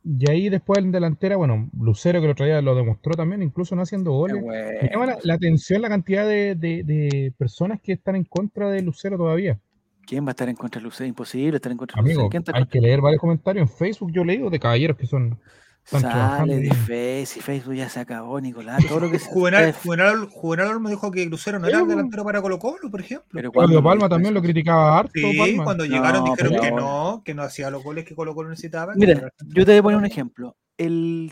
[0.03, 3.75] Y ahí después en delantera, bueno, Lucero que el otro día lo demostró también, incluso
[3.75, 4.41] no haciendo goles.
[4.43, 8.81] Me llama la, atención la cantidad de, de- de personas que están en contra de
[8.81, 9.59] Lucero todavía.
[10.07, 11.07] ¿Quién va a estar en contra de Lucero?
[11.07, 12.19] Imposible estar en contra de Lucero.
[12.21, 12.71] Amigo, ¿Quién está hay contra?
[12.79, 14.11] que leer varios comentarios en Facebook.
[14.11, 15.37] Yo he leído de caballeros que son.
[15.83, 16.75] Están Sale de bien.
[16.75, 18.85] Face y Facebook ya se acabó, Nicolás.
[18.87, 22.41] Todo lo que Juvenal, Juvenal, Juvenal me dijo que Lucero no era el delantero para
[22.41, 23.27] Colo Colo, por ejemplo.
[23.31, 25.11] Pero Claudio ¿cuándo Palma también lo criticaba harto.
[25.15, 25.63] Sí, Palma.
[25.63, 28.93] cuando llegaron No, dijeron que no, que no hacía los goles que Colo Colo necesitaba.
[28.95, 30.55] Mira, era- yo te voy a poner un ejemplo.
[30.77, 31.31] El,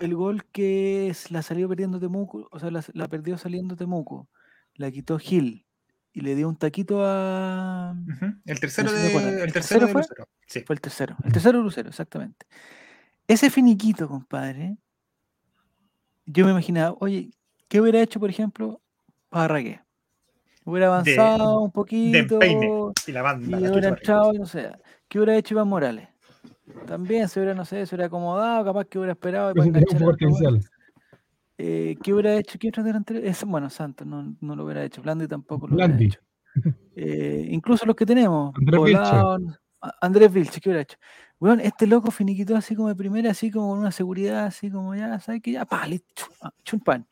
[0.00, 4.28] el gol que es- la salió perdiendo Temuco, o sea, la, la perdió saliendo Temuco,
[4.74, 5.66] la quitó Gil
[6.14, 7.94] y le dio un taquito a.
[8.46, 10.00] El tercero No sé de, el ¿El tercero tercero de fue?
[10.02, 10.28] Lucero.
[10.46, 10.60] Sí.
[10.66, 11.16] Fue el tercero.
[11.24, 12.46] El tercero de Lucero, exactamente.
[13.28, 14.76] Ese finiquito, compadre.
[16.26, 17.30] Yo me imaginaba, oye,
[17.68, 18.80] ¿qué hubiera hecho, por ejemplo,
[19.28, 19.80] Parragué?
[20.64, 22.70] Hubiera De- avanzado un De poquito empeine.
[23.06, 23.46] Y la banda.
[23.46, 24.70] y la hubiera entrado, y no sé.
[25.08, 26.08] ¿Qué hubiera hecho Iván Morales?
[26.86, 30.60] También se hubiera, no sé, se hubiera acomodado, capaz que hubiera esperado para un.
[31.58, 32.58] Eh, ¿Qué hubiera hecho?
[32.58, 33.20] ¿Qué otro delantero?
[33.20, 35.02] Ese, bueno, Santos no, no lo hubiera hecho.
[35.02, 36.20] Blandi tampoco lo hubiera hecho.
[36.96, 38.54] Eh, incluso los que tenemos.
[38.56, 38.80] Andrés
[39.80, 40.96] A- Andrés Vilche, ¿qué hubiera hecho?
[41.42, 44.94] Weón, este loco finiquitó así como de primera, así como con una seguridad, así como
[44.94, 45.50] ya, ¿sabes qué?
[45.50, 47.04] Ya, pa, listo, chu- ah.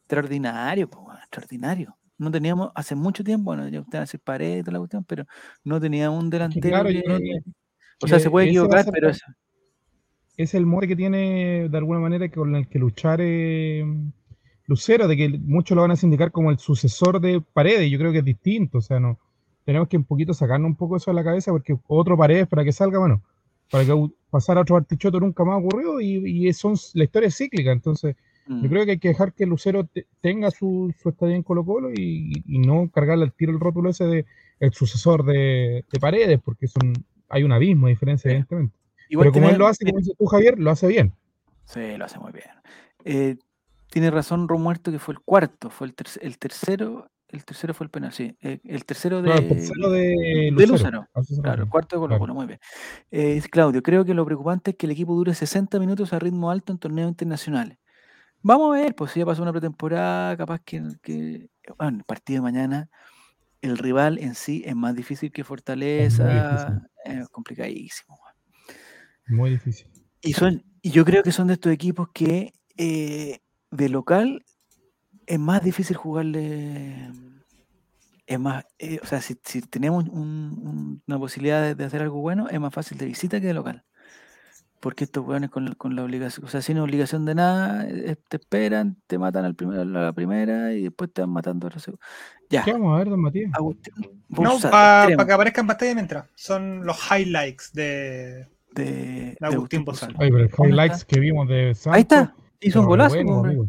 [0.00, 1.94] Extraordinario, weón, extraordinario.
[2.16, 5.26] No teníamos, hace mucho tiempo, bueno, ya ustedes decir pared y toda la cuestión, pero
[5.64, 6.66] no teníamos un delantero.
[6.66, 7.42] claro, yo que- creo que,
[8.02, 9.26] o sea, se puede equivocar, ser pero eso.
[10.38, 13.84] es el mote que tiene de alguna manera con el que luchar eh,
[14.66, 17.90] Lucero, de que muchos lo van a sindicar como el sucesor de Paredes.
[17.90, 19.18] Yo creo que es distinto, o sea, no
[19.66, 22.64] tenemos que un poquito sacarnos un poco eso de la cabeza porque otro Paredes para
[22.64, 23.20] que salga, bueno,
[23.72, 27.36] para que u- pasar a otro Artichoto nunca más ocurrió y, son, la historia es
[27.36, 28.14] cíclica, entonces
[28.46, 28.62] Mm.
[28.64, 31.64] yo creo que hay que dejar que Lucero te- tenga su, su estadía en Colo
[31.64, 34.26] Colo y, y no cargarle al tiro el rótulo ese de
[34.58, 36.92] el sucesor de, de Paredes, porque son,
[37.28, 38.32] hay un abismo de diferencia, Sí.
[38.32, 38.76] evidentemente.
[39.08, 41.12] Igual Pero como él lo hace, como dices tú, Javier, lo hace bien.
[41.66, 42.46] Sí, lo hace muy bien.
[43.04, 43.36] Eh,
[43.90, 47.86] tiene razón Romuerto que fue el cuarto, fue el, terc- el tercero, el tercero fue
[47.86, 48.36] el penal, sí.
[48.42, 50.72] eh, el tercero de, el tercero de de Lucero.
[50.72, 51.08] Lúzaro.
[51.14, 52.34] A eso se Claro, el cuarto de Colo claro.
[52.34, 52.60] Muy bien.
[53.10, 56.50] Eh, Claudio, creo que lo preocupante es que el equipo dure 60 minutos a ritmo
[56.50, 57.78] alto en torneos internacionales.
[58.42, 62.38] Vamos a ver, pues si ya pasó una pretemporada, capaz que, que bueno, el partido
[62.38, 62.90] de mañana,
[63.62, 68.18] el rival en sí es más difícil que Fortaleza, es complicadísimo.
[69.28, 69.86] Muy difícil.
[70.20, 73.38] Y, son, y yo creo que son de estos equipos que eh,
[73.70, 74.44] de local
[75.32, 77.08] es más difícil jugarle.
[78.26, 82.02] Es más, eh, o sea, si, si tenemos un- un- una posibilidad de, de hacer
[82.02, 83.82] algo bueno, es más fácil de visita que de local.
[84.78, 88.16] Porque estos weones con, la- con la obligación, o sea, sin obligación de nada, eh,
[88.28, 91.70] te esperan, te matan al primer, a la primera y después te van matando a
[91.70, 92.04] la segunda.
[92.50, 93.50] Ya, ¿Qué vamos a ver, don Matías?
[93.54, 93.94] Agustín,
[94.28, 96.26] No, para extremo que aparezca en pantalla mientras.
[96.34, 99.84] Son los highlights de, de, Agustín.
[99.84, 100.14] Bozal.
[100.18, 101.94] Ay, pero ¿Dónde highlights que vimos de Santos.
[101.96, 103.14] Ahí está, hizo un golazo.
[103.16, 103.52] bueno, hombre.
[103.52, 103.68] amigo.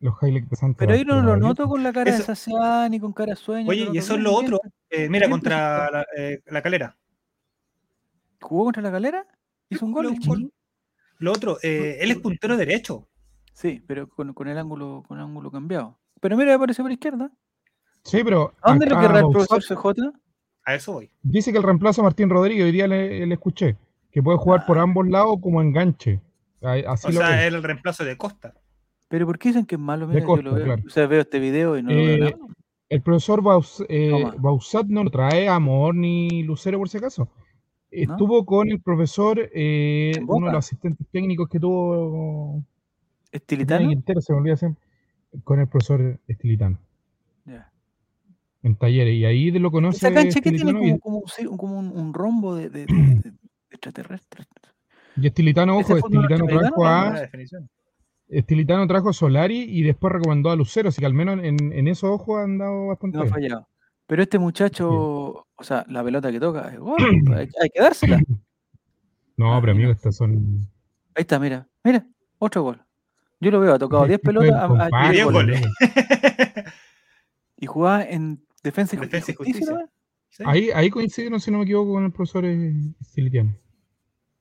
[0.00, 0.76] Los highlights de Santos.
[0.78, 3.36] Pero ahí no lo noto con la cara de Eso- saciedad ni con cara de
[3.36, 3.68] sueño.
[3.68, 4.60] Oye, y eso es lo otro.
[4.90, 6.96] Eh, mira, contra la, eh, la calera.
[8.40, 9.26] ¿Jugó contra la calera?
[9.68, 10.14] ¿Hizo un gol?
[11.18, 13.08] Lo- otro, eh, él es puntero derecho.
[13.52, 15.98] Sí, pero con, con el ángulo con el ángulo cambiado.
[16.20, 17.30] Pero mira, apareció por izquierda.
[18.04, 20.12] Sí, pero ¿A dónde lo querrá el profesor CJ?
[20.64, 21.10] A eso voy.
[21.22, 23.76] dice que el reemplazo a Martín Rodríguez, hoy día le, le escuché,
[24.12, 24.82] que puede jugar por Ah.
[24.82, 26.20] ambos lados como enganche.
[26.62, 28.54] Así O lo sea, era el reemplazo de Costa.
[29.08, 30.06] Pero ¿por qué dicen que es malo?
[30.06, 30.64] De Mira, yo Costa, lo veo.
[30.64, 30.82] claro.
[30.86, 32.36] O sea, veo este video y no lo veo Eh, nada.
[32.90, 34.34] El profesor Baus- eh, Toma.
[34.38, 37.28] Bausat no lo trae Amor ni Lucero por si acaso.
[37.90, 42.62] Estuvo con el profesor, eh, ¿En uno de los asistentes técnicos que tuvo
[43.32, 43.88] ¿Estilitano?
[43.88, 44.82] Quintero, se me olvida siempre,
[45.44, 46.78] con el profesor Estilitano
[47.46, 47.70] Ya.
[48.62, 49.14] en talleres.
[49.14, 52.12] Y ahí lo conoce Esa cancha que tiene como, como, un cir- como un, un
[52.14, 53.32] rombo de, de- de- de-
[53.70, 54.46] extraterrestres.
[55.16, 57.16] y Estilitano, ¿Ese ojo, Estilitano trajo norteamericano?
[57.16, 57.68] a.
[58.28, 61.88] Estilitano trajo a Solari y después recomendó a Lucero, así que al menos en, en
[61.88, 63.68] esos ojos han dado bastante No ha fallado.
[64.06, 64.90] Pero este muchacho,
[65.54, 66.96] o sea, la pelota que toca es gol,
[67.34, 68.20] hay, hay que dársela.
[69.36, 69.86] No, Ah, pero mira.
[69.86, 70.66] amigos, estas son
[71.14, 72.04] Ahí está, mira, mira,
[72.38, 72.82] otro gol.
[73.40, 75.60] Yo lo veo, ha tocado 10 pelotas a- a- Compadre, 10 Diez goles.
[75.60, 75.74] goles.
[77.56, 79.66] y jugaba en defensa y, Defensa y justicia.
[79.66, 80.50] justicia.
[80.50, 83.54] Ahí, ahí coincidieron, si no me equivoco, con el profesor eh, Estilitiano.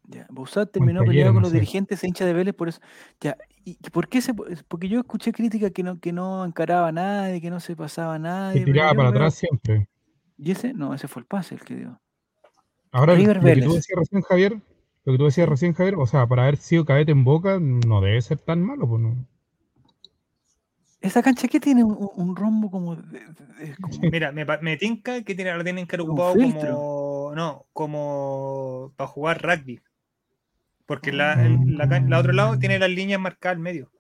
[0.08, 2.80] Ya, Bausat terminó peleado con los dirigentes e hincha de Vélez por eso.
[3.22, 3.38] Ya,
[3.72, 7.42] ¿y por qué se, porque yo escuché críticas que no, que no encaraba a nadie,
[7.42, 8.60] que no se pasaba a nadie.
[8.62, 9.88] Que tiraba para veo- atrás siempre.
[10.38, 12.00] Y ese, no, ese fue el pase el que dio.
[12.92, 14.62] Ahora, lo River lo que tú decías recién, Javier,
[15.06, 18.02] lo que tú decías recién, Javier, o sea, para haber sido cadete en Boca, no
[18.02, 19.16] debe ser tan malo, pues no.
[21.00, 25.22] Esa cancha que tiene un, rombo como, de- de- de- como- Mira, me, me tinca
[25.24, 27.34] que tiene, lo tienen que haber Un ocupado como.
[27.36, 29.80] No, como para jugar rugby.
[30.88, 31.46] Porque la, Ah.
[31.46, 33.92] el- la, can- la otro lado tiene las líneas marcadas al medio.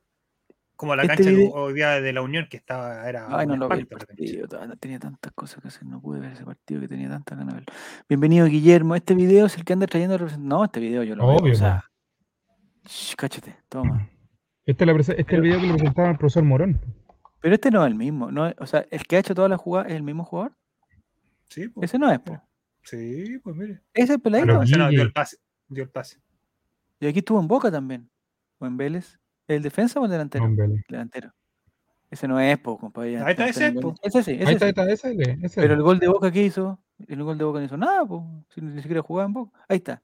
[0.78, 3.08] Como la Este cancha video- hoy día de la Unión, que estaba.
[3.10, 4.48] Era Ay, no lo vi el partido,
[4.80, 7.60] tenía tantas cosas que hacer, no pude ver ese partido que tenía tantas ganas de
[7.62, 7.74] verlo.
[8.08, 11.38] Bienvenido Guillermo, este video es el que anda trayendo No, este video yo lo veo,
[11.38, 11.84] Obvio, o sea,
[12.86, 14.08] shh, cáchate, toma.
[14.66, 16.80] Este es, la este Pero- el video que le presentaba al profesor Morón.
[17.42, 19.50] Pero este no es el mismo, no es- o sea, el que ha hecho todas
[19.50, 20.56] las jugadas es el mismo jugador.
[21.50, 22.40] Sí, pues, Ese no es, po.
[22.84, 23.82] sí, pues mire.
[23.96, 24.62] Ese es el peladito.
[24.62, 25.38] Ese no, dio el pase.
[25.70, 26.20] Dio el pase.
[27.00, 28.10] Y aquí estuvo en Boca también.
[28.60, 29.20] O en Vélez.
[29.48, 30.48] ¿El defensa o el delantero?
[30.48, 30.84] No, Vélez.
[30.90, 31.32] Delantero.
[32.10, 33.18] Ese no es, po, compadre.
[33.20, 33.94] Ahí está ese, po.
[34.02, 34.70] Ese sí, ese Ahí está, sí.
[34.70, 35.62] está, ese, ese, ese.
[35.62, 36.80] Pero el gol de Boca, ¿qué hizo?
[37.08, 38.26] El gol de Boca no hizo nada, po.
[38.54, 39.60] Si ni siquiera jugaba en Boca.
[39.68, 40.02] Ahí está.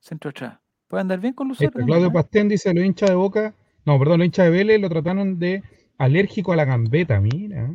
[0.00, 0.58] Centro atrás.
[0.88, 1.70] Puede andar bien con Lucero.
[1.70, 2.12] también, Claudio ¿eh?
[2.12, 3.54] Pastén dice, los hinchas de Boca,
[3.84, 5.62] no, perdón, los hinchas de Vélez lo trataron de
[5.98, 7.70] alérgico a la gambeta, mira.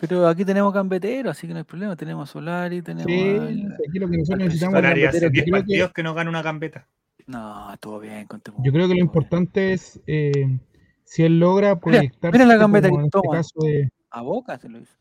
[0.00, 1.96] Pero aquí tenemos gambeteros, así que no hay problema.
[1.96, 5.44] Tenemos a Solari, tenemos Sí, al- aquí lo que nosotros necesitamos Solari hace gambetero 10
[5.44, 6.86] creo que- partidos que no gana una gambeta.
[7.28, 10.58] No, estuvo bien con Yo creo que lo importante es eh,
[11.04, 13.36] si él logra proyectarse mira la gambeta que este toma.
[13.36, 14.94] caso de A Boca se lo hizo.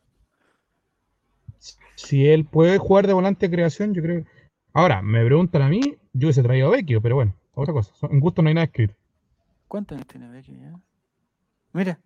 [1.96, 4.26] si él puede jugar de volante de creación, yo creo.
[4.74, 5.80] Ahora, me preguntan a mí,
[6.12, 7.94] yo hubiese traído a Vecchio, pero bueno, otra cosa.
[8.12, 8.94] En gusto no hay nada escrito.
[9.70, 10.78] ¿Cuántos años tiene Vecchio ya?
[11.72, 11.98] Mira.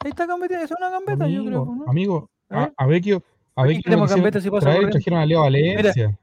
[0.00, 1.62] Ahí está gambeta, es una gambeta, yo creo.
[1.62, 1.90] Amigo, ¿no?
[1.90, 3.22] amigo, A a, Vecchio,
[3.54, 6.18] a Vecchio traer trajeron a Leo Valencia.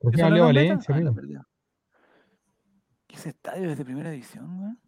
[0.00, 0.44] ¿Es Trajeron a Leo?
[0.46, 1.14] Valencia, amigo.
[3.10, 3.14] Perdió.
[3.14, 4.80] ¿Qué ese estadio es de primera división, weón?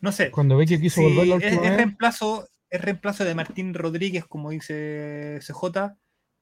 [0.00, 0.30] No sé.
[0.30, 5.38] Cuando Vecchio quiso Sí, volver la es, reemplazo, es reemplazo de Martín Rodríguez, como dice
[5.42, 5.94] CJ.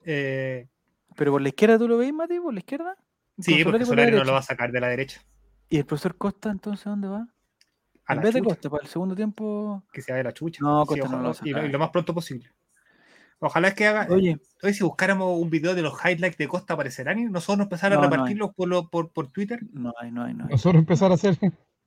[0.05, 0.69] Eh,
[1.17, 2.39] ¿Pero por la izquierda tú lo veis, Mati?
[2.41, 2.97] ¿Por la izquierda?
[3.39, 5.21] sí, Solari porque por la Solari no lo va a sacar de la derecha.
[5.69, 7.27] ¿Y el profesor Costa entonces dónde va?
[8.07, 9.85] A en la vez de Costa, para el segundo tiempo.
[9.93, 10.61] que se vaya la chucha.
[10.63, 11.69] No, Sí, Costa no lo va a y, lo, sacar.
[11.69, 12.51] y lo más pronto posible.
[13.41, 14.07] Ojalá es que haga.
[14.11, 17.93] Oye, Hoy si buscáramos un video de los highlights de Costa aparecerán y nosotros empezar
[17.93, 18.11] a No, no hay.
[18.13, 19.61] repartirlos por, lo- por, por Twitter.
[19.73, 20.51] no hay, no hay, no hay.
[20.51, 21.39] nosotros empezar a hacer.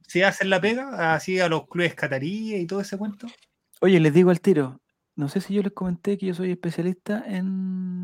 [0.08, 3.28] Si hacen la pega, así a los clubes cataríes y todo ese cuento.
[3.82, 4.80] Oye, les digo al tiro.
[5.18, 8.04] No sé si yo les comenté que yo soy especialista en,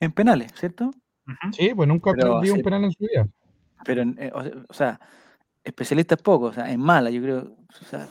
[0.00, 0.90] en penales, ¿cierto?
[1.52, 2.12] Sí, pues nunca
[2.42, 2.50] sí.
[2.50, 3.28] un penal en su vida.
[3.84, 5.00] Pero, eh, o, se- o sea,
[5.62, 7.56] especialista es poco, o sea, en mala, yo creo.
[7.80, 8.08] O sea,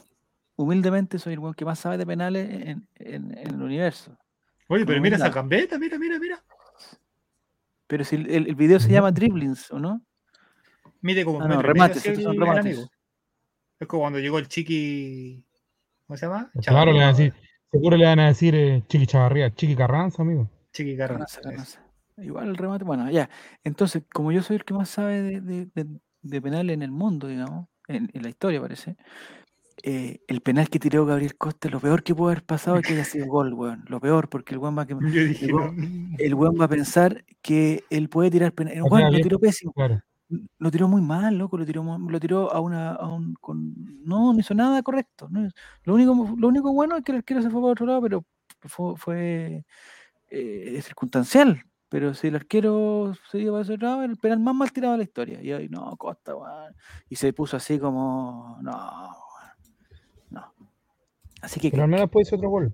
[0.56, 4.18] humildemente soy el que más sabe de penales en, en- en el universo.
[4.72, 6.42] Oye, pero mira esa gambeta, mira, mira, mira.
[7.88, 10.02] Pero si el, el- el video se llama Dribblings, ¿o no?
[11.02, 12.66] Mide como Ah, no, remates, estos son el remates.
[12.66, 12.90] amigo.
[13.82, 15.44] Es como cuando llegó el chiqui.
[16.08, 16.50] ¿Cómo se llama?
[16.66, 17.34] Claro, le van a decir,
[17.70, 20.50] seguro le van a decir eh, Chiqui Chavarría, Chiqui Carranza, amigo.
[20.72, 21.86] Chiqui Carranza, canasa.
[22.18, 23.30] Igual el remate, bueno, ya.
[23.66, 26.92] Entonces, como yo soy el que más sabe de, de, de- de penales en el
[26.92, 28.96] mundo, digamos, en, en la historia parece,
[29.84, 32.94] eh, el penal que tiró Gabriel Costa, lo peor que puede haber pasado es que
[32.94, 33.84] haya sido gol, weón.
[33.88, 34.94] Lo peor, porque el weón va, que,
[35.42, 35.58] el, no.
[35.58, 38.74] weón, el weón va a pensar que él puede tirar penal.
[38.74, 39.74] El weón lo tiró pésimo.
[39.74, 40.02] Claro.
[40.60, 43.74] Lo tiró muy mal, loco, lo tiró, lo tiró a una, a un, con,
[44.06, 45.28] no, no hizo nada correcto.
[45.30, 45.50] no
[45.84, 48.26] lo, único, lo único bueno es que el arquero se fue para otro lado, pero
[48.62, 49.66] fue, fue
[50.30, 51.64] eh, circunstancial.
[51.90, 55.00] Pero si el arquero se iba para ese lado, el penal más mal tirado de
[55.00, 55.42] la historia.
[55.42, 56.74] Y ahí, no, Costa, weón.
[57.10, 58.72] Y se puso así como, no.
[61.42, 62.74] Así que, Pero le puede ser otro gol.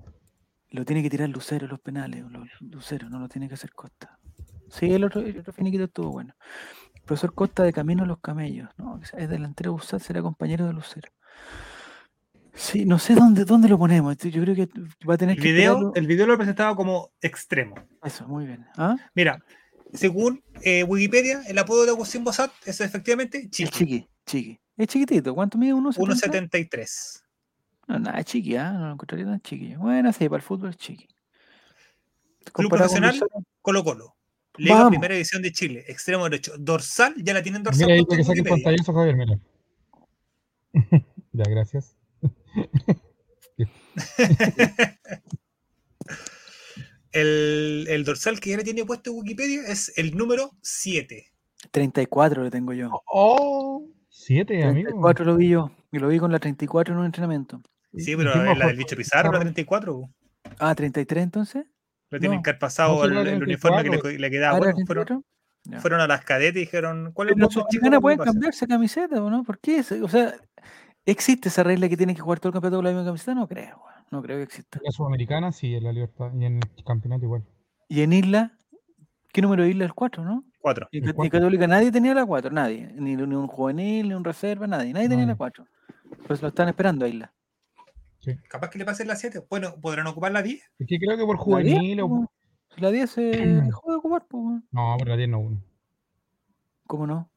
[0.72, 4.20] lo tiene que tirar Lucero los penales, los Lucero, no lo tiene que hacer Costa.
[4.70, 6.36] Sí, el otro, el otro finiquito estuvo bueno.
[7.06, 9.00] Profesor Costa de Camino a los Camellos, ¿no?
[9.18, 11.10] Es delantero Busat, será compañero de Lucero.
[12.54, 14.18] Sí, no sé dónde, dónde lo ponemos.
[14.18, 14.68] Yo creo que
[15.08, 17.76] va a tener El que video, el video lo presentaba como extremo.
[18.04, 18.66] Eso, muy bien.
[18.76, 18.96] ¿Ah?
[19.14, 19.42] Mira,
[19.94, 24.60] según eh, Wikipedia, el apodo de Agustín Bosat es efectivamente El Chiqui, chiqui, chiqui.
[24.76, 25.34] Es chiquitito.
[25.34, 25.74] ¿Cuánto mide?
[25.74, 25.98] ¿1,70?
[25.98, 27.22] 1.73.
[27.88, 28.74] No, nada, es chiqui, ¿ah?
[28.74, 29.76] No lo encontraría tan chiqui.
[29.76, 31.08] Bueno, sí, para el fútbol es chiqui.
[32.54, 33.12] Club Luciano,
[33.62, 34.16] Colo Colo.
[34.58, 34.92] Liga Vamos.
[34.92, 36.54] Primera División de Chile, extremo derecho.
[36.58, 37.88] Dorsal, ya la tienen dorsal.
[37.88, 39.40] Mira que saque pantallazo, Javier, mira.
[41.32, 41.96] ya, gracias.
[47.12, 51.26] El, el dorsal que ya le tiene puesto en Wikipedia es el número 7.
[51.72, 52.92] 34 lo tengo yo.
[53.08, 54.90] Oh, siete, amigo.
[54.90, 55.72] 34 lo vi yo.
[55.92, 57.62] Y lo vi con la 34 en un entrenamiento.
[57.96, 59.54] Sí, ¿Y pero es la del bicho Pizarro, la Pizarro.
[59.54, 59.94] 34.
[59.94, 60.10] po.
[60.60, 61.66] Ah, 33 entonces.
[62.10, 62.44] Lo tienen No.
[62.44, 64.20] que haber pasado No, el, uniforme que le, 34.
[64.20, 64.54] le quedaba.
[64.54, 65.24] Ah, ¿era Bueno, fueron, 34?
[65.66, 65.80] Ya.
[65.82, 67.54] fueron a las cadetes y dijeron, ¿cuál es el los
[68.02, 68.32] pueden pasa?
[68.32, 69.44] cambiarse camiseta, ¿o no?
[69.44, 69.82] ¿Por qué?
[70.02, 70.34] O sea,
[71.06, 73.34] ¿existe esa regla que tienen que jugar todo el campeonato con la misma camiseta?
[73.36, 73.82] No creo,
[74.12, 74.78] no creo que exista.
[74.80, 76.32] En la Sudamericana, sí, en la Libertad.
[76.38, 77.44] Y en el campeonato igual.
[77.90, 78.58] Y en Isla,
[79.34, 79.86] ¿qué número de Isla?
[79.86, 80.46] El 4, ¿no?
[80.60, 80.88] Cuatro.
[80.92, 81.30] Y El en.
[81.30, 82.90] Católica nadie tenía la 4, nadie.
[82.96, 84.94] Ni, ni un juvenil, ni un reserva, nadie.
[84.94, 85.38] Nadie tenía la Nadie.
[85.38, 85.68] 4.
[86.28, 87.34] Pues lo están esperando a Isla.
[88.50, 89.46] Capaz que le pasen la 7.
[89.50, 90.62] Bueno, podrán ocupar la 10.
[90.80, 92.32] Es que creo que por La 10, juvenil po,
[92.78, 94.68] la 10 se dejó de ocupar, pues, weón.
[94.72, 95.40] No, por la 10 no.
[95.40, 95.64] uno.
[96.86, 97.30] ¿Cómo no?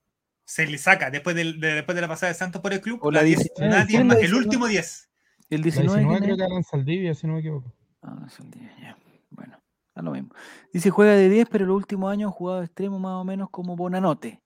[0.45, 2.99] Se le saca después, del- de, después de la pasada de Santos por el club.
[3.03, 4.45] O la la 10, 19, nadie ¿quién es más, la el 19?
[4.47, 5.11] último 10.
[5.51, 6.39] El La 19, 19 ¿quién creo es?
[6.39, 7.73] que Alan Saldivia, si no me equivoco.
[8.03, 8.97] Ah, el 10, ya.
[9.31, 9.61] Bueno,
[9.95, 10.31] da lo mismo.
[10.73, 13.49] Dice juega de 10, pero los últimos años ha jugado de extremo más o menos
[13.51, 14.41] como Bonanote.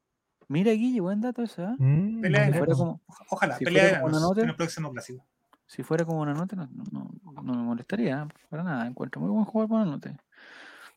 [0.49, 1.75] Mira, Guille, buen dato ese, ¿ah?
[1.79, 4.43] Mm, Pelea de Si como, Ojalá, si pelea de nota.
[4.43, 5.27] en el próximo clásico.
[5.67, 8.29] Si fuera como Bonanote, no, no, no- no me molestaría, ¿ah?
[8.51, 8.87] para nada.
[8.87, 10.17] Encuentro muy buen jugador Bonanote.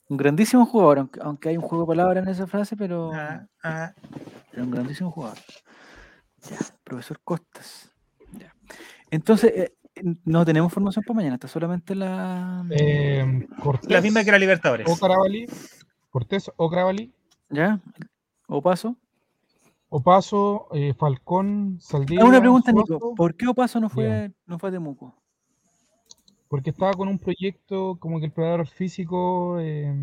[0.10, 3.46] Un grandísimo jugador, aunque, aunque hay un juego de palabras en esa frase, pero Ah,
[3.64, 3.94] ah.
[4.54, 5.38] era un grandísimo jugador.
[6.50, 7.92] Ya, profesor Costas.
[8.34, 8.54] Ya.
[9.12, 9.74] Entonces, eh,
[10.24, 12.64] no tenemos formación para mañana, está solamente la.
[12.70, 14.88] Eh, Cortés La misma que la Libertadores.
[14.90, 15.46] o Carabalí.
[16.10, 17.12] Cortés o Carabalí.
[17.50, 17.80] ¿Ya?
[18.48, 18.96] ¿O paso?
[19.90, 22.26] Opaso, eh, Falcón, Saldivia.
[22.26, 23.16] Una pregunta, Suazo, Nico.
[23.16, 25.16] ¿Por qué Opaso no fue, no fue a Temuco?
[26.50, 29.60] Porque estaba con un proyecto como que el preparador físico.
[29.60, 29.94] eh,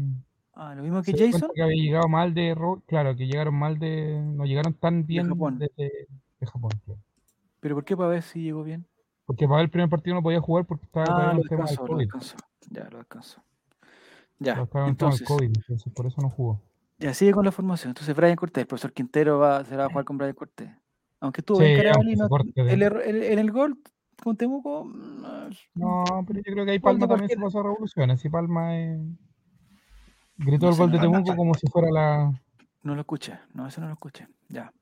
[0.57, 1.51] Ah, lo mismo que Jason.
[1.55, 2.55] que había llegado mal de.
[2.55, 4.20] ro- Claro, que llegaron mal de.
[4.22, 5.59] No llegaron tan bien Japón.
[5.59, 6.70] de Japón.
[6.85, 7.01] claro.
[7.61, 8.87] ¿Pero por qué para ver si llegó bien?
[9.26, 11.70] Porque para el primer partido no podía jugar porque estaba Ah, lo el tema del
[11.70, 11.99] descansó, lo.
[12.70, 13.43] Ya, lo descansó.
[14.39, 16.61] Ya, COVID, entonces por eso no jugó.
[16.99, 17.90] Ya sigue con la formación.
[17.90, 20.70] Entonces, Brian Cortés, el profesor Quintero va, se va a jugar con Brian Cortés.
[21.20, 23.78] Aunque estuvo Sí, bien de- el el- en el gol
[24.22, 24.84] con Temuco,
[25.74, 28.24] no, pero yo creo que ahí Palma también se pasó a revoluciones.
[28.24, 28.99] Y Palma eh,
[30.36, 32.42] gritó No el gol de Temuco como si fuera la.
[32.82, 33.38] no lo escuché.
[33.55, 34.28] No, eso no lo escuché.
[34.49, 34.72] Ya.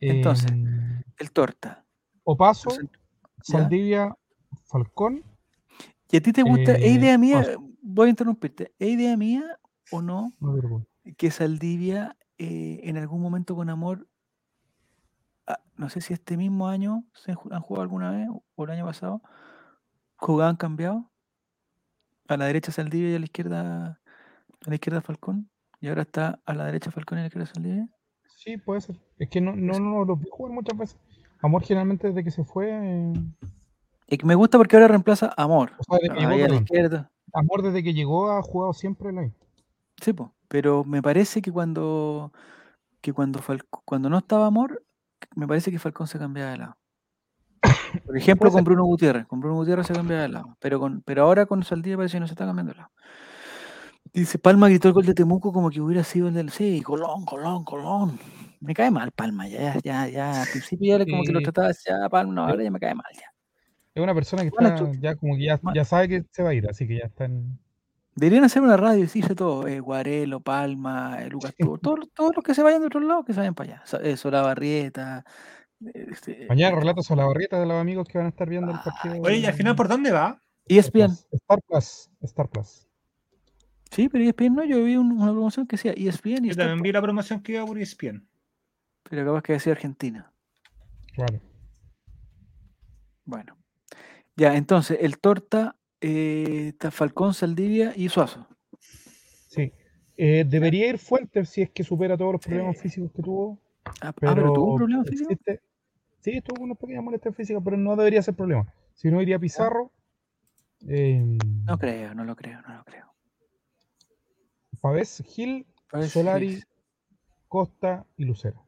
[0.00, 1.84] Entonces, eh, El Torta.
[2.24, 2.98] Opaso, Entonces.
[3.42, 4.16] Saldivia,
[4.66, 5.22] Falcón.
[6.10, 6.72] ¿Y a ti te gusta?
[6.72, 7.38] ¿Es Eh, idea mía?
[7.42, 7.68] Paso.
[7.82, 8.72] Voy a interrumpirte.
[8.78, 9.58] ¿Es idea mía
[9.90, 10.54] o no No
[11.16, 14.08] que Saldivia eh, en algún momento con amor,
[15.46, 18.86] ah, no sé si este mismo año se han jugado alguna vez o el año
[18.86, 19.22] pasado,
[20.16, 21.10] jugaban cambiado?
[22.28, 24.00] A la derecha Saldivia y a la izquierda
[24.66, 25.50] a la izquierda Falcón.
[25.80, 27.88] Y ahora está a la derecha Falcón y a la izquierda Saldivia.
[28.36, 28.96] Sí, puede ser.
[29.18, 30.98] Es que no, no, no lo vi jugar muchas veces.
[31.42, 32.70] Amor generalmente desde que se fue.
[32.70, 33.12] eh,
[34.06, 35.72] Y que me gusta porque ahora reemplaza Amor.
[35.78, 37.10] o sea, desde que llegó, Ahí a la izquierda.
[37.32, 39.30] Amor desde que llegó ha jugado siempre la
[40.02, 42.32] Sí, po, pero me parece que cuando
[43.00, 44.84] que cuando Falco- cuando no estaba Amor,
[45.36, 46.76] me parece que Falcón se cambiaba de lado.
[48.04, 48.64] Por ejemplo, con.
[48.64, 51.96] Bruno Gutiérrez, con Bruno Gutiérrez se cambiaba de lado, pero con pero ahora con Saldivia
[51.96, 52.90] parece que no se está cambiando de lado.
[54.12, 57.24] Dice Palma gritó el gol de Temuco como que hubiera sido el del sí, Colón,
[57.24, 58.18] Colón, Colón.
[58.58, 62.08] Me cae mal Palma, ya, ya, ya, al principio ya como que lo trataba ya
[62.08, 63.32] Palma, no, ahora ya me cae mal ya.
[63.94, 66.54] Es una persona que está ya como que ya, ya sabe que se va a
[66.54, 67.56] ir, así que ya está en.
[68.20, 72.00] Deberían hacer una radio y decirse todo, eh, Guarelo, Palma, eh, Lucas todos,
[72.36, 73.84] los que se vayan de otro lado, que se vayan para allá.
[74.02, 75.24] Eh, Solabarrieta,
[75.86, 78.46] eh, este, Mañana eh, relatos a la barrieta de los amigos que van a estar
[78.46, 79.16] viendo el partido.
[79.22, 80.38] Oye, ¿y al final por dónde va?
[80.66, 81.12] ESPN.
[81.32, 82.10] Star Plus.
[82.20, 82.86] Star Plus.
[83.90, 86.66] Sí, pero ESPN no, yo vi un- una promoción que decía ESPN y Yo Star
[86.66, 88.28] también Plus, vi la promoción que iba por E ESPN.
[89.04, 90.30] pero capaz que decía Argentina.
[91.14, 91.40] Claro.
[93.24, 93.56] Bueno.
[94.36, 98.46] Ya, entonces, el Torta, eh, está Falcón, Saldivia y Suazo.
[99.48, 99.72] Sí.
[100.16, 102.82] Eh, debería ir Fuentes si es que supera todos los problemas Sí.
[102.82, 103.58] físicos que tuvo.
[104.00, 105.30] Ah, Pero, ah, pero tuvo un problema físico.
[105.32, 105.60] existe-
[106.20, 108.70] Sí, tuvo unas pequeñas molestias físicas, pero no debería ser problema.
[108.94, 109.90] Si no iría Pizarro,
[110.86, 113.06] eh, No creo, no lo creo, no lo creo.
[114.80, 116.64] Pavés, Gil, Pavés, Solari, Gil.
[117.48, 118.66] Costa y Lucero.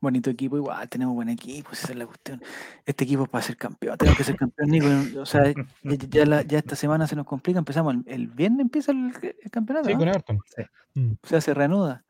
[0.00, 2.40] Bonito equipo, igual, tenemos buen equipo, esa es la cuestión.
[2.86, 4.86] Este equipo es para ser campeón, tenemos que ser campeón, Nico.
[5.20, 8.60] O sea, ya, ya la- ya esta semana se nos complica, empezamos, el, el viernes
[8.60, 9.10] empieza el,
[9.42, 9.98] el campeonato, Sí, ¿no?
[9.98, 10.38] con Everton.
[10.56, 10.62] Sí.
[11.00, 11.12] Mm.
[11.20, 12.04] O sea, se reanuda.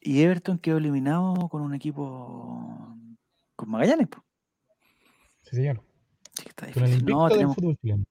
[0.00, 2.96] Y Everton quedó eliminado con un equipo
[3.56, 4.22] con Magallanes, pues.
[5.44, 5.82] Sí, señor.
[6.36, 7.14] Sí, está Con el difícil.
[7.14, 8.04] No, del tenemos fútbol chileno.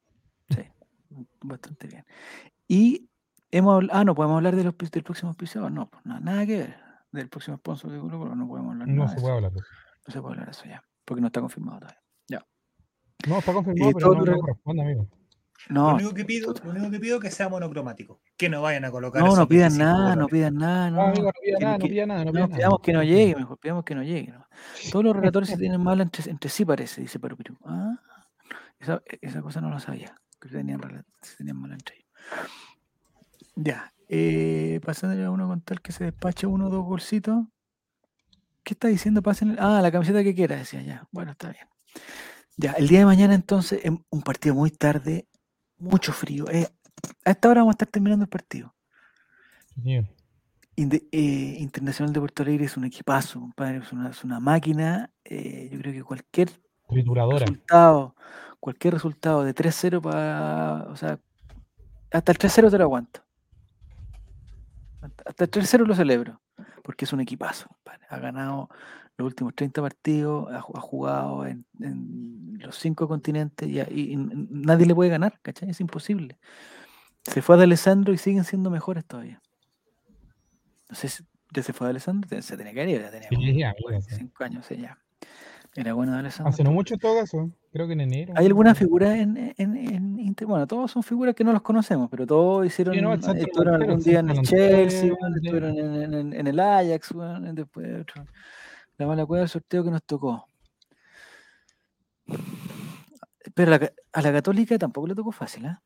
[1.41, 2.05] bastante bien.
[2.69, 3.09] Y
[3.51, 6.45] hemos habl- ah, no podemos hablar de los, del próximo auspiciador, no, pues, nada, nada
[6.45, 6.82] que ver.
[7.13, 9.51] Del próximo sponsor de Colo Colo no podemos hablar No nada se de puede hablar
[9.53, 9.67] de eso.
[10.07, 11.99] No se puede hablar de eso ya, porque no está confirmado todavía.
[13.25, 15.07] No, está confirmado, Y pero no, no corresponde, amigo.
[15.67, 18.19] Lo No, único que pido, lo único que pido es que sea monocromático.
[18.35, 19.23] Que no vayan a colocar.
[19.23, 21.03] no, no pidan 25 nada, no pidan nada, No, no.
[21.03, 22.55] amigo, no pida que- nada, no que- pida nada, no No, pida nada.
[22.57, 24.31] pidamos que no llegue, mejor, pidamos que no llegue.
[24.33, 24.45] ¿no?
[24.91, 27.57] Todos los relatores se tienen mal entre, entre sí, parece, dice Perú Perú.
[27.63, 27.93] Ah,
[28.79, 30.81] esa, esa cosa no la sabía, que se tenían,
[31.21, 32.09] se tenían mal entre ellos.
[33.55, 37.45] Ya, eh, pasándole a uno con tal que se despache uno o dos bolsitos.
[38.63, 39.21] ¿Qué está diciendo?
[39.23, 41.07] Pasen, ah, la camiseta que quiera, decía ya.
[41.11, 41.67] Bueno, está bien.
[42.57, 45.27] Ya, el día de mañana entonces, un partido muy tarde,
[45.79, 46.45] mucho frío.
[46.51, 46.67] eh,
[47.25, 48.73] a esta hora vamos a estar terminando el partido.
[50.75, 55.11] Inde- eh, Internacional de Puerto Alegre es un equipazo, compadre, es una, es una máquina.
[55.25, 56.49] eh, yo creo que cualquier
[56.87, 57.39] Trituradora.
[57.45, 58.15] resultado,
[58.59, 60.85] cualquier resultado de 3-0 para.
[60.89, 61.19] O sea,
[62.11, 63.22] hasta el 3-0 te lo aguanto.
[65.25, 66.41] Hasta el 3-0 lo celebro,
[66.83, 68.05] porque es un equipazo, compadre.
[68.09, 68.69] Ha ganado
[69.17, 73.87] los últimos 30 partidos, ha, ju- ha jugado en, en los cinco continentes y, a-
[73.89, 75.69] nadie le puede ganar, ¿cachai?
[75.69, 76.39] Es imposible.
[77.23, 79.41] Se fue de Alessandro y siguen siendo mejores todavía.
[80.89, 81.23] No sé si
[81.53, 84.01] ya se fue de Alessandro, se tenía que ir, ya tenía Sí, como sí, amigo,
[84.01, 84.15] sí.
[84.15, 84.97] 5 años, sí, ya.
[85.75, 86.49] Era bueno de Alessandro.
[86.53, 88.33] Hace no mucho todo caso, creo que en enero.
[88.37, 90.47] ¿Hay alguna figura en, en, en Inter?
[90.47, 93.47] Bueno, todos son figuras que no los conocemos, pero todos hicieron, Sí, no, el centro
[93.47, 98.25] estuvieron algún día en el Chelsea, estuvieron en, en- en el Ajax, weón, después otro.
[98.97, 100.47] La mala cueva del sorteo que nos tocó.
[103.55, 105.81] Pero a la, ca- a la Católica tampoco le tocó fácil, ¿ah?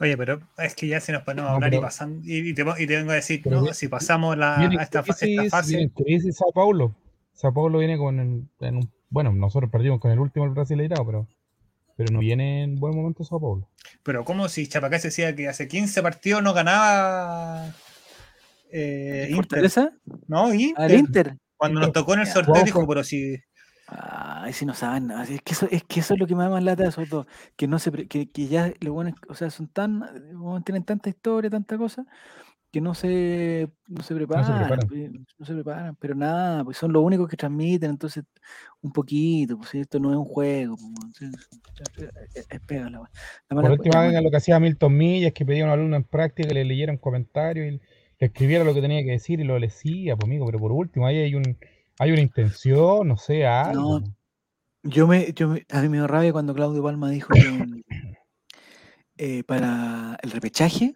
[0.00, 2.54] Oye, pero es que ya se nos ponemos a No, hablar y pasan y, y
[2.54, 6.32] te, y te vengo a decir, no, si pasamos la, a esta, esta fase, viene
[6.32, 6.94] Sao Paulo.
[7.36, 11.06] Sao Paulo viene con el- en un- bueno, nosotros perdimos con el último el Brasileirao,
[11.06, 11.28] pero
[11.96, 13.68] pero no viene en buen momento Sao Paulo.
[14.02, 17.72] pero como si Chapacá se decía que hace 15 partidos no ganaba
[18.70, 19.90] eh, Inter, ¿Fortaleza?
[20.26, 20.84] no, Inter.
[20.84, 21.36] Al Inter.
[21.56, 23.36] Cuando nos tocó en el sorteo dijo, pero si
[23.88, 25.22] Ay, si no saben nada.
[25.22, 27.08] Es que eso, es que eso es lo que me da más lata de esos
[27.08, 27.24] dos.
[27.54, 30.02] Que no se que, que ya los buenos, o sea, son tan,
[30.64, 32.04] tienen tanta historia, tanta cosa,
[32.76, 34.86] que no se, no se preparan, preparan.
[34.86, 38.22] pues, no se preparan, pero nada, pues son los únicos que transmiten, entonces,
[38.82, 41.30] un poquito, pues esto no es un juego, pues, weón, sí,
[41.96, 42.04] sí,
[42.34, 43.10] es, es pega la wea.
[43.48, 46.04] La Por último, hagan lo que hacía Milton Millas, que pedía a un alumno en
[46.04, 47.80] práctica que le leyera un comentario y le
[48.18, 51.16] escribiera lo que tenía que decir y lo decía, pues amigo, pero por último, ahí
[51.16, 51.56] hay un
[51.98, 54.00] hay una intención, no sé, algo.
[54.00, 54.14] No,
[54.82, 57.82] Yo me, yo me- a mí me dio rabia cuando Claudio Palma dijo que
[59.16, 60.94] eh, para el repechaje, eh,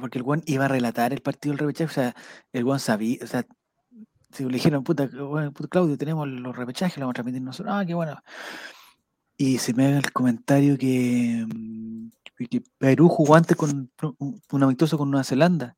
[0.00, 2.14] porque el Juan iba a relatar el partido del repechaje, o sea,
[2.52, 3.46] el Juan sabía, o sea,
[4.32, 7.74] si le dijeron, puta, bueno, puta, Claudio, tenemos los repechajes, lo vamos a transmitir nosotros,
[7.76, 8.20] ah, qué bueno.
[9.38, 12.08] Y se me haga el comentario que, mm,
[12.50, 15.76] que Perú jugó antes con un, amistoso con Nueva Zelanda.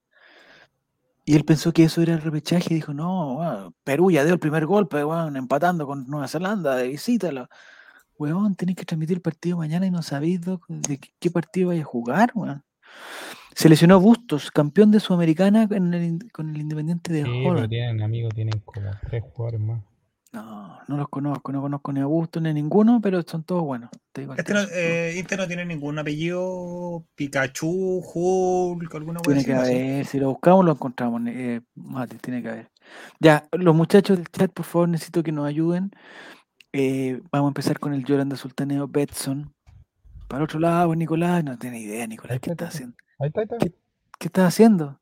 [1.24, 4.32] Y él pensó que eso era el repechaje y dijo, no, bueno, Perú ya dio
[4.32, 7.30] el primer golpe, weón, empatando con Nueva Zelanda de visita.
[7.32, 7.48] lo-
[8.18, 10.59] Weón, tenéis que transmitir el partido mañana y no sabéis de
[10.98, 12.64] qué, qué partido vais a jugar, weón.
[13.55, 18.03] Se lesionó Bustos, campeón de Sudamericana en el con el Independiente de Sí, pero tienen
[18.03, 19.82] amigos, tienen como tres jugadores más.
[20.30, 23.62] No, no los conozco, no conozco ni a Bustos ni a ninguno, pero son todos
[23.62, 23.91] buenos.
[24.12, 29.20] te digo al este no, todos- eh, Inter no tiene ningún apellido, Pikachu, Hulk, alguna
[29.20, 32.70] Tiene que haber, si lo buscamos lo encontramos, eh, Mati, tiene que haber.
[33.18, 35.91] Ya, los muchachos del chat, por favor, necesito que nos ayuden.
[36.72, 39.53] Eh, vamos a empezar con el Yolanda Sultaneo Betson.
[40.29, 42.97] Para otro lado, Nicolás, no tiene idea, Nicolás, ¿qué está, estás haciendo?
[43.18, 43.57] Ahí está, ahí está.
[44.18, 45.01] ¿Qué estás haciendo?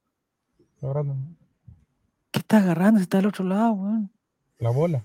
[0.83, 1.17] agarrando
[2.31, 4.11] ¿Qué estás agarrando si está al otro lado, weón?
[4.59, 5.05] la bola.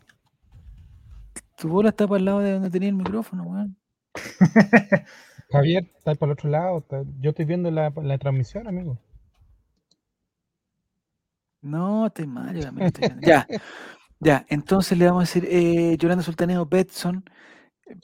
[1.57, 3.77] Tu bola está para el lado de donde tenía el micrófono, weón.
[5.51, 6.77] Javier, está para el otro lado.
[6.79, 8.97] está- Yo estoy viendo la, la transmisión, amigo.
[11.61, 13.27] No, estoy mal, yo también estoy viendo.
[13.27, 13.47] Ya,
[14.19, 17.23] ya, entonces le vamos a decir eh, Yolanda Sultaneo Betson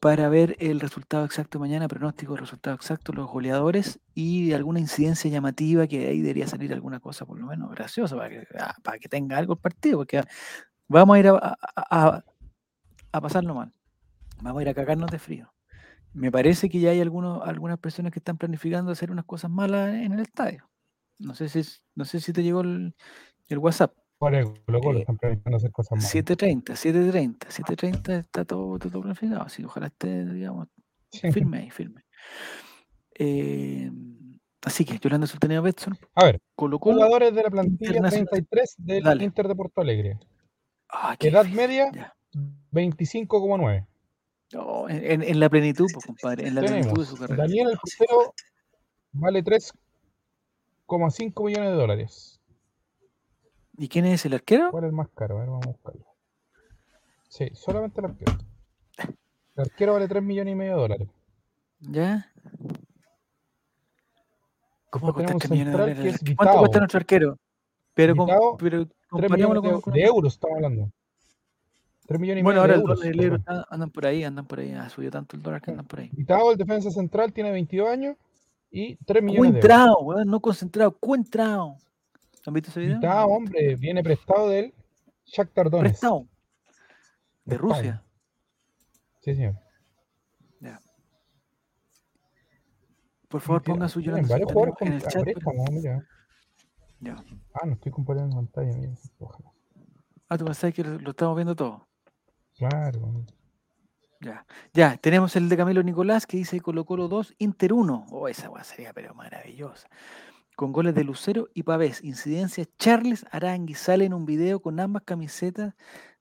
[0.02, 5.30] para ver el resultado exacto mañana, pronóstico del resultado exacto, los goleadores y alguna incidencia
[5.32, 9.00] llamativa que ahí debería salir alguna cosa por lo menos graciosa para que, ah, para
[9.00, 10.22] que tenga algo el partido, porque
[10.88, 12.24] vamos a ir a, a-
[13.12, 13.74] a- pasarlo mal,
[14.42, 15.54] vamos a ir a cagarnos de frío.
[16.14, 20.14] Me parece que ya hay algunas personas que están planificando hacer unas cosas malas en
[20.14, 20.70] el estadio.
[21.20, 21.62] No sé si,
[21.96, 22.94] no sé si te llegó el
[23.60, 23.94] WhatsApp.
[24.20, 26.14] Colo Colo Eh, están planificando hacer cosas más.
[26.16, 30.68] 7.30, 7.30, 7.30 está todo, todo planificado, así que ojalá esté, digamos,
[31.12, 31.32] Sí.
[31.32, 32.04] firme ahí, firme.
[33.20, 33.90] Eh,
[34.64, 36.96] así que, Yolanda Sultaneo Betson, A ver, Colo Colo.
[36.98, 38.28] jugadores de la plantilla Internacional.
[38.30, 39.24] 33 del Dale.
[39.24, 40.20] Inter de Porto Alegre.
[40.90, 42.14] Ah, Edad difícil, media, ya.
[42.72, 43.86] 25,9.
[44.54, 47.44] No, en, en- la plenitud, pues, compadre, en la plenitud de Tenemos su carrera.
[47.44, 48.34] Daniel el portero
[49.12, 52.37] vale 3,5 millones de dólares.
[53.78, 54.72] ¿Y quién es el arquero?
[54.72, 55.38] ¿Cuál es el más caro?
[55.38, 56.06] A ver, vamos a buscarlo.
[57.30, 58.32] Sí, solamente el arquero.
[59.56, 61.10] El arquero vale 3 millones y medio de dólares.
[61.80, 62.32] ¿Ya?
[64.90, 66.36] ¿Cómo cuesta 3 tenemos un millones de dólares?
[66.38, 67.38] ¿Cuánto cuesta nuestro arquero?
[67.94, 70.92] Pero, Vitao, pero 3 comparémoslo millones con, de, con- de euros estamos hablando.
[72.08, 73.44] 3 millones y Bueno, medio ahora de el euros.
[73.46, 74.72] dólar el andan por ahí, andan por ahí.
[74.74, 76.10] Ha subido tanto el dólar que andan por ahí.
[76.14, 78.16] Vitao, el defensa central, tiene 22 años
[78.72, 79.62] y 3 millones de euros.
[79.78, 81.78] Cuentrao, weón, no concentrado, cuentrao.
[82.48, 83.00] ¿Han visto ese video?
[83.02, 84.74] No, hombre, viene prestado del
[85.26, 85.92] Shakhtar Donetsk.
[85.92, 86.28] Prestado.
[87.44, 87.58] De.
[87.58, 88.04] Rusia.
[89.20, 89.56] Sí, señor.
[90.62, 90.80] Ya.
[93.28, 95.24] Por favor, ponga su varios jugadores en el chat.
[95.26, 96.08] pero- mira.
[97.02, 97.16] Ya.
[97.54, 98.94] Ah, no estoy comparando pantalla, mira.
[99.20, 99.52] Ojalá.
[100.30, 101.86] Ah, tú pensás que lo, lo estamos viendo todo.
[102.56, 103.26] Claro.
[104.22, 104.46] Ya.
[104.74, 108.06] Ya, tenemos el de Camilo Nicolás que dice Colo Colo 2, Inter 1.
[108.10, 109.90] Oh, esa weá sería pero maravillosa.
[110.58, 112.04] Con goles de Lucero y Pavés.
[112.04, 115.76] Incidencia, Charles Arangui sale en un video con ambas camisetas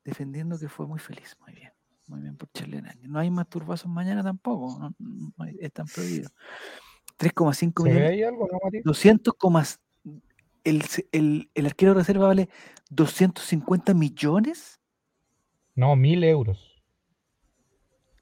[0.05, 1.35] defendiendo que fue muy feliz.
[1.41, 1.73] Muy bien.
[2.07, 3.09] Muy bien por Charles Arangui.
[3.09, 4.79] No hay más turbazos mañana tampoco.
[4.79, 6.33] No, no hay- están prohibidos.
[7.17, 8.29] 3,5 ¿Se ve millones.
[8.29, 8.83] algo, no, Mati?
[8.85, 9.81] 200, comas-
[10.65, 10.83] el,
[11.13, 12.51] el, el arquero de reserva vale
[12.91, 14.79] 250 millones.
[15.75, 16.83] No, mil euros.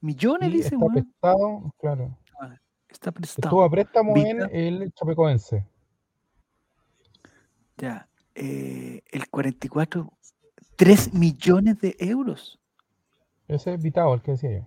[0.00, 2.16] Millones, dice, está prestado, claro.
[2.88, 3.62] Está Estuvo prestado.
[3.64, 4.28] a préstamo Vita.
[4.52, 5.66] en el Chapecoense.
[7.76, 8.08] Ya.
[8.34, 10.12] eh, el 44,
[10.76, 12.60] 3 millones de euros.
[13.48, 14.66] Ese es Vitao, el que decía yo.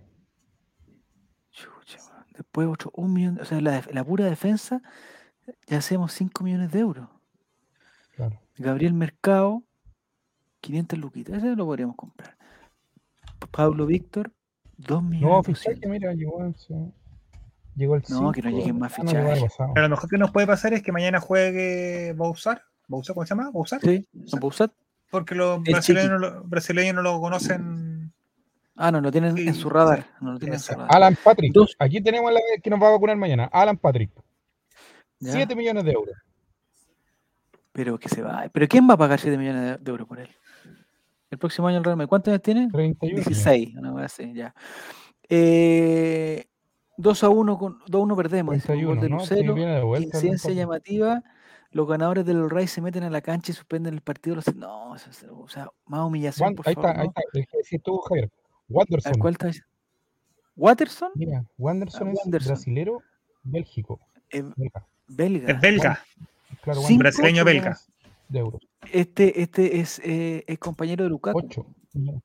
[1.52, 2.00] Chucha.
[2.36, 3.40] Después otro, un millón.
[3.42, 4.82] O sea, la, la pura defensa,
[5.68, 7.08] ya hacemos 5 millones de euros.
[8.16, 8.40] Claro.
[8.58, 9.64] Gabriel Mercado,
[10.62, 11.38] 500 luquitas.
[11.38, 12.38] Ese lo podríamos comprar.
[13.52, 14.32] Pablo Víctor,
[14.78, 15.22] 2 millones.
[15.22, 15.64] No, 200.
[15.64, 16.74] fichaje, mira, llegó el, sí.
[17.76, 19.44] llegó el No, que no lleguen más ah, no, fichajes.
[19.44, 19.72] pasado.
[19.74, 22.64] Pero lo mejor que nos puede pasar es que mañana juegue Bouzar.
[22.88, 23.50] ¿Bouzar cómo se llama?
[23.52, 23.82] ¿Bouzar?
[23.82, 24.72] Sí, ¿no usar?
[25.10, 28.14] Porque los brasileños, no lo- brasileños no lo conocen.
[28.76, 30.06] Ah, no, lo tienen en Sí, su radar.
[30.22, 30.88] No lo tienen en su radar.
[30.96, 31.52] Alan Patrick.
[31.54, 31.76] Dos.
[31.80, 33.46] Aquí tenemos la que nos va a vacunar mañana.
[33.52, 34.12] Alan Patrick.
[35.20, 35.32] Ya.
[35.32, 36.16] 7 millones de euros.
[37.72, 38.48] Pero que se va.
[38.52, 40.30] ¿Pero quién va a pagar 7 millones de, de euros por él?
[41.30, 42.10] El próximo año el Real Madrid.
[42.10, 42.70] ¿Cuántos años tiene?
[42.72, 43.16] 31.
[43.16, 44.54] 16, una cosa así, ya.
[45.30, 46.46] Eh,
[46.98, 48.56] 2 a 1 con 2 a 1 perdemos.
[48.56, 49.18] dice, con gol 31, de ¿no?
[49.18, 49.54] Lucero.
[49.54, 50.18] Viene de vuelta.
[50.18, 51.24] Incidencia llamativa.
[51.72, 54.36] Los ganadores del Ray se meten a la cancha y suspenden el partido.
[54.38, 56.90] los- No, o sea, más humillación, por ahí favor.
[56.92, 57.22] está, ahí está.
[57.34, 58.32] El que decís tú, Javier.
[58.34, 59.12] A Wanderson.
[59.14, 59.52] ver, ¿cuál está?
[60.56, 61.12] ¿Waterson?
[61.16, 62.50] Mira, Wanderson Ah, es Wanderson.
[62.54, 63.02] brasilero,
[63.44, 64.00] Bélgico.
[64.32, 64.44] Eh,
[65.08, 65.52] belga.
[65.54, 66.04] Es belga.
[66.62, 67.78] Claro, Cinco brasileño ocho belga.
[68.30, 68.62] De euros.
[68.92, 71.38] Este, este es, eh, es compañero de Lukaku.
[71.40, 71.66] 8.
[72.00, 72.22] Eh,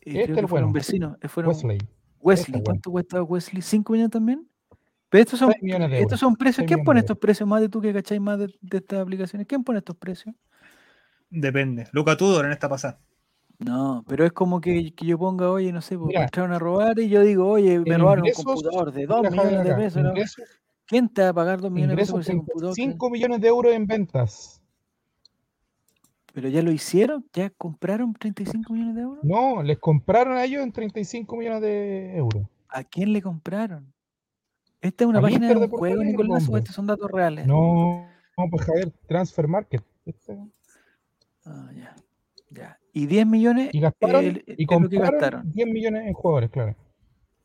[0.00, 0.72] Este creo es que el fueron bueno.
[0.72, 1.16] vecinos.
[1.22, 1.78] eh, fueron Wesley.
[2.20, 2.40] Wesley.
[2.42, 2.64] Este es bueno.
[2.64, 3.62] ¿Cuánto cuesta Wesley?
[3.62, 4.48] ¿5 millones también?
[5.10, 6.66] Pero estos son, 6 millones de estos son precios.
[6.66, 9.46] ¿Quién pone estos precios más de tú que cacháis más de, de estas aplicaciones?
[9.46, 10.34] ¿Quién pone estos precios?
[11.28, 11.88] Depende.
[11.92, 13.00] Luca Tudor en esta pasada.
[13.58, 16.20] No, pero es como que, que yo ponga, oye, no sé, Mira.
[16.20, 19.20] me entraron a robar y yo digo, oye, me robaron ingresos, un computador de 2
[19.30, 20.04] Mira, millones de pesos.
[20.86, 22.74] ¿Quién te va a pagar 2 millones de pesos por ese computador?
[22.74, 24.62] 35 millones de euros en ventas.
[26.32, 29.24] Pero ya lo hicieron, ya compraron 35 millones de euros.
[29.24, 32.44] No, les compraron a ellos en 35 millones de euros.
[32.68, 33.92] ¿A quién le compraron?
[34.80, 37.46] ¿Esta es una página de un juego, Nicolás, estos son datos reales?
[37.46, 38.06] No,
[38.36, 39.82] no, pues Javier, Transfer Market.
[40.06, 40.38] Este,
[41.44, 41.96] Ah, ya,
[42.50, 42.78] ya.
[42.92, 43.70] ¿Y 10 millones?
[43.72, 45.52] Y gastaron, el- y compraron gastaron.
[45.52, 46.76] 10 millones en jugadores, claro.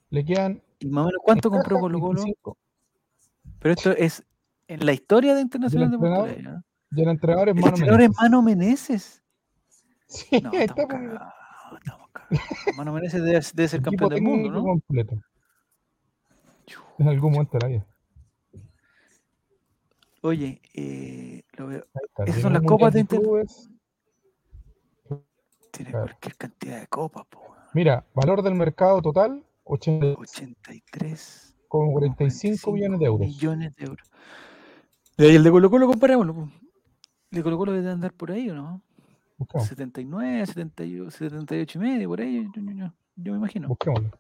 [0.10, 0.62] Le quedan.
[0.80, 2.22] ¿Y más o menos cuánto compró Colo Colo?
[2.22, 2.58] 25.
[3.60, 4.24] Pero esto es
[4.68, 6.64] en la historia de Internacional de ¿no?
[6.92, 8.22] Y el entrenador es El Mano entrenador es Menezes.
[8.22, 9.24] Mano Meneses.
[10.08, 11.22] Sí, No, estamos cagados,
[11.80, 12.78] estamos cagados.
[12.78, 14.64] Mano Meneses debe, debe ser campeón del mundo, ¿no?
[14.64, 15.16] completo.
[16.98, 17.88] En algún momento de la vida.
[20.22, 21.86] Oye, eh, lo veo.
[22.26, 23.22] Esas son las copas de Inter-.
[25.72, 26.06] Tiene Claro.
[26.06, 27.42] cualquier cantidad de copas, po.
[27.74, 31.56] Mira, valor del mercado total, 80, 83.
[31.68, 33.28] como como 45 millones de euros.
[33.28, 34.08] Millones de euros.
[35.18, 36.50] Y ahí el de Colo Colo, comparémoslo.
[37.32, 38.82] El de Colo Colo debe andar por ahí, ¿o no?
[39.38, 43.68] Busquemos, 79, 78, 78 y medio, por ahí, yo, yo- yo- yo me imagino.
[43.68, 44.12] busquémoslo.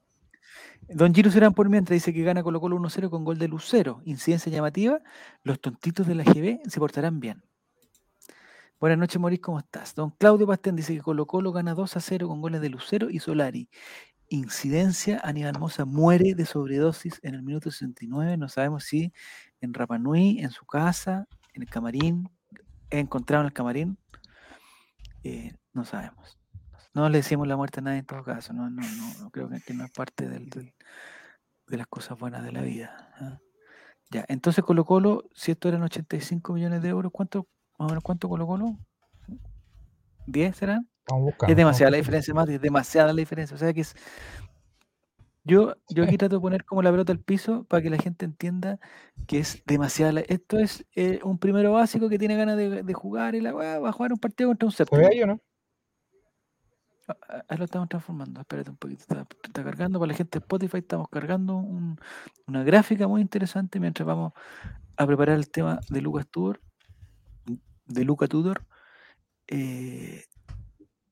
[0.87, 4.01] Don Giro Serán por mientras dice que gana Colo Colo 1-0 con gol de Lucero.
[4.05, 4.99] Incidencia llamativa.
[5.43, 7.43] Los tontitos de la GB se portarán bien.
[8.79, 9.95] Buenas noches, Moris, ¿cómo estás?
[9.95, 13.09] Don Claudio Pastén dice que Colo Colo gana 2 a 0 con goles de Lucero
[13.09, 13.69] y Solari.
[14.29, 18.37] Incidencia, Aníbal Mosa muere de sobredosis en el minuto 69.
[18.37, 19.13] No sabemos si
[19.61, 22.29] en Rapanui, en su casa, en el camarín,
[22.89, 23.97] encontrado en el camarín.
[25.23, 26.37] Eh, no sabemos.
[26.95, 28.53] No le decimos la muerte a nadie en todo caso.
[28.53, 30.73] No, no, no, no creo que, no es parte del, del-
[31.67, 33.11] de las cosas buenas de la vida.
[33.19, 33.37] ¿ah?
[34.11, 38.03] Ya, entonces Colo Colo, si esto eran 85 millones de euros, ¿cuánto, más o menos
[38.03, 38.77] cuánto Colo Colo?
[40.27, 40.89] ¿10 serán?
[41.07, 41.51] Buscando.
[41.51, 43.55] Es demasiada la diferencia, más es demasiada la diferencia.
[43.55, 43.95] O sea que es.
[45.43, 48.25] Yo, yo aquí trato de poner como la pelota al piso para que la gente
[48.25, 48.79] entienda
[49.27, 50.13] que es demasiada.
[50.13, 53.53] la- Esto es eh, un primero básico que tiene ganas de, de jugar y la
[53.53, 55.01] weá va a jugar un partido contra un ¿Se séptimo.
[55.01, 55.39] ve ahí o no?
[57.07, 58.41] Ah, ah, Ahí lo estamos transformando.
[58.41, 59.03] Espérate un poquito.
[59.03, 60.77] Está, cargando para la gente de Spotify.
[60.77, 61.99] Estamos cargando un-
[62.47, 64.33] una gráfica muy interesante mientras vamos
[64.97, 66.61] a preparar el tema de Lucas Tudor.
[67.85, 68.65] De Luca Tudor.
[69.47, 70.23] Eh,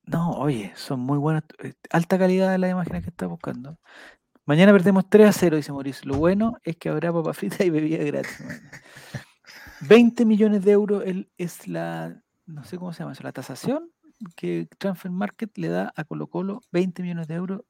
[0.06, 1.44] no, oye, son muy buenas.
[1.62, 3.78] eh, Alta calidad las imágenes que está buscando.
[4.46, 6.06] Mañana perdemos 3 a 0, dice Mauricio.
[6.10, 8.40] Lo bueno es que habrá papa frita y bebida gratis.
[8.40, 8.70] mañana.
[9.80, 11.02] 20 millones de euros
[11.38, 13.90] es la, no sé cómo se llama eso, la tasación
[14.36, 17.62] que Transfer Market le da a Colo Colo 20 millones de euros,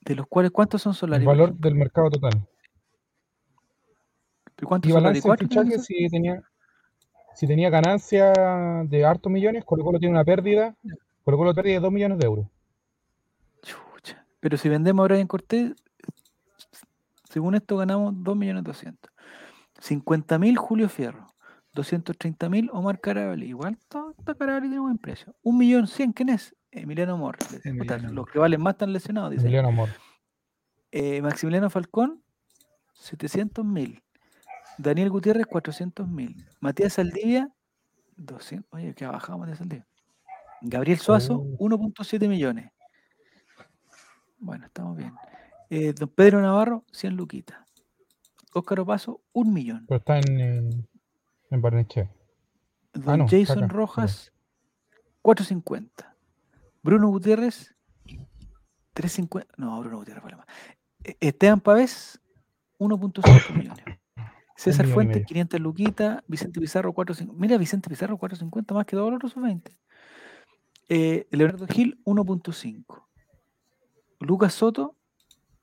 [0.00, 1.24] de los cuales ¿cuántos son El Solari?
[1.24, 2.46] por valor del mercado total.
[4.60, 5.04] ¿Y ¿Cuántos Y Solari?
[5.04, 6.42] balance de ¿Cuatro tiene fichaje, si tenía,
[7.34, 8.32] si tenía ganancia
[8.84, 10.76] de hartos millones, Colo Colo tiene una pérdida.
[11.24, 12.46] Colo Colo pérdida de 2 millones de euros.
[13.62, 14.26] Chucha.
[14.40, 15.72] Pero si vendemos a Brian Cortés,
[17.30, 19.10] según esto ganamos 2 millones 200.
[19.80, 21.26] 50 mil Julio Fierro.
[21.74, 23.46] 230 mil Omar Carabelli.
[23.46, 25.34] Igual todo, todo Carabelli tiene buen precio.
[25.42, 26.54] 1 millón 100, ¿quién es?
[26.70, 27.32] Emiliano
[27.64, 29.42] Emiliano los que valen más están lesionados, dice.
[29.42, 29.90] Emiliano Amor.
[30.90, 32.22] Eh, Maximiliano Falcón,
[32.94, 34.02] 700 mil.
[34.78, 36.46] Daniel Gutiérrez, 400 mil.
[36.60, 37.52] Matías Saldivia,
[38.16, 38.66] 200.
[38.72, 39.86] Oye, que ha bajado Matías Saldivia.
[40.60, 41.56] Gabriel Suazo, Oh.
[41.58, 42.70] 1.7 millones.
[44.38, 45.14] Bueno, estamos bien.
[45.70, 47.58] Eh, don Pedro Navarro, 100 luquitas.
[48.52, 49.84] Óscar Opaso, 1 millón.
[49.88, 50.88] Pero está en, en,
[51.50, 52.10] en Barnechea.
[52.92, 53.68] Don no, está Jason.
[53.68, 54.32] Rojas,
[55.22, 56.16] 450.
[56.82, 57.74] Bruno Gutiérrez,
[58.92, 59.54] 350.
[59.56, 60.46] No, Bruno Gutiérrez más.
[61.02, 62.20] E- Esteban Pavés,
[62.78, 63.84] 1.5 millones.
[64.56, 65.26] César Fuentes, medio.
[65.26, 66.22] 500 luquitas.
[66.28, 67.40] Vicente Pizarro, 450.
[67.40, 69.76] Mira, Vicente Pizarro, 450 más que todos los otros 20.
[70.88, 73.02] Eh, Leonardo Gil, 1.5.
[74.20, 74.96] Lucas Soto,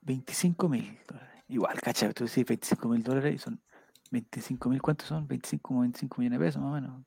[0.02, 1.44] 25 mil dólares.
[1.48, 3.62] Igual, cacha, tú decís 25 mil dólares y son
[4.12, 5.28] 25 mil, ¿cuántos son?
[5.28, 7.02] 25 como 25 millones de pesos, más o menos.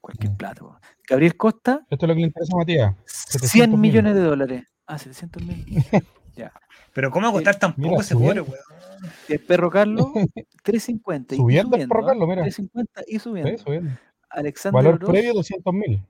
[0.00, 0.76] Cualquier plato.
[1.08, 2.94] Gabriel Costa, Esto es lo que le interesa a Matías.
[3.06, 3.76] 100 700.000.
[3.78, 4.64] millones de dólares.
[4.86, 5.64] Ah, 700 mil.
[6.36, 6.52] ya.
[6.92, 8.44] Pero ¿cómo va a costar tan poco ese pobre, subiendo.
[8.44, 9.12] weón?
[9.28, 10.06] El perro Carlos,
[10.62, 11.34] 350.
[11.34, 12.06] y Subiendo el perro ¿ah?
[12.08, 12.42] Carlos, mira.
[12.42, 13.50] 350 y subiendo.
[13.52, 13.98] Eso, bien.
[14.30, 16.02] Alexander Valor Oroz, previo 200 mil.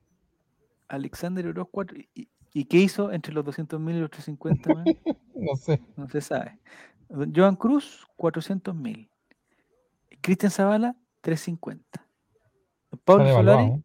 [0.89, 1.97] Alexander Oroz, 4.
[2.15, 4.75] ¿Y, y qué hizo entre los 200 mil y los 350?
[4.75, 4.85] man?
[5.35, 5.83] No sé.
[5.97, 6.61] No se sabe.
[7.09, 9.11] Don Joan Cruz, 400 mil.
[10.23, 12.07] Cristian Zavala, 350.
[13.05, 13.65] Pablo Está Solari.
[13.69, 13.83] ¿eh?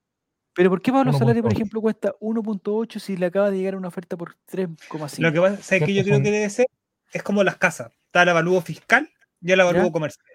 [0.53, 1.55] pero ¿por qué Pablo Solari, por 1.8?
[1.55, 5.19] ejemplo, cuesta 1.8 si le acaba de llegar una oferta por 3,5?
[5.19, 6.67] Lo que pasa es que yo creo que debe ser,
[7.13, 7.91] es como las casas.
[8.05, 9.09] Está el avalúo fiscal
[9.41, 9.91] y el avalúo ¿Ya?
[9.91, 10.25] comercial.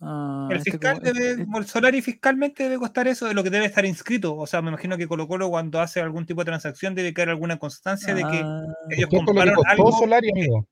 [0.00, 3.42] Ah, el este fiscal como- debe, este- por Solari fiscalmente debe costar eso de lo
[3.42, 4.36] que debe estar inscrito.
[4.36, 7.30] O sea, me imagino que Colo Colo cuando hace algún tipo de transacción debe quedar
[7.30, 9.92] alguna constancia de que Ah, ellos compraron costó algo.
[9.92, 10.68] Solari, amigo.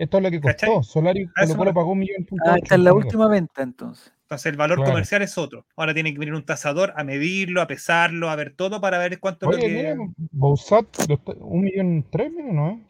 [0.00, 0.70] Esto es lo que ¿Cachai?
[0.70, 0.82] costó.
[0.92, 4.10] Solari A eso Colo pagó un millón punto ah, esta es la última venta entonces.
[4.22, 4.92] Entonces el valor Claro.
[4.92, 5.66] comercial es otro.
[5.76, 9.20] Ahora tiene que venir un tasador a medirlo, a pesarlo, a ver todo para ver
[9.20, 11.12] cuánto es Oye, lo que.
[11.12, 12.70] está- un millón tres, mira, ¿no?
[12.70, 12.86] eh?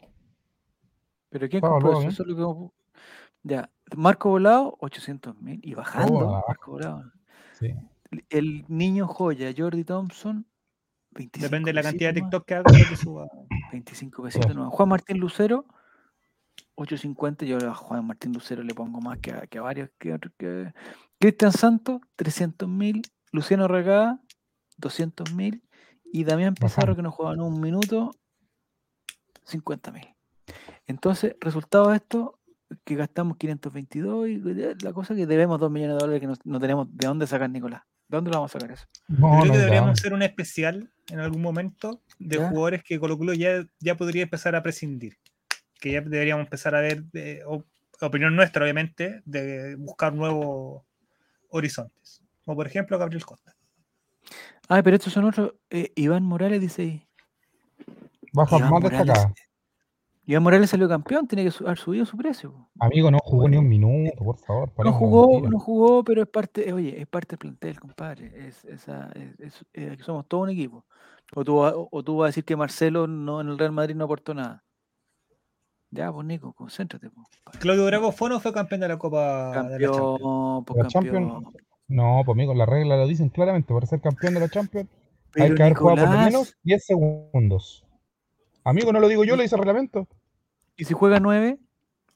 [1.31, 2.03] ¿Pero quién compró eso?
[2.03, 2.07] ¿eh?
[2.07, 2.73] Eso es lo que
[3.43, 5.59] Ya, Marco Volado, 800 mil.
[5.63, 6.45] Y bajando, abajo.
[6.47, 7.11] Marco Volado.
[7.59, 7.73] Sí.
[8.29, 10.45] El niño joya, Jordi Thompson,
[11.11, 13.27] 25 Depende de la cantidad de TikTok que haga que suba.
[13.73, 14.73] 25 pesitos nomás.
[14.73, 15.65] Juan Martín Lucero,
[16.81, 17.45] 850.
[17.45, 19.89] Yo a Juan Martín Lucero le pongo más que a, que a varios.
[19.99, 20.73] Que, otros que...
[21.19, 23.01] Cristian Santos, 300 mil.
[23.31, 24.19] Luciano Regada,
[24.77, 25.63] 200 mil.
[26.13, 28.11] Y Damián Pizarro, que no juega en un minuto,
[29.45, 30.07] 50 mil.
[30.87, 32.39] Entonces, resultado de esto,
[32.83, 34.41] que gastamos 522 y
[34.83, 37.49] la cosa que debemos 2 millones de dólares que no, no tenemos de dónde sacar,
[37.49, 37.81] Nicolás.
[38.07, 38.85] ¿De dónde lo vamos a sacar eso?
[39.07, 42.49] Yo No, creo que deberíamos hacer un especial en algún momento de Ya.
[42.49, 45.17] jugadores que Colo Colo ya, ya podría empezar a prescindir.
[45.81, 47.03] Que ya deberíamos empezar a ver,
[47.99, 50.83] opinión nuestra obviamente, de buscar nuevos
[51.49, 52.21] horizontes.
[52.45, 53.55] Como por ejemplo Gabriel Costa.
[54.69, 55.53] Ah, pero estos son otros.
[55.71, 57.07] eh, Iván Morales dice ahí.
[58.31, 59.25] Bajas Iván más Morales.
[60.27, 62.69] Iván Morales salió campeón, tiene que haber subido su precio.
[62.79, 64.71] Amigo, no jugó ni un minuto, por favor.
[64.77, 68.47] No jugó, no jugó, pero es parte, eh, oye, es parte del plantel, compadre.
[68.47, 70.85] Es, esa, es, es- eh, somos todo un equipo.
[71.33, 74.05] O tú, o tú vas a decir que Marcelo no, en el Real Madrid no
[74.05, 74.63] aportó nada.
[75.91, 77.09] Ya, pues Nico, concéntrate.
[77.09, 77.57] Pues.
[77.59, 79.97] Claudio Bravo fue o no fue campeón de la Copa de la Champions.
[79.97, 81.65] campeón, pues La Champions, campeón.
[81.89, 83.73] No, pues amigo, las reglas lo dicen claramente.
[83.73, 84.89] Para ser campeón de la Champions
[85.35, 87.85] hay que haber jugado por lo menos 10 segundos.
[88.63, 90.07] Amigo, no lo digo yo, lo dice el reglamento.
[90.77, 91.59] y si juega nueve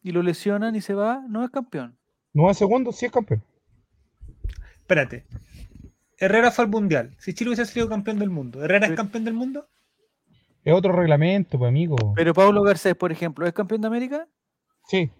[0.01, 1.97] y lo lesionan y se va, no es campeón.
[2.33, 3.43] 9 segundos, sí es campeón.
[4.79, 5.25] Espérate.
[6.17, 7.15] Herrera fue al Mundial.
[7.17, 9.67] Si Chile hubiese sido campeón del mundo, ¿Herrera es campeón del mundo?
[10.65, 11.95] Es otro reglamento, pues amigo.
[12.15, 14.27] Pero Pablo Garcés, por ejemplo, ¿es campeón de América?
[14.87, 15.11] Sí.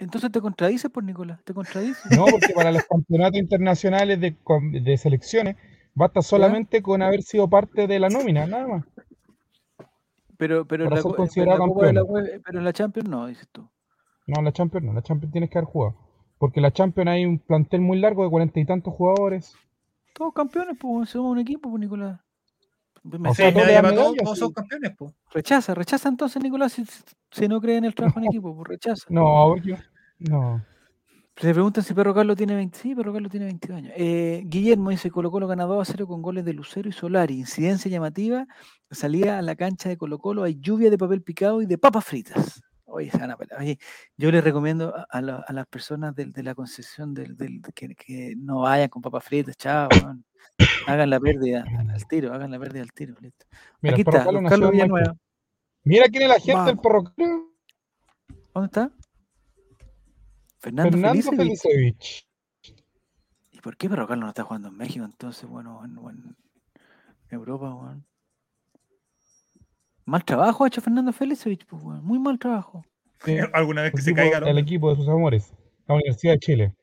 [0.00, 2.10] Entonces te contradices, por Nicolás, te contradices.
[2.10, 5.56] No, porque para los campeonatos internacionales de, selecciones
[5.94, 8.84] basta solamente con haber sido parte de la nómina, nada más.
[10.36, 12.42] Pero, pero, en Para la, ser co- pero en considerado la campeón.
[12.44, 13.68] Pero en la Champions no, dices tú.
[14.26, 15.94] No, la Champions no, la Champions tienes que haber jugado.
[16.38, 19.54] Porque la Champions hay un plantel muy largo de cuarenta y tantos jugadores.
[20.12, 22.18] Todos campeones, pues somos un equipo, pues Nicolás.
[23.04, 25.12] O sea, medalla todos, son campeones, pues.
[25.32, 26.84] rechaza, rechaza entonces Nicolás si,
[27.30, 29.04] si no cree en el trabajo en equipo, pues rechaza.
[29.08, 29.76] No, yo,
[30.18, 30.64] no.
[31.36, 32.78] Se preguntan si Perro Carlos tiene 20.
[32.78, 33.92] Sí, Perro Carlos tiene 22 años.
[33.96, 37.38] Eh, Guillermo dice: Colo Colo ganó 2 a 0 con goles de Lucero y Solari.
[37.38, 38.46] Incidencia llamativa.
[38.90, 40.44] Salía a la cancha de Colo Colo.
[40.44, 42.62] Hay lluvia de papel picado y de papas fritas.
[42.92, 43.60] Oye, se van a pelar.
[43.60, 43.78] Oye,
[44.16, 47.94] yo les recomiendo a, a la- a las personas de, la concesión del, del- que,
[47.94, 49.56] que no vayan con papas fritas.
[49.56, 49.88] Chao.
[50.86, 52.32] Hagan la pérdida al tiro.
[52.34, 53.14] Hagan la pérdida al tiro.
[53.20, 53.46] Listo.
[53.80, 54.70] Mira, Aquí está, Carlos.
[54.70, 55.16] Villanueva.
[55.84, 56.82] Mira quién es la gente del Vamos.
[56.82, 57.40] perro Carlos.
[58.54, 58.92] ¿Dónde está?
[60.58, 61.60] Fernando, Fernando Felicevich.
[61.62, 62.28] Felicevich.
[63.50, 65.48] ¿Y por qué Perro Carlos no está jugando en México entonces?
[65.48, 66.36] Bueno, en,
[67.30, 68.06] Europa, weón.
[70.04, 72.04] Mal trabajo ha hecho Fernando Felicevich, pues, weón.
[72.04, 72.84] Muy mal trabajo.
[73.24, 75.54] Sí, Alguna vez que el se equipo- caiga el el equipo de sus amores,
[75.86, 76.74] la Universidad de Chile.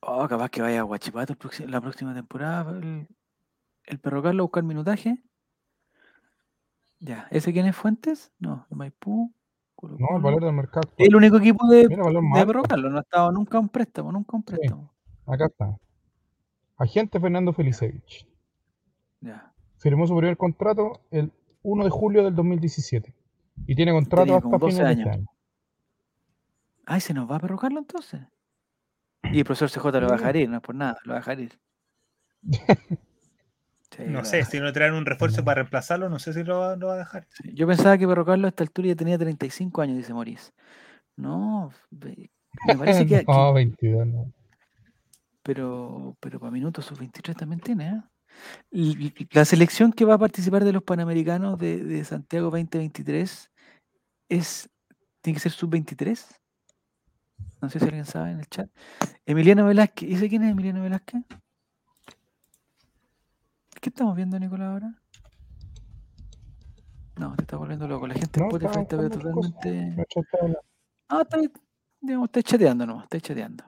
[0.00, 2.70] Oh, capaz que vaya a Guachipato el la próxima temporada.
[2.78, 3.08] El,
[3.84, 5.18] el Perro Carlos a buscar minutaje.
[7.00, 7.26] Ya.
[7.30, 8.32] ¿Ese quién es Fuentes?
[8.38, 9.32] No, de Maipú.
[9.74, 10.90] Colo No, el valor del mercado.
[10.96, 12.04] El único equipo de, Mira.
[12.46, 12.90] Perro Carlos.
[12.92, 14.54] No ha estado nunca un préstamo, nunca un Sí.
[14.54, 14.92] préstamo.
[15.26, 15.76] Acá está.
[16.78, 18.26] Agente Fernando Felicevich.
[19.20, 19.52] Ya.
[19.78, 21.32] Firmó su primer contrato el
[21.68, 23.12] 1 de julio del 2017.
[23.66, 25.16] Y tiene contrato Tenía hasta como 12 fines de este años.
[25.18, 25.30] año.
[26.86, 28.20] Ay, se nos va Perro Carlos entonces.
[29.32, 31.16] Y el profesor CJ lo va a dejar ir, no es por nada, lo va
[31.16, 31.58] a dejar ir.
[33.96, 36.58] Sí, No a sé, si no traen un refuerzo para reemplazarlo, no sé si lo,
[36.58, 37.26] va- lo va a dejar.
[37.30, 40.52] Sí, Yo pensaba que Perro Carlos a esta altura ya tenía 35 años, dice Maurice.
[41.16, 44.32] No, me parece que, que- no, 22, no.
[45.42, 48.02] pero, pero para minutos sus 23 también tiene, ¿eh?
[49.30, 53.50] La selección que va a participar de los Panamericanos de, de Santiago 2023
[54.28, 54.68] es,
[55.20, 56.26] tiene que ser sub-23.
[57.60, 58.70] No sé si alguien sabe en el chat.
[59.24, 60.08] Emiliano Velázquez.
[60.08, 61.22] ¿Dice quién es Emiliano Velázquez?
[63.80, 64.94] ¿Qué estamos viendo, Nicolás, ahora?
[67.16, 68.06] No, te está volviendo loco.
[68.06, 70.06] La gente en No, Spotify estaba está totalmente...
[71.08, 71.38] Ah, está,
[72.00, 73.64] digamos, está chateando nomás, está chateando.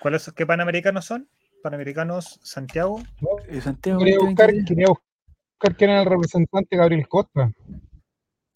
[0.00, 1.28] ¿Cuáles, ¿Qué panamericanos son?
[1.62, 3.00] Panamericanos Santiago.
[3.20, 4.68] No, Eh, Santiago Quería buscar, 2023.
[4.68, 7.52] quería buscar quién era el representante Gabriel Costa.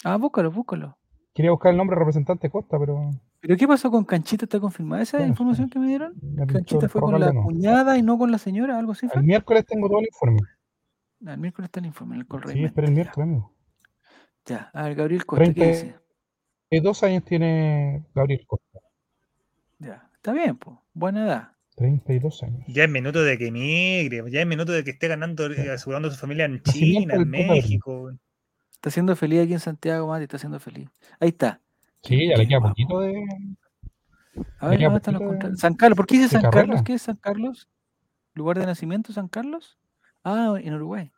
[0.05, 0.96] Ah, búscalo, búscalo.
[1.34, 4.44] Quería buscar el nombre del representante Costa, pero ¿Pero qué pasó con Canchita?
[4.44, 6.14] ¿Está confirmada esa información que me dieron?
[6.46, 7.42] Canchita fue con la no.
[7.42, 9.20] cuñada y no con la señora, algo así fue.
[9.20, 10.40] El miércoles tengo todo el informe.
[11.26, 12.53] El miércoles está el informe, en el correo.
[12.53, 13.53] Sí, espera el miércoles, amigo.
[14.45, 15.96] Ya, a ver, Gabriel Costa, ¿qué 30 dice?
[16.70, 18.79] Eh, dos años tiene Gabriel Costa.
[19.79, 21.51] Ya, está bien, pues, buena edad.
[21.76, 22.64] 32 años.
[22.68, 26.11] Ya es minuto de que emigre, ya es minuto de que esté ganando, asegurando a
[26.11, 27.28] su familia en China, en.
[27.28, 28.12] México.
[28.72, 30.88] Está siendo feliz aquí en Santiago, Mati, está siendo feliz.
[31.20, 31.61] Ahí está.
[32.03, 32.74] Sí, ya le queda guapo.
[32.74, 33.24] poquito de.
[34.58, 35.61] A ver, ¿dónde están los contratos?
[35.61, 36.66] San Carlos, ¿por qué dice San carrera.
[36.66, 36.82] Carlos?
[36.82, 37.68] ¿Qué es San Carlos?
[38.34, 39.78] ¿Lugar de nacimiento, San Carlos?
[40.24, 41.12] Ah, en Uruguay.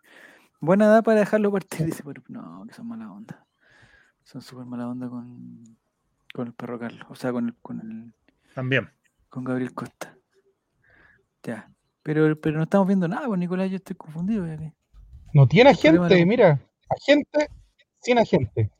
[0.61, 3.47] Buena edad para dejarlo partir, dice, pero no, que son mala onda.
[4.25, 5.63] Son súper mala onda con,
[6.33, 8.15] con el perro Carlos, o sea, con el, con el,
[8.55, 8.91] También.
[9.29, 10.17] con Gabriel Costa.
[11.45, 11.71] Ya.
[12.03, 14.47] Pero, pero no estamos viendo nada, pues Nicolás, yo estoy confundido.
[15.33, 16.61] No tiene agente, no- mira.
[16.89, 17.49] Agente
[18.01, 18.71] sin agente.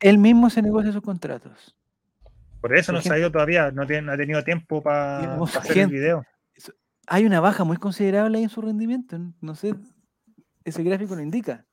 [0.00, 1.76] Él mismo se negocia sus contratos.
[2.60, 5.56] Por eso no se ha ido todavía, no, tiene, no ha tenido tiempo para Digamos,
[5.56, 5.94] hacer el gente.
[5.96, 6.24] video.
[7.06, 9.18] Hay una baja muy considerable ahí en su rendimiento.
[9.40, 9.74] No sé,
[10.64, 11.64] ese gráfico lo indica.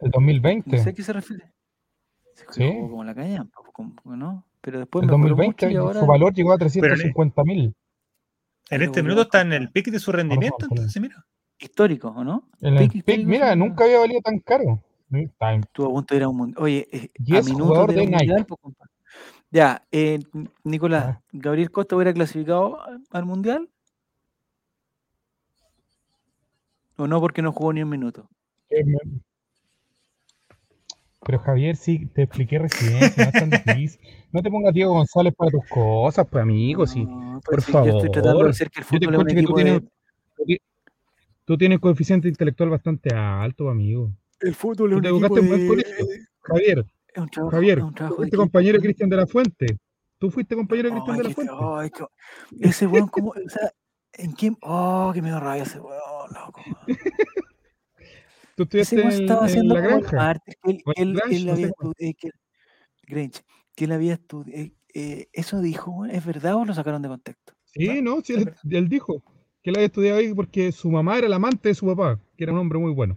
[0.00, 0.78] El No 2020.
[0.78, 1.52] sé a qué se refiere.
[2.34, 2.76] Se Sí.
[2.80, 3.14] como la
[3.72, 4.46] como- ¿no?
[4.60, 7.74] Pero después El mejoró 2020 mucho y ahora su valor llegó a 350 mil.
[8.70, 11.24] En este minuto está en el pic de su rendimiento, entonces mira.
[11.58, 12.48] histórico, ¿o no?
[12.60, 14.82] En el Pic pic, mira, nunca había valido tan caro.
[15.10, 16.62] Estuvo a punto de ir a un mundial.
[16.62, 18.92] Oye, eh, a minutos de de mundial, pues, compadre.
[19.50, 20.18] Ya, eh,
[20.64, 21.22] Nicolás, Ah.
[21.32, 22.78] ¿Gabriel Costa hubiera clasificado
[23.10, 23.68] al mundial?
[26.96, 28.28] ¿O no porque no jugó ni un minuto?
[28.70, 28.84] Eh,
[31.24, 34.00] Pero Javier, sí, te expliqué recién, si no es tan difícil.
[34.32, 37.04] No te pongas Diego González para tus cosas, pues amigo, sí.
[37.04, 38.44] No, por pues sí, Yo estoy tratando favor.
[38.44, 39.64] de hacer que el Yo te fútbol es un tú equipo de...
[39.64, 39.82] tienes,
[40.36, 40.60] tú ti-
[41.44, 44.12] tú tienes coeficiente intelectual bastante alto, amigo.
[44.40, 46.26] El fútbol es Tú un equipo de...
[46.42, 48.36] Javier, Es un trabajo, Javier, es un tú trabajo equipo.
[48.42, 49.66] compañero de Cristian de la Fuente.
[50.18, 51.52] Tú fuiste compañero de Cristian de la Fuente.
[51.60, 51.90] ay,
[52.60, 53.70] ese weón como, o sea,
[54.12, 54.56] ¿en quién?
[54.62, 56.62] Oh, que me da rabia ese weón, loco.
[58.58, 60.16] Tú estudiaste weón en, estaba en haciendo la granja.
[60.16, 62.30] mártir, que él, él, Grange, él no había estudiado, que,
[63.06, 63.40] Grange,
[63.76, 67.52] que él había estudiado, eso dijo, ¿es verdad o lo sacaron de contexto?
[67.66, 69.22] Sí, no, sí, es él, él dijo
[69.62, 72.42] que él había estudiado ahí porque su mamá era la amante de su papá, que
[72.42, 73.16] era un hombre muy bueno.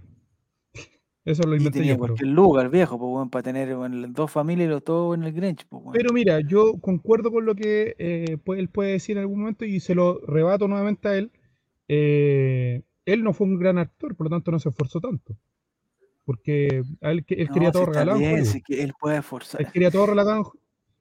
[1.25, 4.13] Eso lo Y inventé tenía yo, pero, cualquier lugar, viejo, pues, weón, para tener las
[4.13, 5.93] dos familias y los dos en el Grange, pues, weón.
[5.93, 9.79] pero mira, yo concuerdo con lo que eh, él puede decir en algún momento y
[9.79, 11.31] se lo rebato nuevamente a él.
[11.87, 15.35] Eh, él no fue un gran actor, por lo tanto no se esforzó tanto.
[16.25, 19.21] Porque a él, que- él No, quería todo regalado en bien, sí que él puede
[19.21, 19.61] forzar.
[19.61, 20.53] Él quería todo regalado.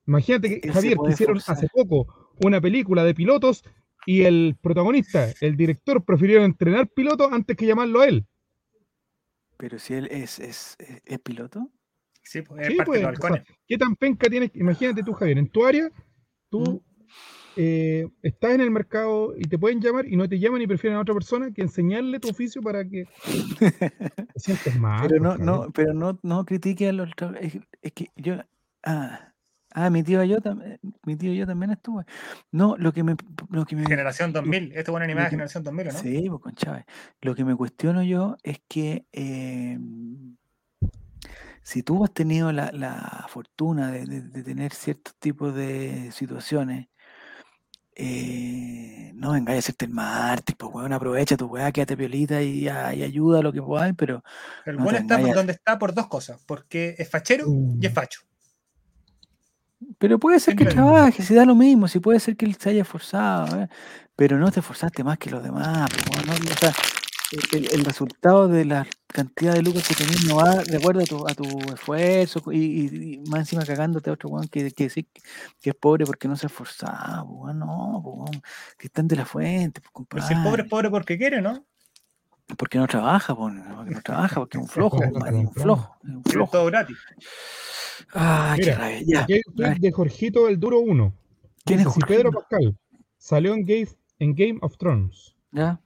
[0.06, 1.56] Imagínate que, Él Javier, que hicieron forzar.
[1.56, 3.64] hace poco una película de pilotos
[4.06, 8.26] y el protagonista, el director, prefirió entrenar pilotos antes que llamarlo a él.
[9.58, 11.70] Pero si él es, es, es, es piloto,
[12.22, 13.58] Sí, pues, es Sí, parte pues, de los o sea, halcones.
[13.66, 14.50] ¿Qué tan penca tienes?
[14.54, 15.90] Imagínate tú, Javier, en tu área,
[16.48, 16.80] tú Mm.
[17.56, 20.96] Eh, estás en el mercado y te pueden llamar y no te llaman y prefieren
[20.98, 23.04] a otra persona que enseñarle tu oficio para que
[23.58, 25.06] te sientes mal.
[25.08, 27.10] pero no, no, pero no, no critique a los
[27.40, 28.36] es, es que yo
[28.84, 29.32] ah,
[29.72, 32.04] ah, mi tío yo también mi tío yo también estuve.
[32.52, 33.16] No, lo que me
[33.50, 34.72] lo que me Generación 2000.
[34.72, 35.98] Esto es una animada de que- Generación 2000, ¿o ¿no?
[35.98, 36.84] Sí, pues con Chávez.
[37.22, 39.78] Lo que me cuestiono yo es que eh,
[41.62, 46.88] si tú has tenido la, la fortuna de, de- de tener ciertos tipos de situaciones,
[47.94, 52.68] eh, no vengáis a hacerte el mártir, pues weón, aprovecha tu weá, quédate piolita y,
[52.68, 54.22] ayuda a lo que podáis, pero
[54.64, 56.40] El No está por donde está por dos cosas.
[56.46, 57.46] Porque es fachero
[57.80, 57.94] y es Mm.
[57.94, 58.20] facho.
[59.98, 62.70] Pero puede ser que trabaje, si da lo mismo, si puede ser que él se
[62.70, 63.68] haya esforzado, ¿eh?
[64.14, 65.90] pero no te esforzaste más que los demás.
[66.06, 66.72] pues, no, o sea,
[67.52, 71.04] el, el resultado de la cantidad de lucas que tenés no va de acuerdo a
[71.04, 71.44] tu, a tu
[71.74, 75.06] esfuerzo y, y- y más encima cagándote a otro weón que, que sí
[75.60, 77.24] que es pobre porque no se ha esforzado.
[77.24, 78.42] weón, no, weón,
[78.78, 81.64] que están de la fuente, pues, Pero si el pobre es pobre porque quiere, ¿no?
[82.56, 86.10] Porque no trabaja, porque no trabaja, porque es un flojo, compadre, es un flojo, es
[86.10, 86.50] un flojo.
[86.52, 86.96] todo gratis.
[88.12, 89.02] Ay, qué rabia.
[89.06, 91.14] Ya, Aquí hay de Jorgito el Duro 1.
[91.64, 92.40] ¿quién Dice, es si Pedro Jorgito?
[92.50, 92.76] Pascal
[93.18, 93.88] salió en Game,
[94.18, 95.36] en Game of Thrones,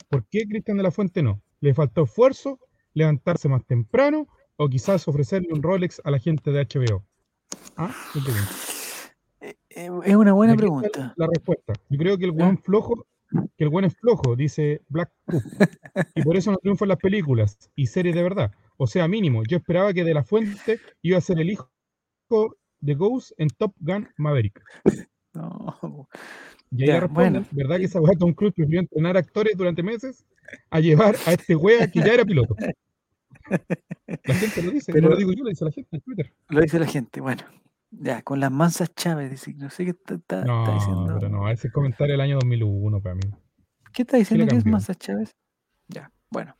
[0.08, 1.42] ¿por qué Cristian de la Fuente no?
[1.60, 2.58] ¿Le faltó esfuerzo,
[2.92, 7.04] levantarse más temprano o quizás ofrecerle un Rolex a la gente de HBO?
[7.76, 7.94] ¿Ah?
[9.40, 11.14] Eh, eh, Es una buena pregunta.
[11.16, 11.72] La respuesta.
[11.88, 13.06] Yo creo que el buen flojo,
[13.56, 15.42] que el buen es flojo, dice Black Cook.
[16.14, 18.52] Y por eso no triunfan las películas y series de verdad.
[18.76, 21.70] O sea, mínimo, yo esperaba que De La Fuente iba a ser el hijo
[22.80, 24.62] de Ghost en Top Gun Maverick.
[25.34, 26.06] No,
[26.76, 27.44] Y ahí bueno.
[27.52, 30.24] ¿verdad que esa weá Tom Cruise prefirió entrenar actores durante meses
[30.70, 32.54] a llevar a este wea que ya era piloto?
[33.48, 36.32] La gente lo dice, Pero- no lo digo yo, lo dice la gente en Twitter.
[36.48, 37.20] lo dice la gente.
[37.20, 37.42] Bueno,
[37.90, 41.16] ya, con las mansas Chávez, dice, no sé qué está, está- está No, diciendo.
[41.18, 43.22] pero no, ese comentario del año 2001 para mí.
[43.92, 45.34] ¿Qué está diciendo que es mansas Chávez?
[45.88, 46.56] Ya, bueno.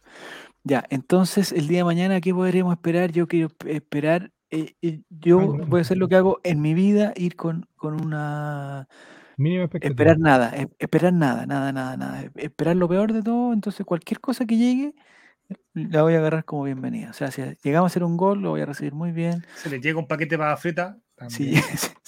[0.63, 3.13] Ya, entonces el día de mañana, ¿qué podríamos esperar?
[3.13, 7.13] Yo quiero esperar, eh, eh, yo voy a hacer lo que hago en mi vida,
[7.17, 8.89] ir con, con una...
[9.37, 9.93] Mínima expectativa.
[9.93, 12.23] Esperar nada, e- esperar nada, nada, nada, nada.
[12.23, 14.95] e- Esperar lo peor de todo, entonces cualquier cosa que llegue,
[15.75, 17.11] la voy a agarrar como bienvenida.
[17.11, 19.45] O sea, si llegamos a hacer un gol, lo voy a recibir muy bien.
[19.57, 20.99] Se le llega un paquete para frita.
[21.29, 21.63] Si, también.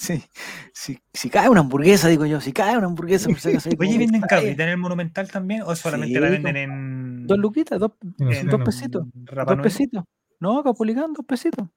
[0.73, 3.37] si, si, cae una hamburguesa, digo yo, si cae una hamburguesa, como
[3.79, 5.61] Oye, ¿venden cabrita en el Monumental también?
[5.63, 7.27] ¿O solamente Sí, la venden en.
[7.27, 9.05] Dos luquitas, dos, en sé, dos pesitos.
[9.13, 10.03] Dos pesitos.
[10.39, 11.67] No, Capulicán, dos pesitos.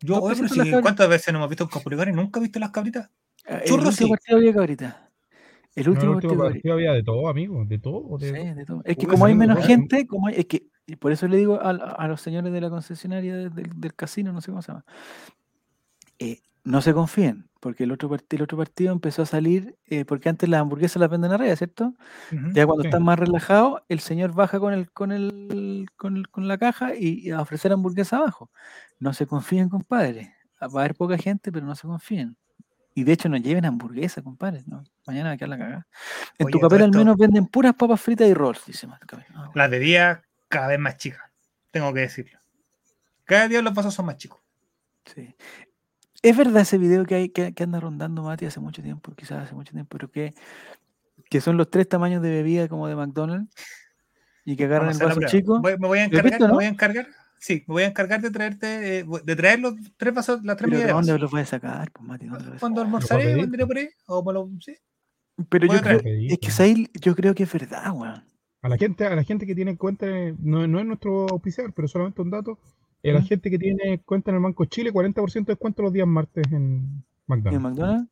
[0.00, 0.82] Yo, dos oye, pero pesitos las si- cabritas.
[0.82, 3.10] ¿cuántas veces no hemos visto un capulicán y nunca he visto las cabritas?
[3.44, 4.10] Eh, El Churros, último sí.
[4.10, 5.10] partido había cabrita.
[5.74, 8.18] El No, el último partido había partido había de todo, amigo, de todo.
[8.18, 8.82] de- Sí, de todo.
[8.84, 11.60] Es que como hay menos gente, como hay, es que, y por eso le digo
[11.60, 14.68] a, a los señores de la concesionaria de- del, del casino, no sé cómo se
[14.72, 14.84] llama,
[16.18, 20.04] eh, no se confíen, porque el otro, part- el otro partido empezó a salir, eh,
[20.04, 21.94] porque antes las hamburguesas las venden arriba, ¿cierto?
[22.30, 22.52] Ujú.
[22.52, 22.88] Ya cuando Sí.
[22.88, 26.94] están más relajados, el señor baja con el, con el, con, el- con la caja
[26.94, 28.50] y, y a ofrecer hamburguesa abajo.
[29.00, 30.34] No se confíen, compadre.
[30.60, 32.36] Va a haber poca gente, pero no se confíen.
[32.94, 34.62] Y de hecho no lleven hamburguesa, compadre.
[34.66, 34.84] ¿no?
[35.06, 35.86] Mañana va a quedar la cagada.
[36.38, 38.86] En Oye, tu papel al menos venden puras papas fritas y rolls, dice.
[38.90, 39.52] Ah, bueno.
[39.54, 41.22] Las de día cada vez más chicas,
[41.70, 42.38] tengo que decirlo.
[43.24, 44.40] Cada día los vasos son más chicos.
[45.06, 45.34] Sí.
[46.22, 49.42] Es verdad ese video que hay que, que anda rondando Mati hace mucho tiempo, quizás
[49.44, 50.34] hace mucho tiempo, pero que,
[51.30, 53.52] que son los tres tamaños de bebida como de McDonald's
[54.44, 55.60] y que agarran el vaso chico.
[55.60, 56.54] Voy- me voy a ¿Lo has encargar, visto, me no?
[56.54, 57.06] voy a encargar.
[57.42, 60.70] Sí, me voy a encargar de traerte, eh, de traer los tres vasos, las tres
[60.70, 61.90] medidas de ¿dónde los vas a sacar?
[61.90, 63.88] Pues Mati, ¿dónde los vas a Cuando almorzaré, vendré por ahí.
[64.06, 64.76] O me lo, sí.
[65.48, 68.22] Pero voy yo a creo, es que Sail, yo creo que es verdad, weón.
[68.62, 71.72] A la gente, a la gente que tiene cuenta, en- no, no es nuestro auspiciador,
[71.72, 72.60] pero solamente un dato.
[73.02, 73.24] eh, la ¿Mm?
[73.26, 76.54] gente que tiene cuenta en el Banco Chile, 40% de descuento los días martes en
[76.54, 77.62] ¿Y en McDonald's.
[77.64, 78.10] McDonald's?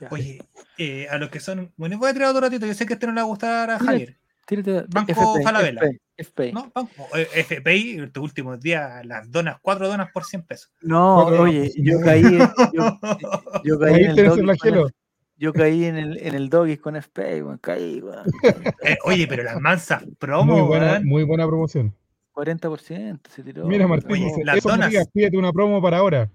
[0.00, 0.08] Ya.
[0.12, 0.38] Oye,
[0.78, 1.72] eh, a los que son.
[1.76, 2.64] Bueno, voy a traer otro ratito.
[2.64, 4.16] Yo sé que este no le va a gustar a Javier.
[4.46, 5.80] Tírate Banco FPI, Falabella.
[5.82, 6.52] FPI, FPI.
[6.52, 6.70] ¿No?
[6.74, 10.72] Banco, eh, FPI, en estos últimos días, las donas, cuatro donas por 100 pesos.
[10.82, 12.98] No, Cuatro oye, yo caí, en- yo,
[13.64, 14.92] yo caí en el doggy
[15.36, 18.24] yo caí en el, en el doggy con FPI, weón, caí, weón.
[18.84, 21.04] Eh, oye, pero las mansas promo, Muy buena, weón.
[21.06, 21.94] muy buena promoción.
[22.32, 23.66] 40% se tiró.
[23.66, 24.86] Mira, Martín, Oye, dice, las eso donas.
[24.86, 26.30] Matías, pídete una promo para ahora.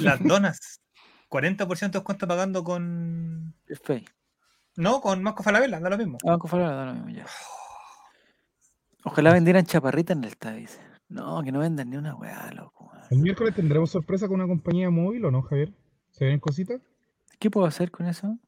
[0.00, 0.80] Las donas.
[1.28, 3.54] 40% de descuento pagando con.
[3.66, 4.04] FPI.
[4.76, 6.18] No, con Marco Falabella, da lo mismo.
[6.24, 7.26] Ah, Banco Falabella, da lo mismo ya.
[9.04, 10.80] Ojalá vendieran chaparritas en el dice.
[11.08, 12.90] No, que no vendan ni una weá, loco.
[13.10, 15.72] El miércoles tendremos sorpresa con una compañía móvil o no, Javier?
[16.12, 16.80] ¿Se ven cositas?
[17.38, 18.38] ¿Qué puedo hacer con eso?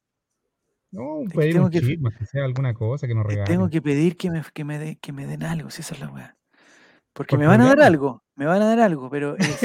[0.91, 3.27] No, Es que pedir tengo un que- chip, más que sea alguna cosa que nos
[3.27, 3.45] regalen.
[3.47, 6.01] Tengo que pedir que me, que me, de- que me den algo, si esa es
[6.01, 6.37] la weá.
[7.13, 9.61] Porque Por me van a dar algo, me van a dar algo, pero es-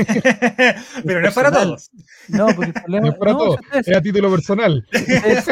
[1.06, 1.92] pero no es para todos.
[2.30, 4.86] no, porque el problema No es para no, todos, es a título personal.
[4.92, 5.46] ustedes-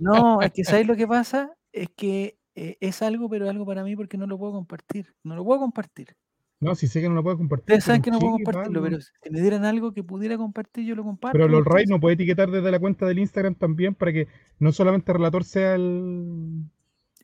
[0.00, 1.52] no, es que ¿sabéis lo que pasa?
[1.72, 5.14] Es que eh, es algo, pero algo para mí porque no lo puedo compartir.
[5.22, 6.16] No lo puedo compartir.
[6.60, 7.64] No, si sé que no lo puedo compartir.
[7.64, 8.96] Ustedes saben que no puedo compartirlo, algo.
[8.98, 11.32] pero si me dieran algo que pudiera compartir, yo lo comparto.
[11.32, 14.28] Pero el porque Ray no puede etiquetar desde la cuenta del Instagram también para que
[14.60, 16.62] no solamente relator sea el.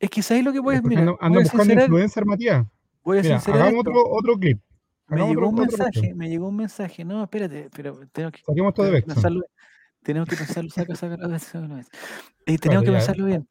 [0.01, 2.67] Es que ¿sabéis lo que porque mira, andan, voy andan a buscando sincerar, influencer, Matías.
[3.05, 3.81] voy a Mira, hagamos esto.
[3.81, 4.61] otro, otro clip.
[5.07, 7.05] Me llegó otro, un mensaje, me llegó un mensaje.
[7.05, 9.43] No, espérate, pero tengo que Saquemos todo de pensarlo.
[10.03, 11.89] Tenemos que pensarlo, saca, saca, saca una vez.
[12.47, 13.47] Eh, tenemos que pensarlo bien,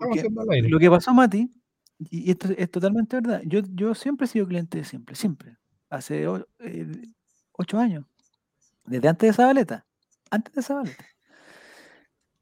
[0.70, 1.52] lo que pasó, Mati,
[2.00, 3.42] y esto es totalmente verdad.
[3.46, 5.58] Yo, yo siempre he sido cliente de siempre, siempre.
[5.90, 6.24] Hace
[6.60, 6.88] eh,
[7.54, 8.06] ocho años.
[8.86, 9.86] Desde antes de Zabaleta.
[10.30, 11.06] Antes de Zabaleta.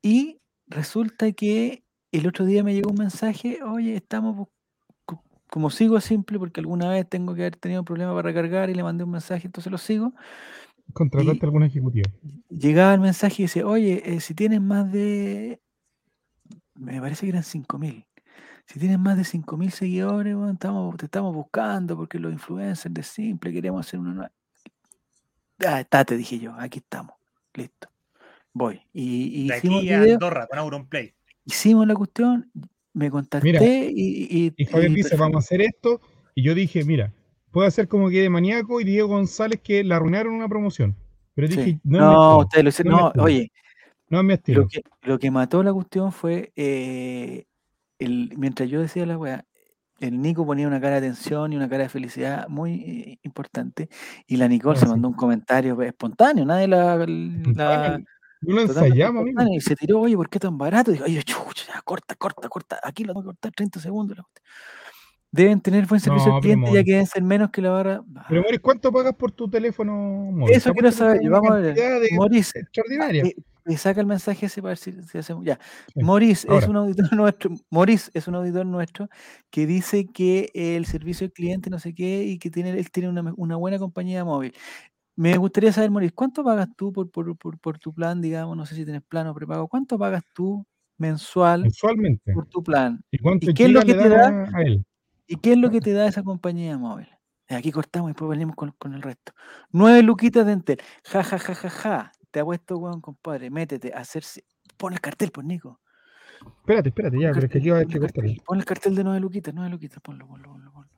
[0.01, 4.47] Y resulta que el otro día me llegó un mensaje, oye, estamos,
[5.49, 8.75] como sigo simple, porque alguna vez tengo que haber tenido un problema para recargar y
[8.75, 10.13] le mandé un mensaje, entonces lo sigo.
[10.93, 12.09] A algún ejecutivo.
[12.49, 15.59] Llegaba el mensaje y dice, oye, eh, si tienes más de,
[16.75, 18.05] me parece que eran 5.000.
[18.67, 23.51] Si tienes más de 5.000 seguidores, estamos, te estamos buscando porque los influencers de Simple
[23.51, 24.31] queremos hacer una nueva...
[25.65, 27.15] Ah, está, te dije yo, aquí estamos,
[27.53, 27.89] listo.
[28.53, 28.81] Voy.
[28.93, 31.13] Y, y De hicimos aquí a video, Andorra con Auronplay.
[31.45, 32.49] hicimos la cuestión,
[32.93, 36.01] me contacté y, y, Y Javier dice, vamos a hacer esto.
[36.33, 37.13] Y yo dije, mira,
[37.55, 40.93] puedo hacer como que de maníaco y Diego González que la arruinaron una promoción.
[41.35, 41.55] Pero Sí.
[41.55, 42.37] dije, no, No, estilo.
[42.39, 42.93] ustedes lo hicieron.
[42.93, 43.51] no No, oye,
[44.09, 44.61] No es mi estilo.
[44.63, 47.45] lo que, lo que mató la cuestión fue eh,
[47.97, 49.45] el, mientras yo decía la weá,
[50.01, 53.87] el Nico ponía una cara de tensión y una cara de felicidad muy eh, importante.
[54.27, 54.91] Y la Nicole Ah, se sí.
[54.91, 56.97] mandó un comentario espontáneo, nadie la.
[56.97, 57.99] la-
[58.41, 60.91] No lo ensayamos, Y se tiró, oye, ¿por qué tan barato?
[60.91, 62.79] Y dijo, oye, chucha, corta, corta, corta.
[62.83, 64.17] Aquí lo tengo que cortar 30 segundos.
[64.17, 64.25] la.
[65.35, 68.01] Deben tener buen servicio No, al cliente, ya que deben ser menos que la barra.
[68.29, 69.93] Pero, Moris, ¿cuánto pagas por tu teléfono
[70.31, 70.55] móvil?
[70.55, 71.19] Eso quiero saber.
[71.29, 71.75] Vamos a ver.
[72.15, 73.23] Maurice, extraordinaria.
[73.25, 73.35] eh,
[73.65, 75.43] me saca el mensaje ese para ver si, si hacemos.
[75.43, 75.59] Ya.
[75.93, 76.01] Sí.
[76.01, 77.51] Maurice es un auditor nuestro.
[77.69, 79.09] Maurice es un auditor nuestro
[79.49, 83.09] que dice que el servicio al cliente no sé qué y que tiene, él tiene
[83.09, 84.53] una, una buena compañía móvil.
[85.17, 88.55] Me gustaría saber, Maurice, ¿cuánto pagas tú por, por, por, por tu plan, digamos?
[88.55, 89.67] No sé si tienes plan o prepago.
[89.67, 90.65] ¿Cuánto pagas tú
[90.97, 92.31] mensual Mensualmente.
[92.33, 93.01] por tu plan?
[93.11, 94.85] ¿Y cuánto ¿Y qué es lo que te dan a, a él?
[95.27, 97.07] ¿Y qué es lo que te da esa compañía móvil?
[97.49, 99.33] Aquí cortamos y después venimos con, con el resto.
[99.71, 100.81] Nueve luquitas de Entel.
[101.03, 102.11] Ja, ja, ja, ja, ja.
[102.31, 103.49] Te ha puesto, weón, compadre.
[103.49, 104.43] Métete a hacerse.
[104.77, 105.79] Pon el cartel, pues, Nico.
[106.59, 108.29] Espérate, espérate, ya, pero es que haber pon que el cortarlo.
[108.29, 110.01] cartel, Pon el cartel de nueve luquitas, nueve luquitas.
[110.01, 110.89] Ponlo, ponlo, ponlo, ponlo.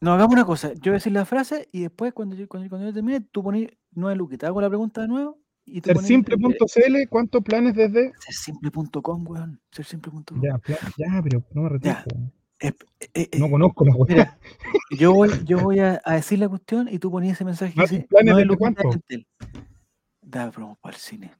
[0.00, 0.72] No, hagamos una cosa.
[0.74, 3.42] Yo voy a decir la frase y después, cuando yo, cuando, cuando yo termine, tú
[3.42, 4.48] pones nueve luquitas.
[4.48, 8.12] Hago la pregunta de nuevo y Sersimple.cl, ¿cuántos planes desde?
[8.18, 9.60] Sersimple.com, weón.
[9.70, 10.42] Sersimple.com.
[10.42, 10.60] Ya,
[10.96, 12.02] ya, pero no me Ya.
[12.04, 12.32] retengo.
[12.60, 13.94] Eh, eh, eh, No conozco la.
[14.08, 14.38] Mira,
[14.98, 18.06] yo voy, yo voy a, a decir la cuestión y tú ponías ese mensaje dice,
[18.08, 19.26] ¿planes "No luquitas cuánto?" en Entel".
[20.22, 21.32] Da promo para el cine.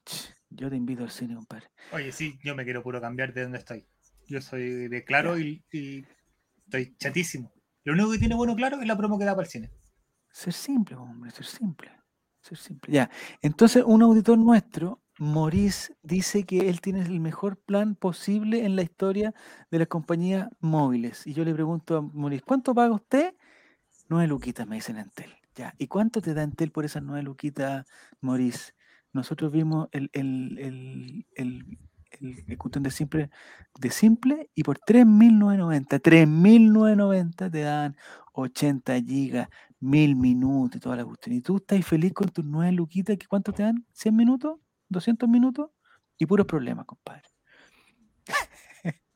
[0.50, 1.66] Yo te invito al cine, compadre.
[1.92, 3.86] Oye, sí, yo me quiero puro cambiar de donde estoy.
[4.28, 6.04] Yo soy de claro y, y
[6.64, 7.52] estoy chatísimo.
[7.84, 9.70] Lo único que tiene bueno claro es la promo que da para el cine.
[10.30, 11.90] Ser simple, hombre, ser simple.
[12.44, 12.92] Ser simple.
[12.92, 13.10] Ya.
[13.40, 18.82] Entonces, un auditor nuestro, Maurice, dice que él tiene el mejor plan posible en la
[18.82, 19.32] historia
[19.70, 21.26] de las compañías móviles.
[21.26, 23.34] Y yo le pregunto a Maurice, ¿cuánto paga usted?
[24.10, 25.32] Nueve luquitas, me dicen Entel.
[25.54, 25.74] Ya.
[25.78, 27.86] ¿Y cuánto te da Entel por esas nueve luquitas,
[28.20, 28.74] Maurice?
[29.14, 31.78] Nosotros vimos el, el, el, el,
[32.20, 33.30] el, de simple,
[33.78, 37.96] de simple y por 3.990, 3.990 te dan
[38.34, 39.48] 80 gigas,
[39.84, 41.36] 1000 minutos y toda la cuestión.
[41.36, 43.86] Y tú estás feliz con tus nueve luquitas, que ¿cuánto te dan?
[43.94, 44.58] ¿100 minutos?
[44.90, 45.70] ¿200 minutos?
[46.18, 47.22] Y puros problemas, compadre.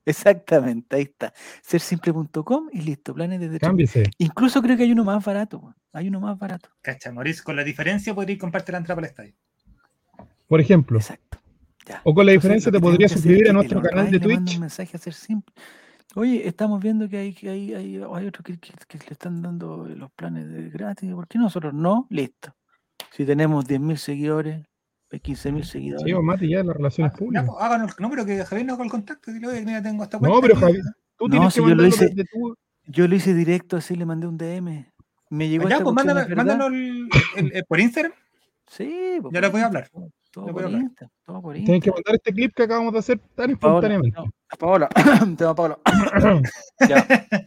[0.05, 1.35] Exactamente, ahí está.
[1.63, 4.05] Sersimple.com y listo, planes de Cámbiese.
[4.17, 5.75] Incluso creo que hay uno más barato.
[5.93, 6.71] Hay uno más barato.
[6.81, 9.35] Cacha, Mauricio, con la diferencia podrías comprarte la entrada para el estadio.
[10.47, 11.39] Por ejemplo, Exacto.
[11.87, 12.01] Ya.
[12.05, 14.55] o con la diferencia te podrías suscribir a nuestro canal de Twitch.
[14.55, 15.55] un mensaje a ser simple.
[16.15, 19.43] Oye, estamos viendo que hay, que hay, hay, hay otros que, que- que le están
[19.43, 21.13] dando los planes de gratis.
[21.13, 22.07] ¿Por qué nosotros no?
[22.11, 22.55] Listo.
[23.13, 24.65] Si tenemos 10.000 seguidores,
[25.11, 26.05] 15.000 seguidores.
[26.05, 27.45] Sí, o Mati, ya las relaciones Ah, ya, públicas.
[27.47, 29.33] pues, háganos el número que Javier no haga el contacto.
[29.33, 30.65] Dile, oye, mira, tengo esta No, cuenta pero aquí.
[30.65, 30.83] Javier,
[31.17, 32.55] tú No, tienes si que yo lo mandarlo hice- desde tu...
[32.91, 34.91] Yo lo hice directo, así le mandé un DM.
[35.31, 36.45] Me llegó Ya, esta pues cuestión, mándame, ¿es verdad?
[36.45, 37.09] mándanos el,
[37.47, 38.13] el- el- por Instagram.
[38.67, 39.91] Sí, pues, Ya por le voy a hablar.
[40.31, 40.71] Todo, por.
[40.71, 44.19] Insta, por que mandar este clip que acabamos de hacer tan Paola, espontáneamente.
[44.21, 44.89] no, Paola,
[45.39, 45.79] tema Paola.
[46.89, 47.07] ya.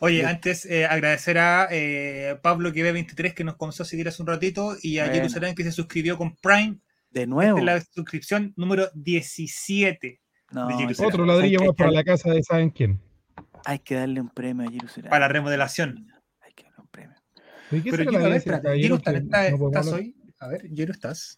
[0.00, 4.22] Oye, antes eh, agradecer a eh, Pablo que 23 que nos comenzó a seguir hace
[4.22, 5.16] un ratito y a Bueno.
[5.16, 6.78] Jerusalén que se suscribió con Prime.
[7.10, 7.58] De Esta nuevo.
[7.58, 10.20] es la suscripción número 17
[10.52, 11.12] No, de Jerusalén.
[11.12, 13.00] Otro ladrillo más para la casa de saben quién.
[13.64, 15.10] Hay que darle un premio a Jerusalén.
[15.10, 16.06] para la remodelación.
[16.42, 17.16] Hay que darle un premio.
[17.70, 20.16] ¿De qué Pero será Jeru, la a ver, gracia, espérate, caballero, Jeru, ¿estás, hoy?
[20.38, 21.36] A ver, Jeru, ¿estás?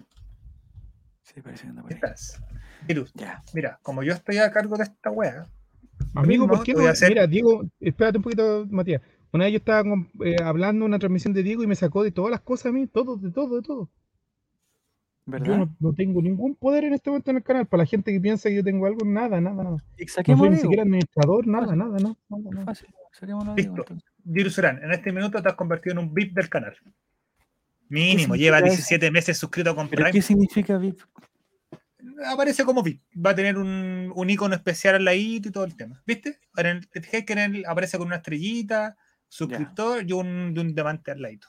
[1.34, 1.94] Sí, parece que anda por ahí.
[1.96, 2.42] ¿Estás?
[2.86, 3.42] Jeru, Ya.
[3.54, 5.46] mira, como yo estoy a cargo de esta wea,
[6.14, 6.86] Amigo, ¿por qué no?
[6.86, 9.02] a hacer- Mira, Diego, espérate un poquito, Matías.
[9.32, 12.02] Una vez yo estaba con- eh, hablando en una transmisión de Diego y me sacó
[12.02, 13.88] de todas las cosas a mí, todo, de todo, de todo.
[15.26, 15.46] ¿Verdad?
[15.46, 17.66] Yo no, no tengo ningún poder en este momento en el canal.
[17.66, 19.70] Para la gente que piensa que yo tengo algo, nada, nada, nada.
[19.76, 20.56] No soy ni Diego.
[20.56, 21.78] siquiera administrador, nada, Fácil.
[21.78, 22.64] nada, nada, nada, nada.
[22.64, 22.88] Fácil.
[23.22, 23.72] Diego, Listo.
[23.76, 24.10] entonces.
[24.32, 26.74] Jerusalén, en este minuto te has convertido en un VIP del canal.
[27.90, 28.66] Mínimo, lleva eso?
[28.68, 30.12] 17 meses suscrito con ¿Pero Prime.
[30.12, 31.00] qué significa VIP?
[32.26, 33.02] Aparece como VIP.
[33.24, 36.02] Va a tener un, un icono especial al ladito y todo el tema.
[36.06, 36.38] ¿Viste?
[36.56, 38.96] En el, que en el, aparece con una estrellita,
[39.28, 41.48] suscriptor y un, y un diamante al ladito.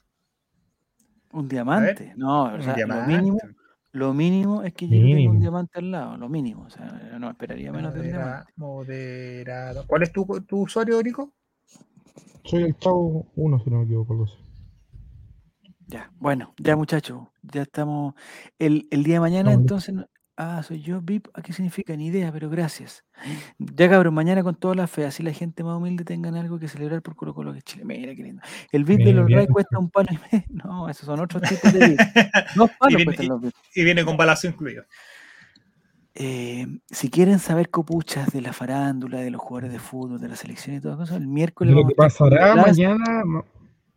[1.32, 2.14] ¿Un diamante?
[2.18, 3.38] No, o lo mínimo,
[3.94, 5.32] lo mínimo es que Mínimo.
[5.34, 6.64] un diamante al lado, lo mínimo.
[6.64, 6.86] O sea,
[7.20, 8.52] no esperaría menos de un diamante.
[8.56, 9.86] moderado.
[9.88, 11.34] ¿Cuál es tu, tu usuario, Nico?
[12.44, 14.14] Soy el chavo uno, si no me equivoco.
[14.14, 14.36] algo así.
[15.92, 18.14] Ya, bueno, ya muchachos, ya estamos.
[18.60, 19.94] El, el día de mañana, entonces.
[20.38, 21.28] Ah, soy yo, VIP.
[21.36, 21.96] ¿A qué significa?
[21.96, 23.04] Ni idea, pero gracias.
[23.60, 26.68] Ya cabrón, mañana con toda la fe, así la gente más humilde tengan algo que
[26.68, 27.84] celebrar por Colo Colo que es Chile.
[27.86, 28.42] Mira qué lindo.
[28.72, 29.30] El VIP de los.
[29.30, 30.46] Ray cuesta un palo y medio.
[30.66, 32.00] No, esos son otros tipos de VIP.
[32.56, 33.54] Dos palos viene- cuestan los VIP.
[33.76, 34.84] y viene con balazo incluido.
[36.16, 40.36] Eh, si quieren saber copuchas de la farándula, de los jugadores de fútbol, de la
[40.38, 43.46] selección y todo eso, el miércoles lo que pasará mañana, ma-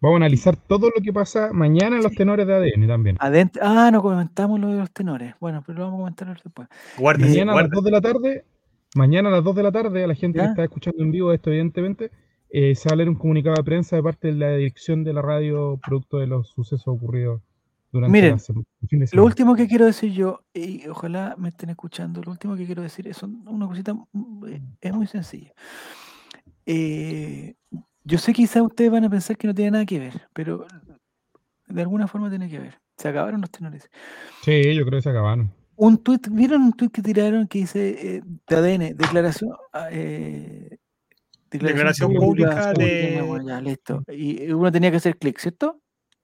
[0.05, 3.17] vamos a analizar todo lo que pasa mañana en los tenores de ADN también.
[3.21, 3.63] adentro.
[3.65, 5.35] Ah, no comentamos lo de los tenores.
[5.41, 6.69] Bueno, pero lo vamos a comentar después.
[6.99, 7.75] Guárdese, Mañana a las guárdese.
[7.77, 8.45] 2 de la tarde,
[8.95, 10.45] mañana a las 2 de la tarde, a la gente ¿Ya?
[10.45, 12.11] que está escuchando en vivo esto, evidentemente,
[12.51, 15.13] eh, se va a leer un comunicado de prensa de parte de la dirección de
[15.13, 17.41] la radio, producto de los sucesos ocurridos
[17.91, 19.27] durante Miren, la sema- el fin de Lo semana.
[19.27, 23.07] último que quiero decir yo, y ojalá me estén escuchando, lo último que quiero decir
[23.09, 25.53] es un- una cosita, mm, eh, es muy sencilla.
[26.67, 27.55] Eh,
[28.05, 30.67] yo sé que quizás ustedes van a pensar que no tiene nada que ver, pero
[31.67, 32.79] de alguna forma tiene que ver.
[32.97, 33.91] Se acabaron los tenores.
[34.43, 35.53] Sí, yo creo que se acabaron.
[35.77, 40.79] Un tuit, ¿vieron un tuit que tiraron que dice eh, de ADN, declaración, ah, eh,
[41.51, 44.03] Declaración pública de- bueno, ya, listo.
[44.09, 45.81] Y uno tenía que hacer clic, ¿cierto?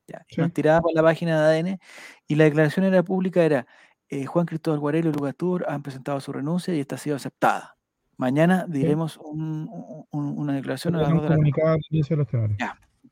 [0.09, 0.41] Ya, y Sí.
[0.41, 1.79] nos tiraba por la página de ADN
[2.27, 3.67] y la declaración era pública, era
[4.09, 7.15] eh, Juan Cristóbal Guarelo y Lucas Tour han presentado su renuncia y esta ha sido
[7.15, 7.77] aceptada.
[8.25, 11.39] Mañana diremos un- un- un- una declaración a las Un dos de la tarde.
[11.39, 12.59] comunicado al inicio de los tenores.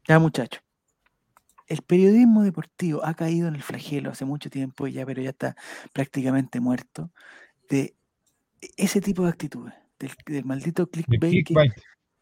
[0.06, 0.62] Ya, muchachos.
[1.66, 5.56] El periodismo deportivo ha caído en el flagelo hace mucho tiempo ya, pero ya está
[5.94, 7.10] prácticamente muerto
[7.70, 7.94] de
[8.76, 11.55] ese tipo de actitudes, del, del maldito clickbait que,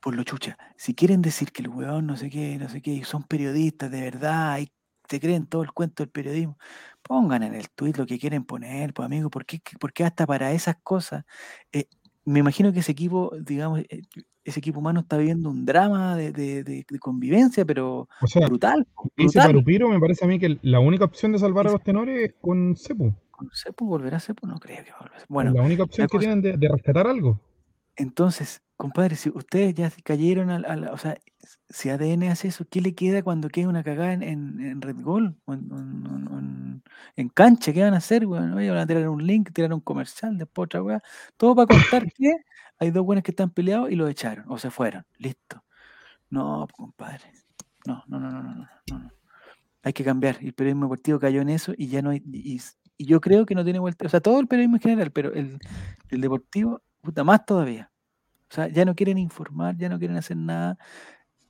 [0.01, 0.57] por lo chucha.
[0.77, 3.91] Si quieren decir que el huevón no sé qué, no sé qué, y son periodistas
[3.91, 4.71] de verdad y
[5.09, 6.57] se creen todo el cuento del periodismo,
[7.03, 10.25] pongan en el tweet lo que quieren poner, pues amigo, ¿por qué, por qué hasta
[10.25, 11.25] para esas cosas?
[11.73, 11.87] eh,
[12.27, 14.03] me imagino que ese equipo, digamos, eh,
[14.45, 18.47] ese equipo humano está viviendo un drama de, de- de- de convivencia, pero O sea,
[18.47, 18.87] brutal,
[19.17, 19.39] dice.
[19.39, 22.35] Parupiro, me parece a mí que la única opción de salvar a los tenores es
[22.41, 23.15] con Cepu.
[23.31, 24.47] ¿Con Cepu volverá Cepu?
[24.47, 25.25] No creo que volverá.
[25.29, 27.41] Bueno, la única opción que cosa- tienen de, rescatar algo.
[27.97, 31.17] entonces, compadre, si ustedes ya cayeron al, al- o sea,
[31.69, 35.01] si ADN hace eso, ¿qué le queda cuando quede una cagada en, en, en Red
[35.01, 36.83] Gold o en,
[37.35, 37.73] cancha?
[37.73, 38.55] ¿Qué van a hacer, weón?
[38.55, 41.03] Van a tirar un link, tirar un comercial, después otra weá.
[41.37, 42.33] Todo para contar que
[42.79, 45.05] hay dos buenos que están peleados y los echaron o se fueron.
[45.19, 45.65] Listo.
[46.31, 47.33] No, compadre.
[47.87, 49.11] no, no, no, no, no, no, no.
[49.83, 50.39] Hay que cambiar.
[50.41, 52.23] El periodismo deportivo cayó en eso y ya no hay.
[52.27, 52.61] Y,
[52.99, 54.07] y yo creo que no tiene vuelta.
[54.07, 55.59] O sea, todo el periodismo en general, pero el,
[56.11, 57.91] el deportivo, puta, más todavía.
[58.51, 60.79] O sea, ya no quieren informar, ya no quieren hacer nada.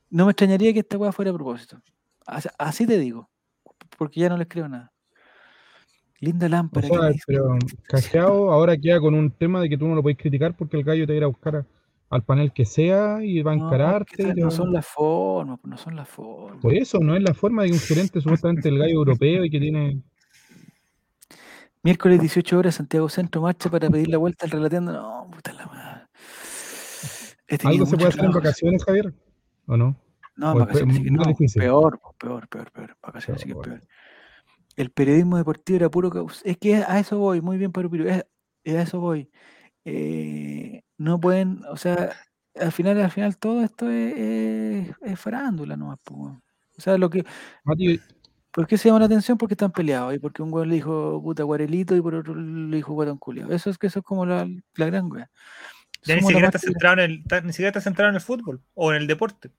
[0.09, 1.81] No me extrañaría que esta weá fuera a propósito.
[2.25, 3.29] Así, así te digo.
[3.97, 4.91] Porque ya no les creo nada.
[6.19, 6.87] Linda O lámpara.
[6.87, 7.23] sea, que dice.
[7.27, 7.57] pero
[7.87, 10.83] Cajeado ahora queda con un tema de que tú no lo puedes criticar porque el
[10.83, 11.65] gallo te va a ir a buscar a-
[12.09, 14.33] al panel que sea y va a encararte.
[14.35, 16.61] no son las formas, pues, no son las formas.
[16.61, 19.59] Por eso, no es la forma de un gerente supuestamente el gallo europeo y que
[19.59, 20.01] tiene.
[21.83, 24.91] Miércoles 18 horas, Santiago Centro marcha para pedir la vuelta al relateando.
[24.93, 26.01] No, puta la madre.
[27.63, 29.13] ¿Algo se puede hacer en vacaciones, Javier?
[29.67, 29.95] ¿O no?
[30.35, 31.25] No, o sí que no.
[31.25, 31.61] difícil?
[31.61, 33.21] Peor, pues, peor, peor, peor.
[33.21, 33.81] Sí que es Peor.
[34.75, 36.41] El periodismo deportivo era puro caos.
[36.45, 38.23] Es que a eso voy, muy bien, Piru, es-
[38.77, 39.29] a eso voy.
[39.85, 42.11] Eh, no pueden, o sea,
[42.55, 46.33] al final, al final todo esto es, es, es farándula nomás, pues.
[46.77, 47.25] O sea, lo que,
[47.63, 47.99] Mati,
[48.51, 49.37] ¿por qué se llama la atención?
[49.37, 52.75] Porque están peleados y porque un weón le dijo puta guarelito y por otro le
[52.75, 53.51] dijo guatón culiao.
[53.51, 55.31] Eso es que eso es como la, la gran wea.
[56.07, 58.91] Ya ni siquiera, está centrado en el, ni siquiera está centrado en el fútbol o
[58.91, 59.51] en el deporte.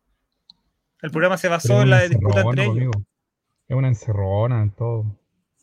[1.03, 2.77] El programa se basó en la disputa entre ellos.
[2.77, 2.91] amigo.
[3.69, 5.05] Es una encerrona en todo.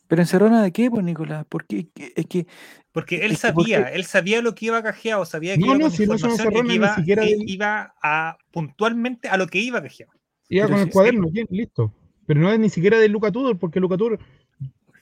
[0.07, 1.45] Pero encerrona de qué, pues Nicolás?
[1.49, 2.45] Porque es que
[2.91, 5.65] Porque él Es que ¿por sabía, él sabía lo que iba cajeado, sabía que No,
[5.67, 9.27] iba no, con si no información encerrona que ni iba, siquiera que iba a puntualmente
[9.27, 10.11] a lo que iba cajeado.
[10.47, 11.91] Iba Pero con si- el cuaderno, bien, listo.
[12.27, 14.19] Pero no es ni siquiera de Luca Tudor, porque Luca Tudor,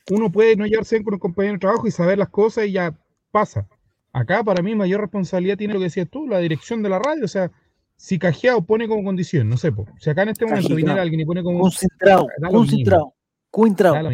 [0.10, 2.72] uno puede no llevarse bien con un compañero de trabajo y saber las cosas y
[2.72, 2.97] ya
[3.31, 3.68] pasa.
[4.14, 7.26] Acá, para mí, mayor responsabilidad tiene lo que decías tú, la dirección de la radio.
[7.26, 7.52] O sea,
[7.98, 10.76] si Cajeado pone como condición, no sé, po, si acá en este momento Cajeado.
[10.77, 11.60] viniera alguien y pone como.
[11.61, 13.14] concentrado, concentrado,
[13.49, 14.10] concentrado.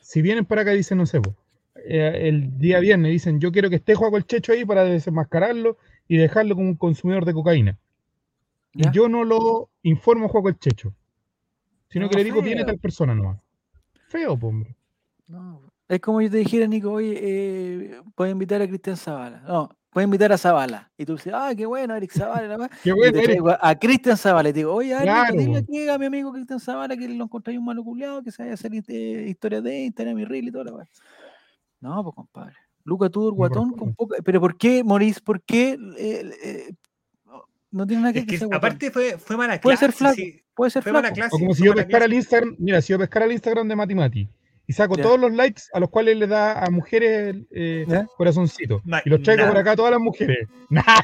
[0.00, 1.34] Si vienen para acá y dicen, no sé, po,
[1.76, 5.78] eh, el día viernes dicen, yo quiero que esté Juaco el Checho ahí para desenmascararlo
[6.06, 7.78] y dejarlo como un consumidor de cocaína.
[8.74, 8.90] ¿Ya?
[8.90, 10.92] Y yo no lo informo a Juaco el Checho,
[11.88, 12.66] sino No, que le digo, viene feo.
[12.66, 13.38] tal persona nomás.
[14.08, 14.76] Feo, po, hombre.
[15.28, 19.40] No, es como yo te dijera, Nico, oye, eh, puedes invitar a Cristian Zavala.
[19.46, 20.90] No, puedes invitar a Zavala.
[20.96, 22.70] Y tú dices, ah, qué bueno, Eric Zavala.
[22.84, 23.40] Qué bueno, Eric.
[23.60, 24.48] a, Cristian Zavala.
[24.50, 25.56] Y te digo, oye, Eric, Claro, dile po.
[25.58, 28.52] aquí a mi amigo Cristian Zavala que lo encontré un malo culiado, que se vaya
[28.52, 30.86] a hacer eh, historias de Instagram y Reel y toda la weá.
[31.80, 32.54] No, pues compadre.
[32.84, 34.16] Luca Tudor, No guatón, con poca.
[34.24, 35.20] Pero ¿por qué, Maurice?
[35.20, 35.76] ¿Por qué?
[35.98, 36.72] eh, eh,
[37.72, 39.86] no- tiene nada que Es que que sea aparte fue, fue mala Puede clase.
[39.86, 40.14] ser flaco.
[40.14, 41.14] sí, Puede ser fue mala flaco.
[41.16, 41.36] clase.
[41.36, 43.94] O como si yo pescara el Instagram, mira, si yo pescara el Instagram de Mati
[43.94, 44.28] Mati
[44.70, 47.84] y saco todos los likes a los cuales le da a mujeres eh,
[48.16, 50.48] corazoncito No y los traigo por acá a todas las mujeres.
[50.70, 51.02] Nada,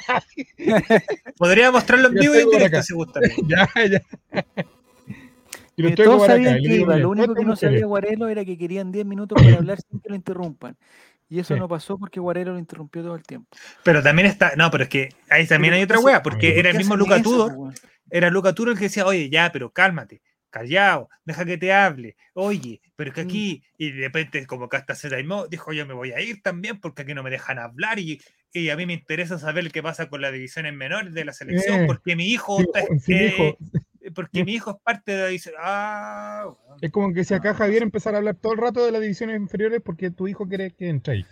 [1.36, 2.82] Podría mostrarlo en vivo y en directo acá.
[2.82, 3.20] si gusta.
[3.48, 4.00] ya, ya.
[5.76, 6.44] Y los Eh, traigo todos por acá.
[6.44, 7.60] sabían y que le digo, iba, lo único que no mujeres.
[7.74, 10.76] sabía Guarelo era que querían 10 minutos para hablar sin que lo interrumpan.
[11.28, 11.60] Y eso Sí.
[11.60, 13.48] no pasó porque Guarelo lo interrumpió todo el tiempo.
[13.82, 14.52] Pero también está.
[14.56, 16.78] No, pero es que ahí también Pero hay otra wea, porque ¿por era el ¿Qué
[16.78, 17.52] mismo Luca eso, Tudor.
[17.54, 17.74] po, weón?
[18.10, 20.22] Era Luca Tudor el que decía, oye, ya, pero cálmate,
[20.58, 22.16] callado, deja que te hable.
[22.34, 23.28] Oye, pero es que Mm.
[23.28, 23.62] aquí.
[23.78, 26.80] Y de repente, como que hasta se taimó, dijo, yo me voy a ir también
[26.80, 27.98] porque aquí no me dejan hablar.
[27.98, 28.20] Y,
[28.52, 31.82] y a mí me interesa saber qué pasa con las divisiones menores de la selección,
[31.82, 32.58] Eh, porque mi hijo.
[32.58, 33.58] Sí, está- sí, eh, hijo.
[34.14, 35.54] porque mi hijo es parte de la división.
[35.58, 36.46] Ah.
[36.80, 39.36] Es como que si acá Javier empezar a hablar todo el rato de las divisiones
[39.40, 41.26] inferiores porque tu hijo quiere que entre ahí.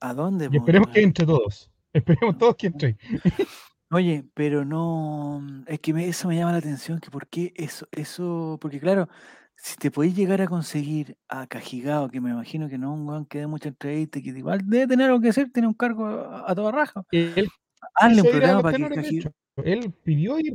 [0.00, 0.48] ¿A dónde?
[0.52, 1.70] Y esperemos que entre todos.
[1.92, 2.96] Esperemos todos que entre ahí.
[3.90, 5.46] Oye, pero no.
[5.66, 6.98] Es que me- eso me llama la atención.
[7.00, 7.86] que ¿Por qué eso?
[7.92, 9.08] eso Porque, claro,
[9.56, 13.08] si te podéis llegar a conseguir a Cajigao, que me imagino que no es un
[13.08, 16.06] weón que dé mucha entrevista, que igual debe tener algo que hacer, tiene un cargo
[16.06, 17.02] a, a toda raja.
[17.12, 17.48] Él
[17.94, 19.30] Hazle un quiso ir a programa para que de hecho.
[19.64, 20.54] Él pidió ir.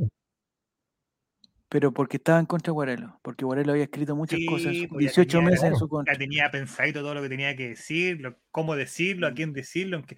[1.68, 3.18] Pero porque estaba en contra de Guarelo.
[3.22, 5.68] Porque Guarelo había escrito muchas cosas, en Sí, su- pues ya 18 tenía- meses en
[5.70, 6.12] claro, su contra.
[6.12, 9.96] ya tenía pensadito todo lo que tenía que decir, lo- cómo decirlo, a quién decirlo,
[9.96, 10.16] aunque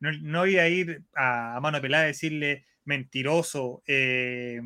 [0.00, 4.60] no, no iba a ir a, a mano pelada a decirle mentiroso, eh,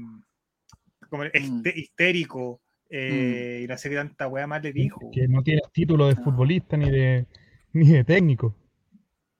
[1.08, 2.60] como este- histérico,
[2.90, 5.10] eh, y no sé qué tanta weá más le dijo.
[5.12, 6.24] Que no tiene título de No.
[6.24, 7.26] futbolista ni de,
[7.72, 8.56] ni de técnico.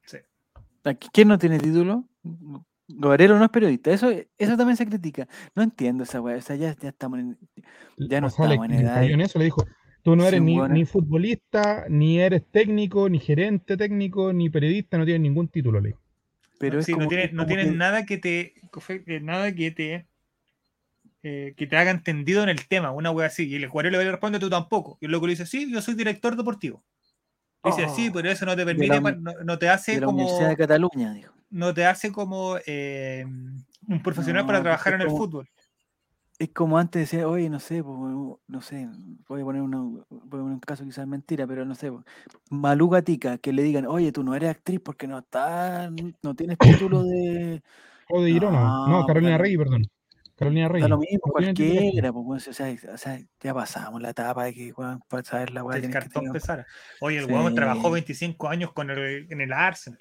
[0.05, 0.19] Sí.
[0.85, 2.05] ¿A qui- ¿Quién no tiene título?
[2.91, 3.91] Guarelo no es periodista.
[3.91, 5.29] Eso, eso también se critica.
[5.55, 6.37] No entiendo esa weá.
[6.37, 7.39] O sea, ya, ya estamos en.
[7.99, 9.67] Ya no estamos en edad en eso, le dijo,
[10.11, 10.75] tú no Sí, eres ni, bueno.
[10.75, 15.89] ni futbolista, ni eres técnico, ni gerente técnico, ni periodista, no tienes ningún título, le
[15.89, 16.01] dijo.
[16.59, 18.55] Pero es Sí, no como, tiene, es no como tiene que- nada que te
[19.21, 20.07] nada que te
[21.23, 23.49] eh, que te haga entendido en el tema, una wea así.
[23.49, 24.99] Y el Guarelo le responde tú tampoco.
[25.01, 26.83] Y el loco le dice, sí, yo soy director deportivo.
[27.65, 30.01] Y dice, sí, Oh, pero eso no te permite, la no, no te hace de
[30.01, 31.35] la como Universidad de Cataluña, dijo.
[31.51, 33.25] no te hace como eh,
[33.89, 35.49] un profesional No, para trabajar en el como- fútbol.
[36.39, 38.89] Es como antes decía, oye, no sé, pues, no sé,
[39.27, 42.05] voy a poner, una- voy a poner un caso quizás mentira, pero no sé, pues,
[42.51, 45.91] Malú Gatica, que le digan, oye, tú no eres actriz porque no estás,
[46.23, 47.63] no tienes título de...
[48.11, 49.43] O de Girona, no, No, Carolina claro.
[49.45, 49.83] Rey, perdón.
[50.37, 50.85] Carolina Reyes.
[50.85, 54.73] Da lo mismo, cualquiera, pues, o, sea, o sea, ya pasamos la etapa de que,
[54.73, 56.67] weón, para saber la El que cartón tener- pesara.
[57.01, 57.33] Oye, el Sí.
[57.33, 59.99] weón trabajó 25 años con el, en el Arsenal.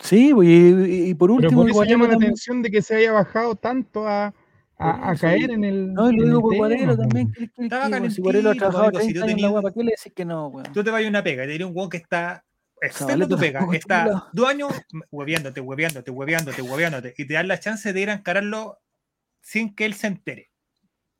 [0.00, 2.70] Sí, pues, y, y- y por Pero último, por eso llama la también- atención de
[2.70, 4.34] que se haya bajado tanto a,
[4.78, 5.92] a, a caer en el.
[5.94, 7.28] No, y lo digo el por Guarelo también.
[7.28, 7.38] pues.
[7.38, 9.36] que- que- Estaba que, si Guarelo ha trabajado amigo, si 30 yo años en la
[9.48, 10.72] tenía- weá, ¿para qué le decís que no, weón?
[10.72, 12.44] Tú te vas a una pega y te diría un weón que está
[12.92, 14.70] Zabaleta tu pega, está dos años
[15.10, 18.78] hueveándote, hueveándote, hueveándote, hueveándote, y te dan la chance de ir a encararlo
[19.40, 20.50] sin que él se entere.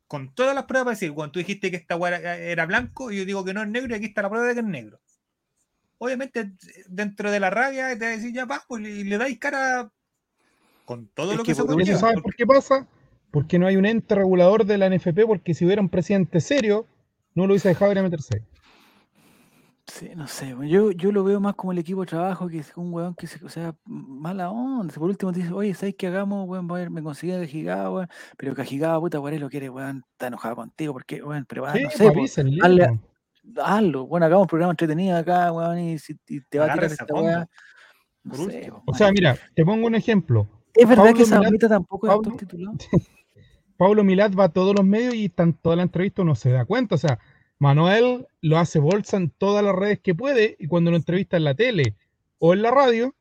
[0.07, 1.95] Con todas las pruebas para decir, cuando tú dijiste que esta
[2.37, 4.53] era, blanco, y yo digo que no es negro, y aquí está la prueba de
[4.53, 4.99] que es negro.
[5.97, 6.51] Obviamente,
[6.87, 9.91] dentro de la rabia, te va a decir, ya vamos, y le dais cara
[10.85, 11.99] con todo Es lo que que, se por ¿Y eso conlleva.
[11.99, 12.87] sabes por qué pasa?
[13.37, 16.87] Porque no hay un ente regulador de la NFP, porque si hubiera un presidente serio,
[17.35, 18.41] no lo hubiese dejado ir a meterse.
[19.85, 22.57] Sí, no sé, weón, yo, yo lo veo más como el equipo de trabajo, que
[22.57, 24.91] es un weón que se, o sea, mala onda.
[24.95, 26.67] Por último te dice, oye, ¿sabes qué hagamos, weón?
[26.67, 28.07] Voy a ver, me consigue a Cajigaba, weón.
[28.37, 31.89] Pero Cajigaba, puta, Guarelo quiere, weón, está enojado contigo, porque, weón, pero va, Sí, no
[31.91, 32.99] sé, hazle-
[33.63, 34.07] hazlo.
[34.07, 37.05] Bueno, hagamos un programa entretenido acá, weón, y, si, y te va a tirar esta
[37.13, 37.47] weá.
[38.23, 40.47] No por sé, O sea, mira, te pongo un ejemplo.
[40.73, 42.77] es verdad Pablo que esa bonita tampoco es Pablo- actor titulado.
[43.77, 46.65] Pablo Milad va a todos los medios y están toda la entrevista uno se da
[46.65, 46.95] cuenta.
[46.95, 47.19] O sea,
[47.59, 51.43] Manuel lo hace bolsa en todas las redes que puede y cuando lo entrevista en
[51.43, 51.95] la tele
[52.39, 53.13] o en la radio,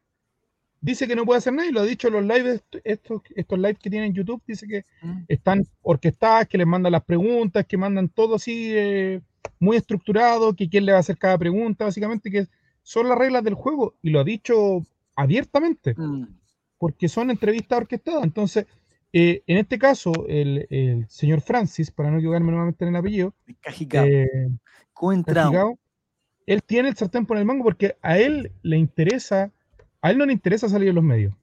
[0.80, 3.58] dice que no puede hacer nada y lo ha dicho en los lives, estos, estos
[3.58, 5.22] lives que tienen en YouTube, dice que Mm.
[5.28, 9.20] están orquestadas, que les mandan las preguntas, que mandan todo así eh,
[9.58, 12.46] muy estructurado, que quién le va a hacer cada pregunta, básicamente, que
[12.82, 14.84] son las reglas del juego y lo ha dicho
[15.16, 16.26] abiertamente Mm.
[16.78, 18.22] porque son entrevistas orquestadas.
[18.24, 18.66] Entonces,
[19.18, 23.34] eh, en este caso, el, el señor Francis, para no equivocarme nuevamente en el apellido,
[23.64, 24.28] eh,
[26.44, 29.50] él tiene el sartén por el mango porque a él le interesa,
[30.02, 31.34] a él no le interesa salir en los medios.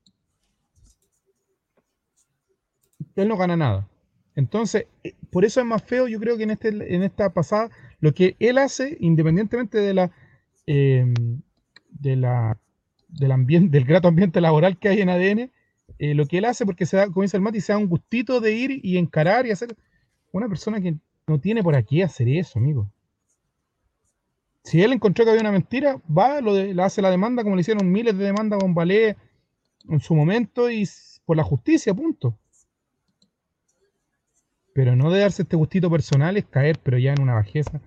[3.16, 3.90] Él no gana nada.
[4.36, 7.72] Entonces, eh, por eso es más feo, yo creo que en, este, en esta pasada,
[8.02, 10.12] lo que él hace, independientemente de la,
[10.68, 11.12] eh,
[11.90, 12.60] de la,
[13.08, 15.52] del, ambiente, del grato ambiente laboral que hay en ADN,
[16.04, 18.42] eh, lo que él hace, porque se da, dice el Mati, se da un gustito
[18.42, 19.74] de ir y encarar y hacer.
[20.34, 20.96] Una persona que
[21.28, 22.92] no tiene por aquí hacer eso, amigo.
[24.66, 27.56] Si él encontró que había una mentira, va, lo de- le hace la demanda como
[27.56, 29.16] le hicieron miles de demandas con Valé
[29.88, 30.86] en su momento y
[31.24, 32.38] por la justicia, punto.
[34.74, 37.80] Pero no de darse este gustito personal es caer, pero ya en una bajeza.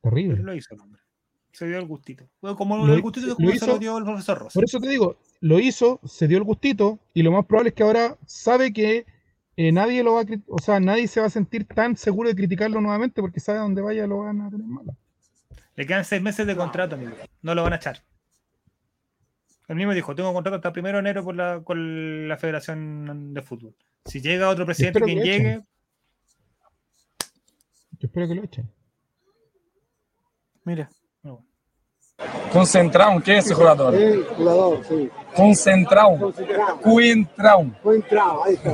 [0.00, 0.42] Pero Terrible.
[0.42, 1.01] lo hizo el hombre.
[1.52, 2.24] Se dio el gustito.
[2.40, 4.54] Bueno, como Lo- el gustito lo se lo dio el profesor Rosa.
[4.54, 7.74] Por eso te digo, lo hizo, se dio el gustito y lo más probable es
[7.74, 9.04] que ahora sabe que
[9.56, 12.34] eh, nadie lo va a, o sea, nadie se va a sentir tan seguro de
[12.34, 14.94] criticarlo nuevamente porque sabe a dónde vaya lo van a tener mala.
[15.76, 17.12] Le quedan seis meses de contrato, amigo.
[17.42, 18.02] No lo van a echar.
[19.68, 23.42] El mismo dijo, tengo contrato hasta primero de enero con la, con la Federación de
[23.42, 23.74] Fútbol.
[24.06, 25.42] Si llega otro presidente quien que echen.
[25.44, 25.60] llegue,
[27.98, 28.70] Yo espero que lo echen.
[30.64, 30.90] Mira.
[32.52, 33.94] Concentrão, quem é esse jogador?
[33.94, 35.10] Sí, jugador, sí.
[35.34, 36.18] Concentrão.
[36.18, 36.78] Concentrado.
[36.78, 37.76] Coentrão.
[37.82, 38.70] Fue entrado, ahí está.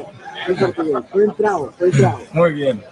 [0.48, 1.04] En portugués.
[1.10, 1.74] Fue entrado.
[2.32, 2.82] Muy bien.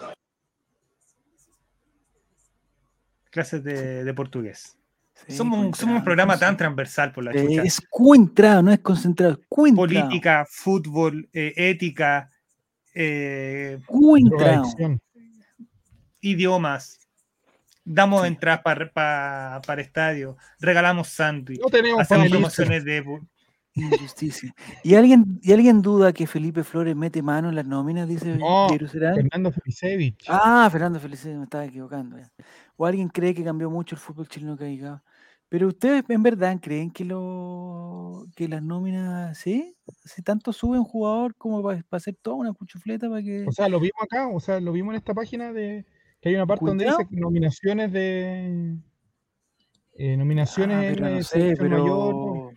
[3.37, 4.79] clases de, de portugués.
[5.27, 7.63] Sí, somos, un, somos un programa tan transversal por la eh, chucha.
[7.65, 9.87] Es cuentrado, no es concentrado, es cuentrao.
[9.87, 12.31] Política, fútbol, eh, ética,
[12.95, 13.79] eh.
[13.89, 15.01] Drogadicción.
[16.21, 16.99] idiomas.
[17.89, 18.29] Damos Sí.
[18.29, 23.05] entradas para para estadio, regalamos sándwich, No tenemos hacemos promociones de...
[23.77, 24.55] Injusticia.
[24.83, 28.09] ¿Y alguien, ¿Y alguien duda que Felipe Flores mete mano en las nóminas?
[28.09, 28.69] Dice No?
[28.71, 30.25] Fernando Felicevich.
[30.29, 32.17] Ah, Fernando Felices, me estaba equivocando.
[32.17, 32.29] ya.
[32.77, 35.03] O alguien cree que cambió mucho el fútbol chileno que ha llegado.
[35.49, 39.77] Pero ustedes en verdad creen que lo que las nóminas, ¿sí?
[40.05, 43.45] Si tanto sube un jugador como para, hacer toda una cuchufleta para que.
[43.47, 45.85] O sea, lo vimos acá, o sea, lo vimos en esta página de
[46.21, 48.75] que hay una parte donde dice nominaciones de
[49.99, 51.79] eh, nominaciones Ah, pero no sé, pero.
[51.83, 52.51] mayor, ¿no?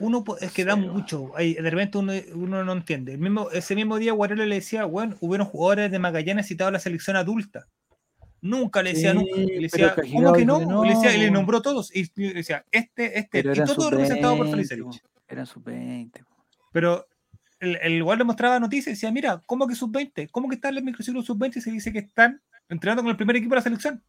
[0.00, 3.12] Uno es que da mucho, hay- de repente uno, uno no entiende.
[3.14, 6.72] El mismo, ese mismo día Guarelo le decía, bueno, hubieron jugadores de Magallanes citados a
[6.72, 7.66] la selección adulta.
[8.40, 9.36] Nunca le decía Sí, nunca.
[9.36, 10.84] Le decía, ¿cómo que no?
[10.84, 11.90] le decía, y le nombró todos.
[11.96, 15.02] Y le decía, este, este, Pero y todo representado por sub-20, Felicevich.
[15.02, 16.12] po, eran sub-20.
[16.20, 16.36] po.
[16.70, 17.08] Pero
[17.58, 20.28] el, el igual le mostraba noticias y decía, mira, ¿cómo que sub-20?
[20.30, 23.16] ¿Cómo que están en el microciclo sub-20 y se dice que están entrenando con el
[23.16, 24.02] primer equipo de la selección?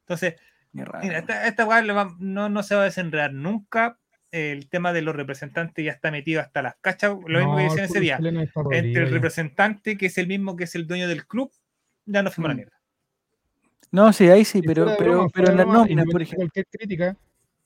[0.00, 0.34] Entonces,
[0.72, 1.82] mira, esta, esta va-
[2.18, 3.98] no, no se va a desenredar nunca.
[4.32, 7.62] El tema de los representantes ya está metido hasta las cachas, lo mismo No, que
[7.64, 8.18] el decían ese día.
[8.72, 11.50] Entre el representante, que es el mismo que es el dueño del club,
[12.04, 12.56] ya no fuimos a la Mm.
[12.58, 12.72] mierda.
[13.92, 16.42] No, sí, ahí sí, pero, broma, en las nóminas, por ejemplo.
[16.44, 17.16] cualquier crítica,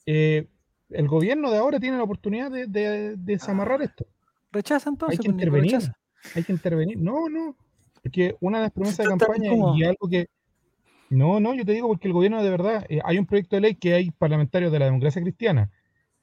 [0.07, 0.47] eh,
[0.91, 4.07] el gobierno de ahora tiene la oportunidad de, de desamarrar Ah, esto.
[4.53, 5.73] Rechaza entonces, que pues, intervenir.
[5.73, 5.97] rechaza.
[6.35, 6.99] hay que intervenir.
[6.99, 7.57] No, no.
[8.03, 9.77] Porque una de las promesas de campaña incómodo.
[9.77, 10.27] y algo que.
[11.11, 12.87] No, no, yo te digo porque el gobierno de verdad.
[12.89, 15.71] eh, hay un proyecto de ley que hay parlamentarios de la democracia cristiana,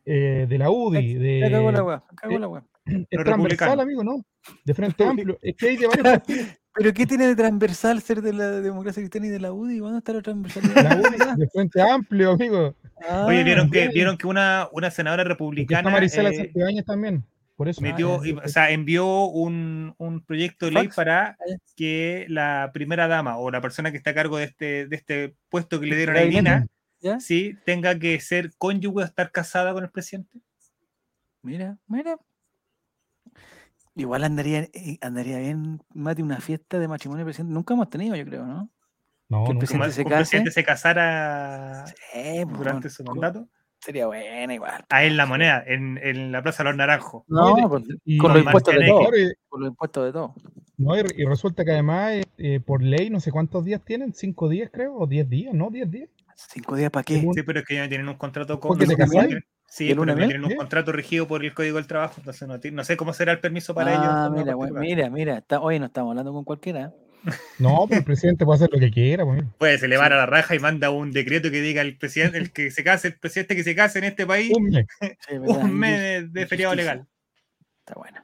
[0.06, 1.40] eh, de la UDI, de.
[1.44, 2.64] Me cago la weá, me cago en la weá.
[2.86, 4.24] es Los transversal, amigo, ¿no?
[4.64, 5.38] De Frente Amplio.
[5.42, 6.48] Es que hay de varios partidos.
[6.74, 9.80] ¿Pero qué tiene de transversal ser de la democracia cristiana y de la UDI?
[9.80, 11.00] ¿Dónde está la La transversalidad?
[11.00, 12.76] UDI, de Frente Amplio, amigo.
[13.26, 17.24] Oye, Ah, vieron que, vieron que una, una senadora Porque está republicana Marisela eh, también.
[17.58, 17.82] Por eso.
[17.82, 21.36] metió, Ah, y- o sea, envió un, un proyecto de ley para Ah,
[21.76, 25.36] que la primera dama o la persona que está a cargo de este, de este
[25.50, 26.24] puesto que le dieron a.
[26.24, 26.68] Irina,
[27.20, 30.40] sí, tenga que ser cónyuge o estar casada con el presidente.
[31.42, 32.18] Mira, mira.
[33.96, 37.54] Igual andaría, eh, andaría bien, Mati, una fiesta de matrimonio del presidente.
[37.54, 38.70] Nunca hemos tenido, yo creo, ¿no?
[39.30, 40.16] no, que el presidente se case.
[40.16, 41.96] presidente se casara Sí,
[42.46, 43.50] pues, durante su con- mandato.
[43.88, 44.84] Sería buena igual.
[44.90, 47.24] Ahí en la moneda, en, en la Plaza de los Naranjos.
[47.30, 47.84] No, y- pues,
[48.20, 49.10] con los impuestos de todo.
[49.48, 50.36] Con los impuestos de todo.
[50.76, 54.14] No, y, y resulta que además, eh, eh, por ley, no sé cuántos días tienen,
[54.14, 55.70] cinco días creo, o diez días, ¿no?
[55.70, 56.10] Diez días.
[56.36, 57.22] ¿Cinco días para qué?
[57.34, 58.68] Sí, pero es que ya no tienen un contrato con.
[58.72, 59.38] ¿Porque te no casáis?
[59.70, 60.58] Sí, ¿De pero no tienen un ¿Sí?
[60.58, 63.74] contrato regido por el Código del Trabajo, entonces no, no sé cómo será el permiso
[63.74, 64.06] para ellos.
[64.10, 65.38] Ah, forma mira, mira, mira.
[65.38, 66.94] está- hoy no estamos hablando con cualquiera.
[67.26, 67.32] ¿Eh?
[67.60, 69.26] No, pero el presidente puede hacer lo que quiera.
[69.26, 69.44] Pues.
[69.58, 72.38] Puede se le va a la raja y manda un decreto que diga el presidente,
[72.38, 74.86] el que se case, el presidente que se case en este país, Un mes.
[75.28, 77.08] Sí, un mes de, de feriado legal.
[77.80, 78.24] Está bueno.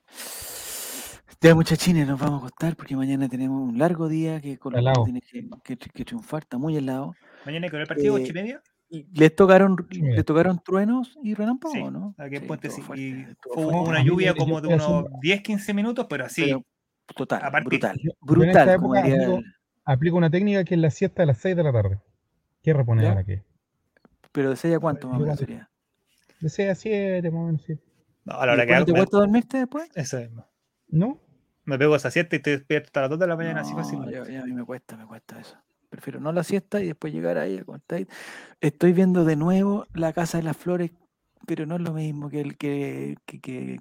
[1.42, 4.90] Ya, muchachines, nos vamos a acostar porque mañana tenemos un largo día que Colo Colo
[4.90, 5.04] Helado.
[5.04, 7.14] tiene que, que, que triunfar, está muy helado.
[7.46, 8.62] Mañana ver el partido, Eh, ocho y media.
[9.14, 12.16] Les tocaron, Sí, les tocaron truenos y relámpagos, Sí, ¿no?
[12.18, 13.28] aquí Sí, sí, fuerte, fue fuerte.
[13.90, 16.44] una lluvia como de unos haciendo- 10-15 minutos, pero así.
[16.44, 16.64] Pero
[17.16, 19.44] total, a brutal, Yo- yo brutal, época el-
[19.86, 22.00] Aplico una técnica que es la siesta a las 6 de la tarde.
[22.62, 23.10] ¿Qué reponer ¿Ya?
[23.10, 23.44] ahora qué?
[24.32, 25.70] Pero de 6 a cuánto más o Yo menos sería.
[26.40, 27.78] De 6 a 7, más o menos, sí.
[28.24, 29.90] No, a ¿Y la hora que hago, te cuesta dormirte después?
[29.96, 30.48] eso mismo.
[30.88, 31.20] ¿No?
[31.66, 33.78] Me pego esa siesta y estoy despierto hasta las 2 de la mañana, así No,
[33.80, 34.14] fácilmente.
[34.16, 35.58] ya- ya a mí me cuesta, me cuesta eso.
[35.90, 38.08] Prefiero no la siesta y después llegar ahí a contar.
[38.62, 40.92] Estoy viendo de nuevo La Casa de las Flores,
[41.46, 43.80] pero no es lo mismo que el que, que, que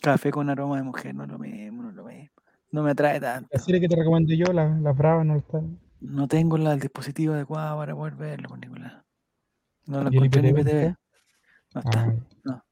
[0.00, 2.30] Café con aroma de mujer, no es lo mismo, no es lo mismo.
[2.72, 3.48] No me atrae tanto.
[3.52, 5.78] La serie que te recomiendo yo, la- las bravas, no están.
[6.00, 8.48] No tengo la- el dispositivo adecuado para poder verlo
[8.78, 9.04] lado.
[9.86, 10.96] No lo ¿Y el encontré en IPTV.
[11.74, 12.14] No está.
[12.48, 12.62] Ah,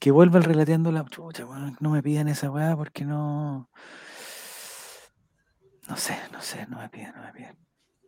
[0.00, 3.70] Que vuelva el relateando la chucha, weón, No me pidan esa weá porque no.
[5.88, 7.56] No sé, no sé, no me piden, no me piden.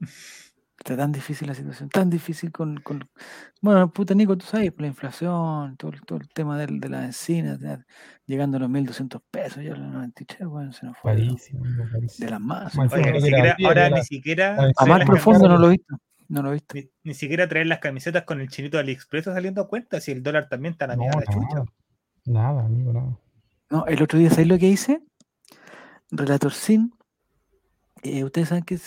[0.79, 2.77] Está tan difícil la situación, tan difícil con.
[2.79, 3.09] con-
[3.61, 7.05] Bueno, puta Nico, tú sabes, la inflación, todo, el- todo el tema del, de las
[7.05, 7.85] encinas, ya
[8.27, 11.65] llegando a los 1.200 pesos, ya los 93, bueno, se nos fue amigo, carísimo.
[12.19, 12.41] de las.
[12.41, 14.57] Más Oye, ni siquiera, la- ahora la- ni siquiera.
[14.57, 15.97] la- A más profundo camisetas- no lo he visto,
[16.29, 16.75] no lo he visto.
[16.77, 20.13] Ni, ni siquiera traer las camisetas con el chinito de AliExpress saliendo a cuenta, si
[20.13, 21.57] el dólar también está a la No, mierda de la chucha.
[22.27, 23.19] nada, nada, amigo, nada.
[23.71, 25.01] No, el otro día, ¿sabéis lo que hice?
[26.13, 26.93] Relator Sin.
[28.05, 28.79] eh, ustedes saben que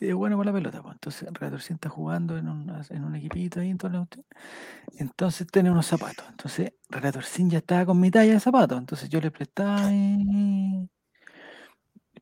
[0.00, 0.94] es bueno para la pelota, pues.
[0.94, 4.24] Entonces, Relator Sin está jugando en un, en un equipito ahí en toda la cuestión.
[4.98, 6.24] Entonces, tiene unos zapatos.
[6.30, 8.78] Entonces, Relator Sin ya estaba con mi talla de zapatos.
[8.78, 9.88] Entonces, yo le prestaba.
[9.90, 10.88] mi-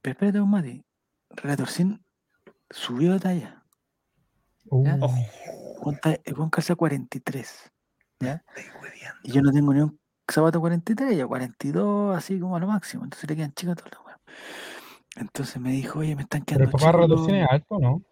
[0.02, 0.82] Pero espérate, un Mati.
[1.30, 2.04] Relator Sin
[2.70, 3.62] subió de talla.
[4.70, 4.96] ¿Ya?
[4.96, 5.80] Uh.
[5.82, 7.70] Con ta- El Juan calza 43.
[8.20, 8.42] ¿Ya?
[9.22, 9.98] Y yo no tengo ni un
[10.28, 13.04] zapato 43, yo 42, así como a lo máximo.
[13.04, 14.18] Entonces le quedan chicas todas las weas.
[15.16, 18.02] Entonces me dijo, oye, me están Pero el quedando papá chicos es alto, ¿no?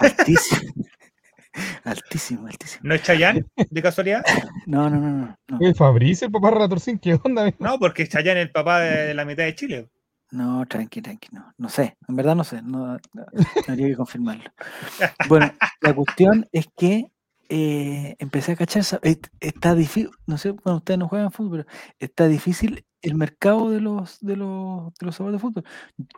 [0.00, 0.60] Altísimo.
[1.84, 2.80] altísimo, altísimo.
[2.84, 4.24] ¿No es Chayanne, de casualidad?
[4.66, 5.58] No, no, no, no.
[5.60, 7.42] No, Fabricio, el papá Retorcín, ¿qué onda?
[7.42, 7.56] amigo?
[7.60, 9.90] No, porque Chayanne es el papá de la mitad de Chile.
[10.30, 11.52] no tranqui, tranqui, no.
[11.58, 12.62] No sé, en verdad no sé.
[12.62, 13.24] No, no,
[13.68, 14.44] habría que confirmarlo.
[15.28, 17.12] Bueno, la cuestión es que
[17.48, 21.76] eh, empecé a cachar, et- está difícil, no sé, bueno, ustedes no juegan fútbol, pero
[21.98, 25.64] está difícil el mercado de los, de los, de los zapatos de fútbol.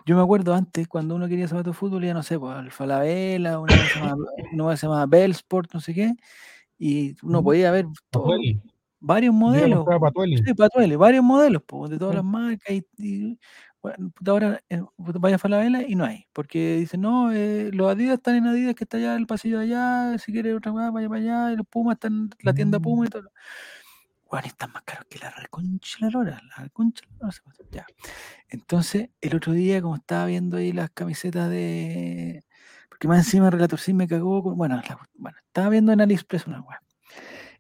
[0.06, 2.70] Yo me acuerdo antes, cuando uno quería zapatos de fútbol, ya no sé, pues al
[2.70, 6.12] Falabella, una vez se llamaba, una se llamaba Bellsport, no sé qué,
[6.78, 8.35] y uno podía ver todo-
[9.01, 9.85] varios modelos.
[10.01, 10.39] Patuelli.
[10.39, 12.70] Sí, Patuele, varios modelos, po, de todas las marcas.
[12.74, 13.39] Y, y,
[13.82, 16.24] bueno, ahora eh, vaya a Falabella y no hay.
[16.32, 19.65] Porque dicen, no, eh, los Adidas están en Adidas, que está allá el pasillo de
[19.65, 20.16] allá.
[20.19, 21.52] Si quiere otra cosa, vaya para allá.
[21.52, 22.82] Y los Pumas están en la tienda Mm.
[22.82, 23.31] Puma y todo.
[24.35, 26.43] Bueno, están más caros que la reconcha la lora.
[26.59, 27.86] La concha de la lora, Ya.
[28.48, 32.44] Entonces, el otro día, como estaba viendo ahí las camisetas de.
[32.89, 34.43] Porque más encima Relator sí me cagó.
[34.43, 36.82] con- Bueno, la- bueno, estaba viendo en AliExpress una weá.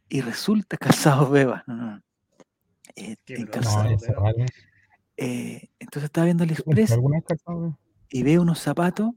[0.08, 0.76] Y resulta
[1.22, 1.62] calzado beba.
[1.68, 2.02] No, no, no.
[2.96, 3.62] Eh, en.
[3.62, 3.84] No,
[5.16, 6.90] eh, entonces estaba viendo ¿Te compré AliExpress
[8.08, 9.12] y veo unos zapatos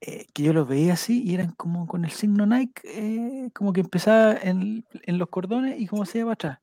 [0.00, 3.72] eh, que yo los veía así y eran como con el signo Nike, eh, como
[3.72, 6.60] que empezaba en, en los cordones y como se iba para atrás.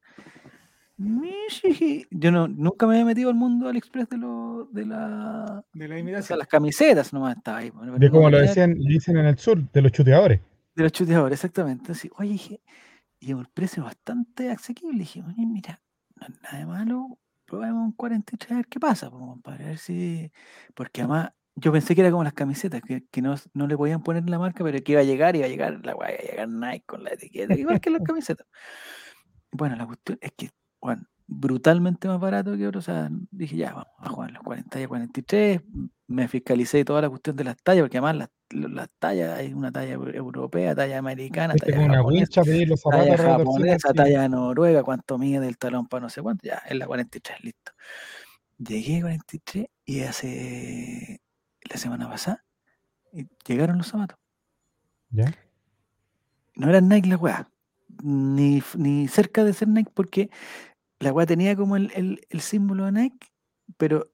[2.09, 5.95] Yo no, nunca me había metido al mundo AliExpress de, lo, de, la, De la
[5.95, 6.39] o sea, imitación.
[6.39, 7.69] las camisetas nomás estaba ahí.
[7.69, 10.41] bueno, De como lo decían, dicen en el sur, de los chuteadores.
[10.75, 11.91] De los chuteadores, exactamente.
[11.91, 12.61] Así, oye, dije,
[13.19, 14.99] y un precio bastante asequible.
[14.99, 15.81] Dije, oye, mira,
[16.15, 19.67] no es nada de malo, probemos un 43 a ver qué pasa, pues, compadre, a
[19.69, 20.31] ver si.
[20.73, 24.03] Porque además, yo pensé que era como las camisetas, que, que no, no le podían
[24.03, 26.47] poner la marca, pero que iba a llegar, iba a llegar, la iba a llegar
[26.47, 28.45] Nike con la etiqueta, igual que las camisetas.
[29.51, 32.87] Bueno, la cuestión es que, bueno, brutalmente más barato que otros.
[32.87, 35.61] O sea, dije, ya, vamos a jugar los 40 y a 43.
[36.07, 39.71] Me fiscalicé toda la cuestión de las tallas, porque además las, las tallas, hay una
[39.71, 45.57] talla eu- europea, talla americana, talla japonesa, los talla japonesa, talla noruega, cuánto mide el
[45.57, 47.71] talón para no sé cuánto, ya, es la 43, listo.
[48.59, 51.19] Llegué a 43 y hace
[51.69, 52.43] la semana pasada
[53.13, 54.17] y llegaron los zapatos.
[55.09, 55.33] ¿Ya?
[56.55, 57.49] No eran Nike la weá,
[58.03, 60.29] ni, ni cerca de ser Nike, porque
[60.99, 63.27] la weá tenía como el, el- el símbolo de Nike,
[63.77, 64.11] pero,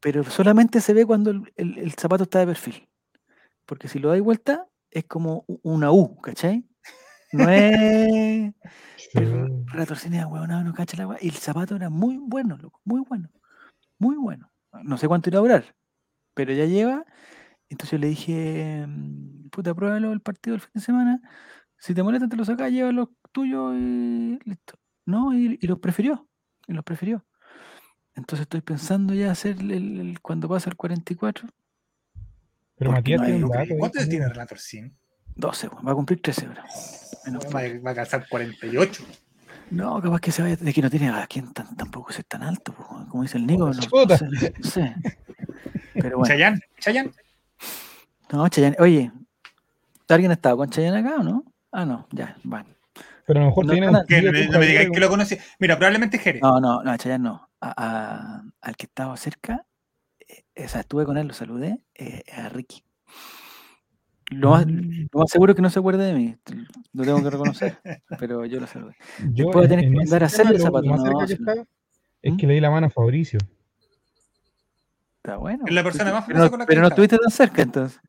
[0.00, 2.88] pero solamente se ve cuando el, el- zapato está de perfil.
[3.66, 6.64] Porque si lo dais vuelta, es como una U, ¿cachai?
[7.32, 8.52] No es.
[9.14, 9.76] Pero Sí.
[9.76, 11.18] retorcida, weón, no cacha la weá.
[11.20, 13.28] Y el zapato era muy bueno, loco, muy bueno.
[13.98, 14.50] Muy bueno.
[14.82, 15.76] No sé cuánto irá a durar,
[16.40, 17.04] pero ya lleva.
[17.68, 21.20] Entonces yo le dije, mm, puta, pruébalo el partido del fin de semana.
[21.78, 24.74] Si te molesta, te lo sacas, lleva los tuyos y listo.
[25.06, 26.28] No, y, y los prefirió.
[26.66, 27.24] Y los prefirió.
[28.14, 31.48] Entonces estoy pensando ya hacer el, el- el- cuando pasa el 44,
[32.76, 33.60] Pero Matías no tiene hay- un dato.
[33.72, 34.10] ahí ¿Cuánto también.
[34.20, 34.96] tiene Relator Sin?
[35.36, 36.64] 12, weón, va a cumplir 13 ahora.
[37.26, 39.04] Menos Va, a- va a calzar 48.
[39.70, 42.42] No, capaz que se vaya, de que no tiene a quien tan, tampoco ser tan
[42.42, 42.74] alto,
[43.08, 44.18] como dice el Nico, no, no Chuta.
[44.18, 44.26] sé,
[44.58, 44.94] no sé.
[45.94, 47.10] Pero bueno, Chayanne, Chayanne.
[48.32, 49.10] no, Chayanne, oye,
[50.08, 51.44] ¿alguien ha estado con Chayanne acá o no?
[51.72, 52.66] Ah, no, ya, bueno.
[53.26, 54.08] Pero a lo mejor No tiene tan un alto.
[54.08, 55.36] Que no, me- no digáis que lo conocí.
[55.60, 56.42] Mira, probablemente Jerez.
[56.42, 57.48] No, no, no, Chayanne no.
[57.60, 59.64] A- a- al que estaba cerca,
[60.26, 62.82] eh, o sea, estuve con él, lo saludé, eh, a Ricky.
[64.30, 66.36] Lo más, lo más seguro es que no se acuerde de mí,
[66.92, 67.78] lo tengo que reconocer,
[68.20, 68.94] pero yo lo saludé.
[69.32, 71.20] Yo Después en- tenés que mandar a hacerle zapatos, no, no.
[71.24, 72.36] es ¿Mm?
[72.36, 73.40] que le di la mano a Fabricio.
[75.22, 75.64] Está bueno.
[75.66, 77.62] Es la persona más pero famosa no, con la que pero no estuviste tan cerca
[77.62, 78.00] entonces.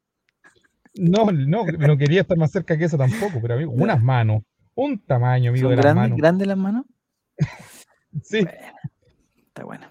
[0.96, 3.84] No, no, no quería estar más cerca que eso tampoco, pero amigo, Ya.
[3.84, 4.44] unas manos,
[4.76, 6.18] un tamaño, amigo, ¿Son de las grandes, manos.
[6.18, 6.86] grandes las manos?
[8.24, 8.52] Sí, Bueno,
[9.48, 9.88] está bueno.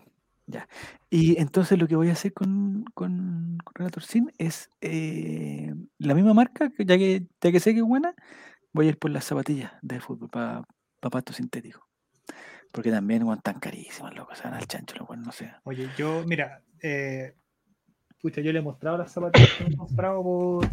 [0.47, 0.69] Ya.
[1.09, 6.15] Y entonces lo que voy a hacer con, con, con Relator Sin es eh, la
[6.15, 8.15] misma marca, que ya que, ya que sé que es buena,
[8.75, 10.65] voy a ir por las zapatillas de fútbol para
[11.01, 11.87] pasto sintético.
[12.73, 15.53] Porque también weón, tan carísimas, loco, se van al chancho, lo cual no sé.
[15.65, 17.35] Oye, yo, mira, eh,
[18.21, 20.69] pucha, yo le he mostrado las zapatillas que he comprado por.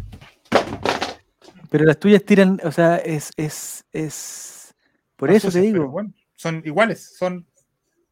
[1.70, 4.74] Pero las tuyas tiran, o sea, es, es, es,
[5.16, 7.46] por eso te digo, bueno, son iguales, son.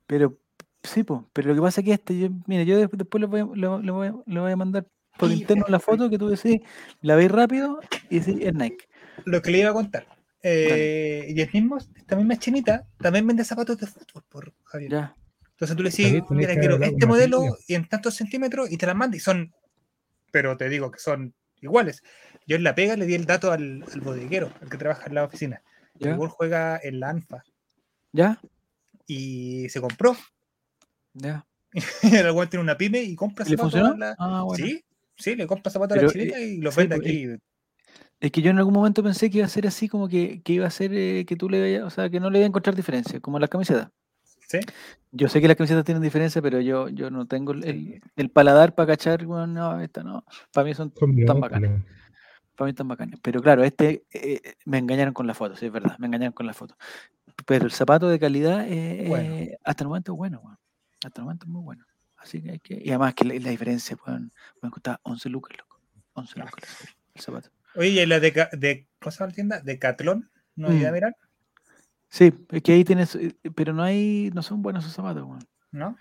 [0.07, 0.37] pero
[0.83, 3.27] sí, po, pero lo que pasa es que este, yo, mira, yo des- después le
[3.27, 4.87] voy, a, le, voy- a- le voy a mandar
[5.17, 6.61] por Sí, interno la foto que tú decís,
[7.01, 7.81] la veis rápido
[8.11, 8.85] y decís, es Nike.
[9.25, 10.07] Lo que le iba a contar.
[10.49, 14.93] Eh, y el mismo, esta misma chinita también vende zapatos de fútbol, por Javier.
[14.93, 15.17] Ya.
[15.51, 18.95] Entonces tú le decís, mira, quiero este modelo y en tantos centímetros y te las
[18.95, 19.53] manda y son,
[20.31, 22.03] pero te digo que son iguales.
[22.47, 25.15] Yo en la pega le di el dato al, al bodeguero, al que trabaja en
[25.15, 25.63] la oficina.
[25.99, 26.17] El ¿Ya?
[26.17, 27.43] gol juega en la ANFA
[28.13, 28.41] ¿Ya?
[29.07, 30.17] y se compró.
[31.15, 31.45] ¿Ya?
[32.03, 33.99] el tiene una pyme y compra ¿Y le zapatos.
[33.99, 34.65] la- Ah, bueno.
[34.65, 34.85] Sí,
[35.17, 37.27] sí, le compra zapatos a la chilena y los sí, vende pues, aquí.
[38.21, 40.55] Es que yo en algún momento pensé que iba a ser así, como que, que
[40.55, 42.49] iba a ser eh, que tú le vayas- o sea, que no le iba a
[42.49, 43.91] encontrar diferencia, como las camisetas.
[44.49, 44.59] ¿Sí?
[45.13, 48.75] Yo sé que las camisetas tienen diferencia, pero yo, yo no tengo el, el- paladar
[48.75, 50.25] para cachar, bueno, no, esta no.
[50.53, 50.93] Para mí son
[51.27, 51.83] tan bacanas.
[52.55, 53.19] Para mí tan bacanas.
[53.23, 56.47] Pero claro, este eh, me engañaron con la foto, sí, es verdad, me engañaron con
[56.47, 56.75] la foto.
[57.45, 59.35] Pero el zapato de calidad, eh, Bueno.
[59.35, 60.41] eh, hasta el momento es bueno.
[61.05, 61.85] Hasta el momento es muy bueno.
[62.17, 62.81] Así que hay que.
[62.83, 65.81] Y además que la, la diferencia, pueden, pueden costar 11 lucas, loco.
[66.15, 66.45] 11 Ah.
[66.45, 66.65] lucas
[67.15, 67.51] el zapato.
[67.77, 69.61] Oye, y la de, de ¿cómo se llama la tienda?
[69.61, 70.73] Decatlón, no Mm.
[70.77, 71.17] idea mirar,
[72.09, 75.27] Sí, es que ahí tienes, eh, pero no hay, no son buenos esos zapatos.
[75.73, 75.97] ¿no?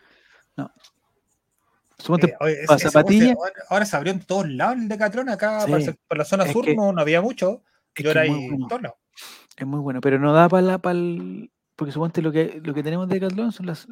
[1.98, 5.72] Suponte, Eh, oye, ese ahora, ahora se abrió en todos lados el Decatlón, acá Sí,
[5.72, 7.64] para, el la zona es sur que- no, no había mucho,
[7.96, 8.68] era es ahí muy en bueno.
[8.68, 8.98] todos lados.
[9.58, 11.00] Es muy bueno, pero no da para la, para
[11.76, 13.88] porque suponte lo que, lo que tenemos de Decathlon son las,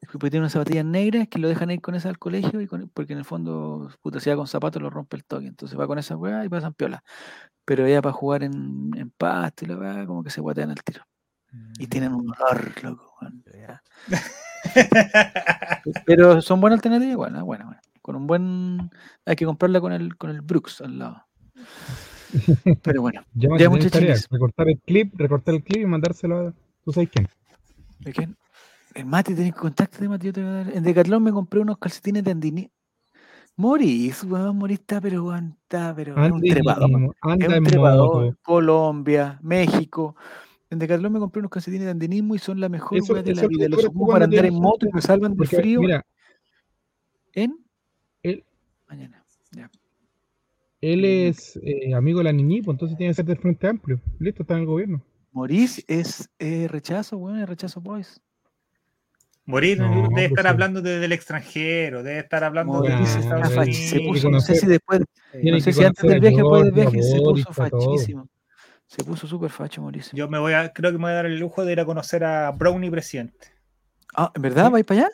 [0.00, 2.90] porque tiene unas zapatillas negras que lo dejan ir con esas al colegio y con-
[2.92, 5.86] porque en el fondo, puta, si va con zapatos lo rompe el toque, entonces va
[5.86, 7.02] con esa weá y pasan piola.
[7.64, 10.82] Pero ya para jugar en, en pasto y la weá, como que se guatean al
[10.82, 11.04] tiro.
[11.78, 13.14] Y tienen un olor, loco.
[16.06, 17.80] Pero son buenas alternativas, bueno, bueno, bueno.
[18.02, 18.90] Con un buen,
[19.26, 21.24] hay que comprarla con el, con el Brooks al lado.
[22.82, 26.54] Pero bueno, Ya, Ya, tarea, recortar el clip, recortar el clip y mandárselo a
[26.84, 27.28] tú sabes quién.
[28.00, 28.36] ¿De quién?
[28.94, 30.76] El Mati, tenés contacto de Mati, yo te voy a dar.
[30.76, 32.70] En Decathlon me compré unos calcetines de Andini.
[33.56, 36.90] Morís, weón, Morís está, pero weón, está, pero es un Anda, trepador.
[36.90, 38.36] en- Es anda un moto.
[38.42, 40.16] Colombia, México.
[40.70, 43.46] En Decathlon me compré unos calcetines de andinismo y son la mejor Eso- de la
[43.46, 43.68] vida.
[43.68, 46.04] lo Los ocupo para andar en moto y me salvan del frío mira,
[47.32, 47.56] en
[48.22, 48.44] él,
[48.88, 49.24] mañana.
[49.52, 49.68] Ya.
[50.80, 54.00] él es eh, amigo de la niñi, pues entonces tiene que ser del Frente Amplio.
[54.18, 55.02] Listo, está en el gobierno.
[55.32, 58.20] Morís es eh, rechazo, weón, es rechazo boys.
[59.46, 60.48] Morir No, debe pues estar sí.
[60.48, 65.60] hablando de- del extranjero, debe estar hablando de se puso, no sé si después, no
[65.60, 68.28] sé si antes del viaje, después del viaje, se puso fachísimo.
[68.86, 70.10] Se puso súper facho, Morís.
[70.12, 71.84] Yo me voy a, creo que me voy a dar el lujo de ir a
[71.84, 73.48] conocer a Brownie presidente.
[74.16, 74.68] Ah, ¿en verdad?
[74.70, 75.10] ¿Vais para allá?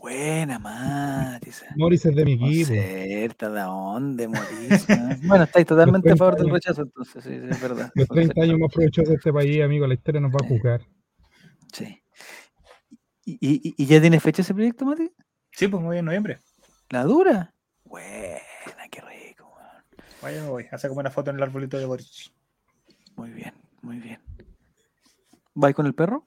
[0.00, 1.66] Buena, Matisa.
[1.76, 2.68] Morris es de mi equipo.
[2.68, 4.88] Concerta, ¿de dónde morís?
[4.88, 5.20] man?
[5.24, 7.90] bueno, estáis totalmente a favor del 30 rechazo, entonces, sí, sí, es verdad.
[7.94, 8.42] Los 30 Concerta.
[8.42, 10.80] años más provechosos de este país, amigo, la historia nos va a juzgar.
[11.72, 12.01] Sí.
[13.24, 15.10] ¿Y, y, y ya tiene fecha ese proyecto, Mati?
[15.52, 16.38] Sí, pues me voy en noviembre.
[16.90, 17.54] ¿La dura?
[17.84, 19.84] Buena, qué rico, weón.
[20.22, 22.32] Vaya, me voy a hacer como una foto en el arbolito de Boris.
[23.16, 24.20] Muy bien, muy bien.
[25.54, 26.24] ¿Vais con el perro?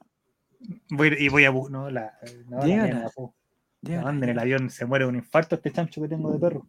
[0.90, 2.14] Voy, a ir- y voy a no, la,
[2.48, 3.34] no, la mierda, po.
[3.82, 6.38] Ya, No, en el avión se muere de un infarto este chancho que tengo de
[6.38, 6.66] perro.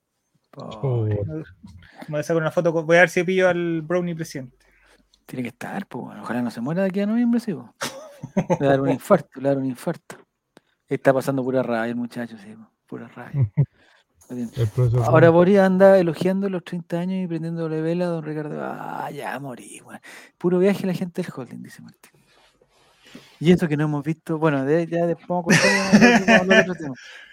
[0.56, 4.58] Voy a sacar una foto, voy a ver si pillo al Brownie presidente.
[5.26, 7.54] Tiene que estar, pues, ojalá no se muera de aquí a noviembre, sí.
[7.54, 7.74] po.
[8.36, 10.18] Le va a dar un infarto, le va a dar un infarto.
[10.88, 13.52] Está pasando pura rabia el muchacho, sí, pura rabia.
[15.06, 15.30] Ahora.
[15.30, 18.60] Boris anda elogiando los 30 años y prendiéndole vela a don Ricardo.
[18.62, 20.02] Ah, ya morí, weón.
[20.38, 22.12] Puro viaje la gente del holding, dice Martín.
[23.40, 26.66] Y eso que no hemos visto, bueno, de- ya después vamos a contar,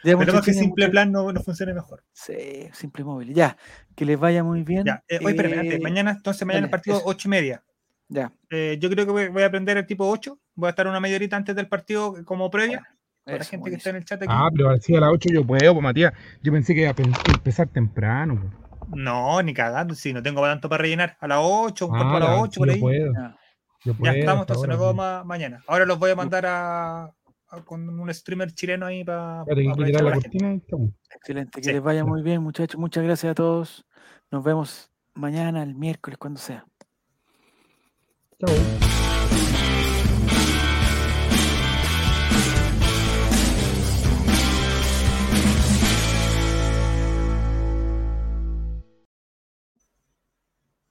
[0.04, 2.04] Esperemos que simple plan no, no funcione mejor.
[2.12, 3.34] Sí, simple móvil.
[3.34, 3.56] Ya,
[3.96, 4.84] que les vaya muy bien.
[4.84, 7.06] Ya, eh, espérame, antes, Eh, mañana, entonces mañana dale, el partido eso.
[7.06, 7.64] 8 y media.
[8.08, 10.38] Ya, Eh, yo creo que voy, voy a aprender el tipo 8.
[10.54, 12.82] Voy a estar una media horita antes del partido como previa.
[13.24, 14.30] Para la gente que está en el chat aquí.
[14.32, 16.12] Ah, pero si a las 8 yo puedo, pues Matías.
[16.42, 16.94] Yo pensé que iba a
[17.32, 18.38] empezar temprano.
[18.40, 18.90] pues.
[18.94, 21.16] No, ni cagando, si no tengo tanto para rellenar.
[21.20, 22.80] A las 8, un cuarto Ah, para las la- 8, por yo ahí.
[22.80, 23.12] puedo.
[23.14, 23.36] Ya.
[23.84, 25.64] Yo Ya puedo, estamos, hasta entonces nos vemos ma- mañana.
[25.66, 29.54] Ahora los voy a mandar a, a- con un streamer chileno ahí para que
[29.84, 30.90] tirar la cortina y estamos.
[31.14, 31.72] Excelente, que Sí.
[31.72, 32.04] les vaya Ya.
[32.04, 32.78] muy bien, muchachos.
[32.78, 33.86] Muchas gracias a todos.
[34.30, 36.66] Nos vemos mañana, el miércoles, cuando sea.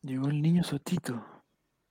[0.03, 1.32] Llegó el niño Sotito.